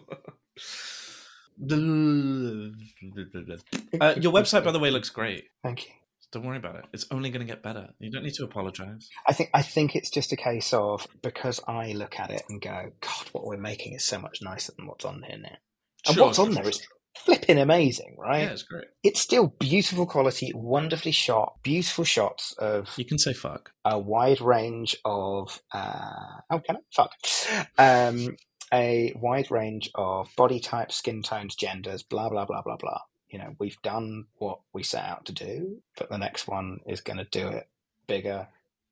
uh, 4.01 4.15
your 4.21 4.33
website, 4.33 4.65
by 4.65 4.73
the 4.73 4.79
way, 4.79 4.91
looks 4.91 5.11
great. 5.11 5.45
Thank 5.63 5.87
you. 5.87 5.93
Don't 6.33 6.47
worry 6.47 6.59
about 6.59 6.77
it. 6.77 6.85
It's 6.93 7.07
only 7.11 7.31
going 7.31 7.45
to 7.45 7.53
get 7.53 7.63
better. 7.63 7.89
You 7.99 8.11
don't 8.11 8.23
need 8.23 8.35
to 8.35 8.45
apologize. 8.45 9.09
I 9.27 9.33
think 9.33 9.51
I 9.53 9.63
think 9.63 9.97
it's 9.97 10.11
just 10.11 10.33
a 10.33 10.37
case 10.37 10.73
of 10.73 11.07
because 11.23 11.61
I 11.67 11.93
look 11.93 12.21
at 12.21 12.31
it 12.31 12.43
and 12.49 12.63
go, 12.63 12.93
God, 13.01 13.29
what 13.33 13.45
we're 13.45 13.57
making 13.57 13.95
is 13.95 14.05
so 14.05 14.19
much 14.19 14.41
nicer 14.41 14.73
than 14.77 14.87
what's 14.87 15.05
on 15.05 15.23
here 15.23 15.39
now. 15.39 15.57
And 16.07 16.15
Sure, 16.17 16.27
what's 16.27 16.39
on 16.39 16.53
there 16.53 16.69
is 16.69 16.81
flipping 17.17 17.59
amazing, 17.59 18.17
right? 18.19 18.43
Yeah, 18.43 18.51
it's 18.53 18.63
great. 18.63 18.87
It's 19.03 19.21
still 19.21 19.49
beautiful 19.59 20.07
quality, 20.07 20.53
wonderfully 20.55 21.13
shot, 21.13 21.57
beautiful 21.63 22.05
shots 22.05 22.55
of 22.59 22.89
You 22.97 23.05
can 23.05 23.19
say 23.19 23.33
fuck. 23.33 23.73
a 23.85 23.99
wide 23.99 24.41
range 24.41 24.97
of 25.05 25.61
uh, 25.73 26.41
oh 26.51 26.61
can 26.61 26.77
I 26.77 26.81
fuck 26.95 27.13
um, 27.79 28.37
a 28.73 29.13
wide 29.21 29.51
range 29.51 29.91
of 29.95 30.29
body 30.37 30.61
types, 30.61 30.97
skin 30.97 31.23
tones, 31.23 31.55
genders, 31.57 32.03
blah 32.03 32.29
blah 32.29 32.45
blah 32.45 32.63
blah 32.63 32.77
blah. 32.77 33.01
You 33.29 33.39
know, 33.39 33.55
we've 33.61 33.81
done 33.83 34.25
what 34.39 34.61
we 34.73 34.83
set 34.83 35.05
out 35.05 35.27
to 35.27 35.33
do, 35.33 35.83
but 35.97 36.09
the 36.11 36.19
next 36.19 36.49
one 36.49 36.81
is 36.87 37.01
going 37.01 37.19
to 37.19 37.25
do 37.31 37.49
it 37.49 37.69
bigger 38.07 38.49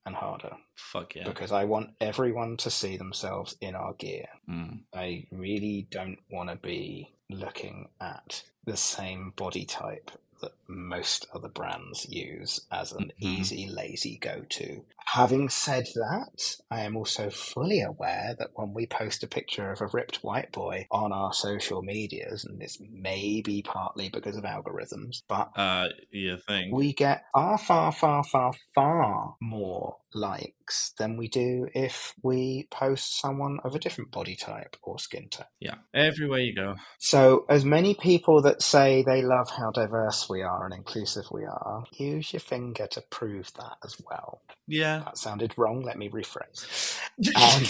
and 0.09 0.17
harder 0.17 0.57
Fuck 0.75 1.17
yeah. 1.17 1.25
because 1.25 1.53
I 1.53 1.65
want 1.65 1.91
everyone 2.01 2.57
to 2.59 2.71
see 2.71 2.97
themselves 2.97 3.57
in 3.61 3.75
our 3.75 3.93
gear. 3.93 4.27
Mm. 4.49 4.81
I 4.95 5.27
really 5.31 5.87
don't 5.91 6.19
want 6.31 6.49
to 6.49 6.57
be 6.57 7.13
looking 7.29 7.89
at 8.01 8.43
the 8.65 8.77
same 8.77 9.33
body 9.37 9.67
type 9.67 10.11
that 10.41 10.53
most 10.69 11.27
other 11.35 11.49
brands 11.49 12.07
use 12.09 12.67
as 12.71 12.93
an 12.93 13.13
Mhm. 13.21 13.21
easy, 13.21 13.69
lazy 13.69 14.19
go 14.19 14.45
to. 14.51 14.85
Having 15.07 15.49
said 15.49 15.85
that, 15.95 16.57
I 16.71 16.83
am 16.83 16.97
also 16.97 17.31
fully 17.31 17.81
aware 17.81 18.37
that 18.39 18.51
when 18.55 18.75
we 18.75 18.87
post 18.87 19.23
a 19.23 19.29
picture 19.29 19.71
of 19.73 19.81
a 19.81 19.87
ripped 19.87 20.23
white 20.23 20.53
boy 20.53 20.87
on 20.91 21.13
our 21.13 21.33
social 21.33 21.83
medias, 21.83 22.45
and 22.45 22.61
this 22.61 22.79
may 22.81 23.41
be 23.41 23.63
partly 23.63 24.11
because 24.11 24.37
of 24.37 24.45
algorithms, 24.45 25.23
but 25.29 25.51
Uh, 25.57 25.89
you 26.11 26.37
think? 26.39 26.73
we 26.73 26.93
get 26.93 27.25
far, 27.35 27.59
far, 27.59 27.93
far, 27.93 28.23
far, 28.25 28.53
far 28.75 29.37
more 29.41 29.97
likes 30.15 30.93
than 30.99 31.17
we 31.17 31.29
do 31.29 31.67
if 31.75 32.15
we 32.23 32.69
post 32.71 33.19
someone 33.19 33.59
of 33.65 33.75
a 33.75 33.79
different 33.79 34.11
body 34.11 34.37
type 34.37 34.77
or 34.83 34.99
skin 34.99 35.29
tone. 35.31 35.47
yeah. 35.61 35.77
Everywhere 35.95 36.41
you 36.41 36.55
go. 36.55 36.75
So, 37.01 37.47
as 37.49 37.65
many 37.65 37.95
people 37.95 38.43
that 38.43 38.63
say 38.63 39.03
they 39.03 39.23
love 39.23 39.51
how 39.51 39.71
diverse 39.71 40.29
we 40.29 40.43
are 40.43 40.58
and 40.65 40.75
inclusive 40.75 41.25
we 41.31 41.45
are, 41.45 41.85
use 41.93 42.33
your 42.33 42.41
finger 42.41 42.87
to 42.89 43.01
prove 43.11 43.53
that 43.55 43.77
as 43.85 43.97
well. 44.09 44.43
Yeah. 44.67 45.01
That 45.01 45.19
sounded 45.19 45.55
wrong. 45.57 45.83
Let 45.83 45.99
me 45.99 46.09
rephrase. 46.09 46.99
Um, 47.35 47.65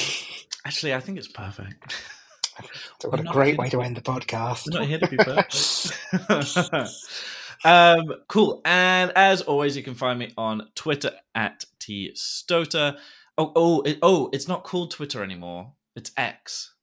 Actually, 0.66 0.93
I 0.93 1.01
think 1.01 1.16
it's 1.16 1.28
perfect. 1.28 1.95
so 3.01 3.09
what 3.09 3.20
I'm 3.20 3.26
a 3.26 3.32
great 3.32 3.57
way 3.57 3.70
to 3.70 3.80
end 3.80 3.97
the 3.97 4.03
podcast. 4.03 4.64
Not 4.66 4.86
here 4.86 4.99
to 4.99 5.09
be 5.09 5.16
perfect. 5.16 6.93
um, 7.64 8.14
cool. 8.28 8.61
And 8.64 9.12
as 9.16 9.41
always, 9.43 9.76
you 9.76 9.82
can 9.82 9.95
find 9.95 10.18
me 10.18 10.32
on 10.36 10.68
Twitter 10.74 11.12
at 11.34 11.64
T 11.80 12.11
Stoater. 12.14 12.97
Oh, 13.39 13.53
oh, 13.55 13.80
it, 13.82 13.99
oh! 14.03 14.28
It's 14.32 14.49
not 14.49 14.64
called 14.64 14.91
Twitter 14.91 15.22
anymore. 15.22 15.72
It's 15.95 16.11
X. 16.16 16.74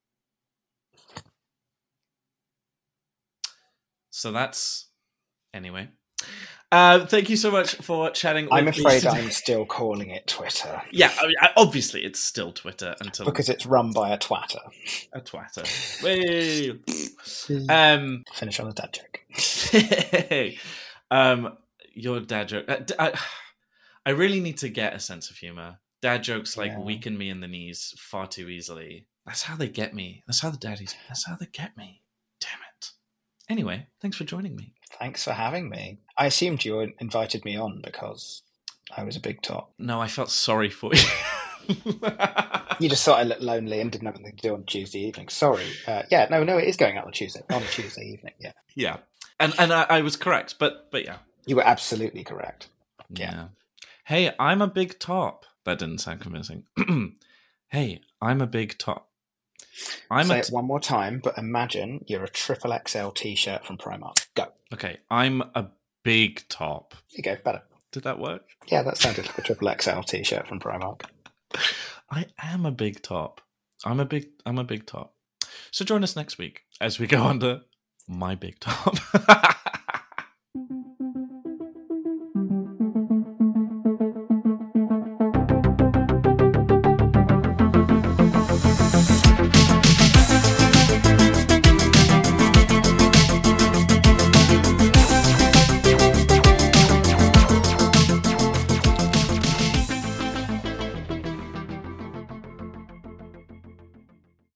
So 4.10 4.32
that's 4.32 4.88
anyway. 5.56 5.90
Uh, 6.72 7.06
thank 7.06 7.30
you 7.30 7.38
so 7.38 7.52
much 7.52 7.76
for 7.76 8.10
chatting. 8.10 8.48
I'm 8.52 8.66
with 8.66 8.76
me 8.78 8.82
afraid 8.84 9.00
today. 9.02 9.22
I'm 9.24 9.32
still 9.32 9.66
calling 9.66 10.10
it 10.10 10.28
Twitter 10.28 10.82
Yeah, 10.92 11.12
I 11.18 11.28
mean, 11.28 11.36
obviously 11.56 12.04
it's 12.04 12.20
still 12.20 12.52
Twitter 12.52 12.96
until 13.00 13.26
because 13.26 13.50
it's 13.50 13.66
run 13.66 13.92
by 13.92 14.10
a 14.10 14.18
twatter. 14.18 14.60
a 15.14 15.22
twatter. 15.22 15.64
Um, 17.70 18.24
Finish 18.34 18.60
on 18.60 18.68
a 18.68 18.74
dad 18.74 18.94
joke. 18.94 20.56
um, 21.12 21.58
your 21.94 22.20
dad 22.22 22.48
joke. 22.50 22.66
uh, 22.68 22.78
d- 22.78 22.94
I, 23.00 23.18
I 24.06 24.10
really 24.12 24.40
need 24.40 24.58
to 24.60 24.70
get 24.70 24.94
a 24.94 25.00
sense 25.00 25.30
of 25.30 25.38
humor. 25.38 25.78
Dad 26.02 26.24
jokes 26.24 26.58
like 26.58 26.72
Yeah. 26.72 26.80
weaken 26.80 27.18
me 27.18 27.30
in 27.30 27.40
the 27.40 27.48
knees 27.48 27.94
far 27.98 28.28
too 28.28 28.50
easily. 28.50 29.08
That's 29.26 29.44
how 29.44 29.56
they 29.56 29.70
get 29.70 29.94
me. 29.94 30.24
That's 30.28 30.42
how 30.42 30.50
the 30.50 30.58
daddies. 30.58 30.96
That's 31.08 31.26
how 31.26 31.36
they 31.36 31.48
get 31.48 31.76
me. 31.78 32.02
Damn 32.40 32.60
it. 32.78 32.92
Anyway, 33.50 33.88
thanks 34.02 34.18
for 34.18 34.24
joining 34.24 34.56
me. 34.56 34.74
Thanks 35.00 35.24
for 35.24 35.34
having 35.34 35.70
me. 35.70 36.00
I 36.18 36.26
assumed 36.28 36.64
you 36.64 36.94
invited 37.00 37.44
me 37.46 37.58
on 37.58 37.82
because 37.84 38.42
I 38.96 39.04
was 39.04 39.16
a 39.16 39.20
big 39.20 39.42
top. 39.42 39.72
No, 39.78 40.02
I 40.02 40.08
felt 40.08 40.30
sorry 40.30 40.70
for 40.70 40.94
you. 40.94 41.04
You 42.80 42.90
just 42.90 43.06
thought 43.06 43.20
I 43.20 43.24
looked 43.24 43.42
lonely 43.42 43.80
and 43.80 43.92
didn't 43.92 44.06
have 44.08 44.16
anything 44.16 44.36
to 44.36 44.48
do 44.50 44.54
on 44.54 44.64
Tuesday 44.66 45.00
evening. 45.00 45.30
Sorry. 45.30 45.66
Uh, 45.88 46.04
yeah, 46.12 46.28
no, 46.30 46.44
no, 46.44 46.58
it 46.58 46.68
is 46.68 46.76
going 46.76 46.98
out 46.98 47.06
on 47.06 47.12
Tuesday. 47.14 47.42
On 47.50 47.64
a 47.64 47.66
Tuesday 47.68 48.04
evening, 48.06 48.34
yeah. 48.40 48.52
yeah, 48.76 48.98
and 49.40 49.54
and 49.58 49.72
I, 49.72 49.86
I 49.90 50.02
was 50.02 50.16
correct, 50.18 50.56
but 50.60 50.92
but 50.92 51.06
yeah, 51.06 51.18
You 51.46 51.56
were 51.56 51.66
absolutely 51.66 52.24
correct. 52.24 52.68
yeah. 53.10 53.32
Yeah. 53.32 53.48
Hey, 54.04 54.34
I'm 54.38 54.62
a 54.62 54.68
big 54.68 55.00
top. 55.00 55.46
That 55.64 55.80
didn't 55.80 56.00
sound 56.00 56.20
convincing. 56.22 56.66
hey, 57.70 58.02
I'm 58.22 58.42
a 58.42 58.48
big 58.48 58.78
top. 58.78 59.08
I'm 60.10 60.28
Say 60.28 60.38
a 60.38 60.40
it 60.40 60.48
one 60.52 60.66
more 60.66 60.80
time, 60.80 61.20
but 61.24 61.38
imagine 61.38 62.04
you're 62.08 62.24
a 62.24 62.30
triple 62.30 62.78
XL 62.88 63.10
t-shirt 63.10 63.66
from 63.66 63.78
Primark. 63.78 64.26
Go. 64.36 64.48
okay. 64.74 64.98
I'm 65.10 65.42
a 65.54 65.68
big 66.04 66.48
top. 66.50 66.94
There 67.12 67.18
you 67.18 67.24
go, 67.24 67.38
better. 67.44 67.62
Did 67.92 68.04
that 68.04 68.20
work? 68.20 68.44
Yeah, 68.68 68.84
that 68.84 68.98
sounded 68.98 69.26
like 69.26 69.38
a 69.38 69.42
triple 69.42 69.74
XL 69.80 70.02
t-shirt 70.02 70.48
from 70.48 70.60
Primark. 70.60 71.02
I 72.10 72.26
am 72.42 72.66
a 72.66 72.72
big 72.72 73.02
top. 73.02 73.42
I'm 73.84 74.00
a 74.00 74.06
big. 74.06 74.28
I'm 74.46 74.58
a 74.58 74.64
big 74.64 74.86
top. 74.86 75.14
So 75.72 75.86
join 75.86 76.04
us 76.04 76.16
next 76.16 76.38
week 76.38 76.62
as 76.80 77.00
we 77.00 77.08
go 77.08 77.24
under 77.28 77.62
my 78.08 78.36
big 78.36 78.60
top. 78.60 78.96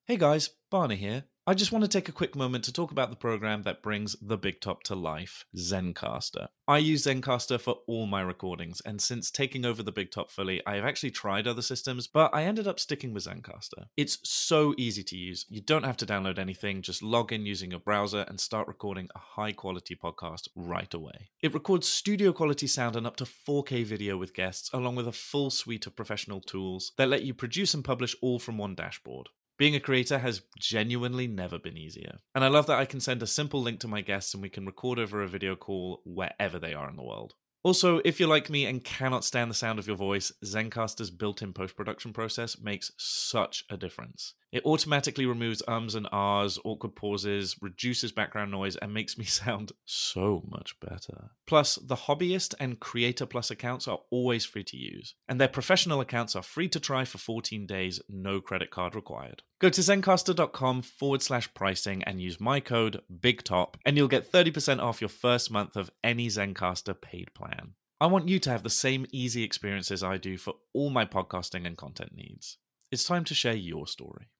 Hey 0.10 0.18
guys, 0.18 0.50
Barney 0.72 0.96
here. 0.96 1.26
I 1.46 1.54
just 1.54 1.72
want 1.72 1.86
to 1.86 1.88
take 1.88 2.10
a 2.10 2.12
quick 2.12 2.36
moment 2.36 2.64
to 2.64 2.74
talk 2.74 2.90
about 2.90 3.12
the 3.12 3.16
program 3.16 3.62
that 3.62 3.84
brings 3.84 4.16
the 4.20 4.40
Big 4.40 4.60
Top 4.60 4.82
to 4.86 4.96
life, 4.96 5.46
Zencastr. 5.56 6.48
I 6.68 6.80
use 6.80 7.06
Zencastr 7.06 7.62
for 7.62 7.82
all 7.86 8.08
my 8.08 8.22
recordings, 8.22 8.82
and 8.84 9.00
since 9.00 9.30
taking 9.30 9.66
over 9.66 9.84
the 9.84 9.92
Big 9.92 10.10
Top 10.10 10.32
fully, 10.32 10.66
I 10.66 10.78
have 10.78 10.84
actually 10.84 11.12
tried 11.12 11.46
other 11.46 11.62
systems, 11.62 12.08
but 12.08 12.34
I 12.34 12.46
ended 12.46 12.68
up 12.68 12.80
sticking 12.80 13.14
with 13.14 13.26
Zencastr. 13.26 13.86
It's 13.98 14.18
so 14.28 14.74
easy 14.80 15.04
to 15.04 15.16
use. 15.16 15.46
You 15.48 15.62
don't 15.62 15.86
have 15.86 15.98
to 15.98 16.08
download 16.08 16.40
anything, 16.40 16.82
just 16.82 17.04
log 17.04 17.32
in 17.32 17.46
using 17.46 17.70
your 17.70 17.80
browser 17.80 18.26
and 18.28 18.40
start 18.40 18.68
recording 18.68 19.10
a 19.14 19.20
high 19.20 19.52
quality 19.52 19.96
podcast 19.96 20.48
right 20.56 20.92
away. 20.92 21.30
It 21.44 21.54
records 21.54 21.88
studio 21.88 22.34
quality 22.34 22.66
sound 22.66 22.96
and 22.96 23.06
up 23.06 23.18
to 23.18 23.26
4K 23.26 23.86
video 23.86 24.18
with 24.18 24.34
guests, 24.34 24.72
along 24.74 24.96
with 24.96 25.08
a 25.08 25.12
full 25.12 25.52
suite 25.52 25.86
of 25.86 25.96
professional 25.96 26.42
tools 26.42 26.94
that 26.98 27.10
let 27.10 27.22
you 27.22 27.36
produce 27.36 27.76
and 27.76 27.86
publish 27.86 28.16
all 28.24 28.40
from 28.40 28.58
one 28.58 28.74
dashboard. 28.74 29.30
Being 29.60 29.76
a 29.76 29.82
creator 29.82 30.20
has 30.20 30.42
genuinely 30.58 31.28
never 31.28 31.60
been 31.60 31.76
easier. 31.78 32.20
And 32.34 32.46
I 32.46 32.48
love 32.48 32.66
that 32.68 32.80
I 32.80 32.86
can 32.86 33.02
send 33.02 33.22
a 33.22 33.28
simple 33.28 33.62
link 33.62 33.82
to 33.82 33.90
my 33.90 34.00
guests 34.00 34.34
and 34.34 34.42
we 34.42 34.48
can 34.48 34.66
record 34.66 34.98
over 34.98 35.22
a 35.22 35.28
video 35.28 35.58
call 35.58 36.02
wherever 36.06 36.58
they 36.58 36.74
are 36.74 36.90
in 36.90 36.96
the 36.96 37.04
world. 37.04 37.34
Also, 37.62 38.00
if 38.06 38.22
you're 38.22 38.30
like 38.30 38.50
me 38.50 38.66
and 38.66 38.86
cannot 38.86 39.26
stand 39.26 39.52
the 39.52 39.56
sound 39.56 39.78
of 39.78 39.86
your 39.86 39.98
voice, 39.98 40.32
Zencastr's 40.46 41.12
built 41.12 41.42
in 41.42 41.52
post 41.52 41.76
production 41.76 42.14
process 42.14 42.58
makes 42.58 42.94
such 42.98 43.66
a 43.70 43.76
difference. 43.76 44.34
It 44.52 44.66
automatically 44.66 45.28
removes 45.28 45.62
ums 45.68 45.94
and 45.94 46.08
ahs, 46.12 46.58
awkward 46.66 46.96
pauses, 46.96 47.56
reduces 47.62 48.12
background 48.12 48.50
noise, 48.50 48.76
and 48.76 48.94
makes 48.94 49.18
me 49.18 49.26
sound 49.26 49.74
so 49.86 50.44
much 50.50 50.80
better. 50.80 51.32
Plus, 51.46 51.76
the 51.76 51.96
Hobbyist 51.96 52.56
and 52.60 52.80
Creator 52.80 53.28
Plus 53.28 53.52
accounts 53.52 53.88
are 53.88 54.00
always 54.10 54.46
free 54.46 54.64
to 54.64 54.78
use, 54.78 55.14
and 55.28 55.40
their 55.40 55.48
professional 55.48 56.02
accounts 56.02 56.36
are 56.36 56.42
free 56.42 56.68
to 56.70 56.80
try 56.80 57.06
for 57.06 57.20
14 57.20 57.68
days, 57.68 58.02
no 58.10 58.42
credit 58.42 58.72
card 58.72 58.96
required. 58.96 59.44
Go 59.60 59.70
to 59.70 59.82
zencastr.com 59.82 60.82
forward 60.82 61.22
slash 61.22 61.54
pricing 61.54 62.02
and 62.04 62.20
use 62.20 62.40
my 62.40 62.60
code 62.60 63.02
BIGTOP, 63.14 63.76
and 63.86 63.98
you'll 63.98 64.08
get 64.08 64.32
30% 64.32 64.80
off 64.82 65.02
your 65.02 65.10
first 65.10 65.52
month 65.52 65.76
of 65.76 65.92
any 66.04 66.28
Zencastr 66.28 67.00
paid 67.00 67.34
plan. 67.36 67.74
I 68.02 68.08
want 68.08 68.30
you 68.30 68.40
to 68.40 68.50
have 68.50 68.64
the 68.64 68.70
same 68.70 69.06
easy 69.12 69.44
experiences 69.44 70.02
I 70.02 70.18
do 70.18 70.38
for 70.38 70.56
all 70.74 70.90
my 70.90 71.06
podcasting 71.06 71.68
and 71.68 71.78
content 71.78 72.16
needs. 72.16 72.58
It's 72.92 73.04
time 73.04 73.26
to 73.26 73.36
share 73.36 73.56
your 73.56 73.86
story. 73.86 74.30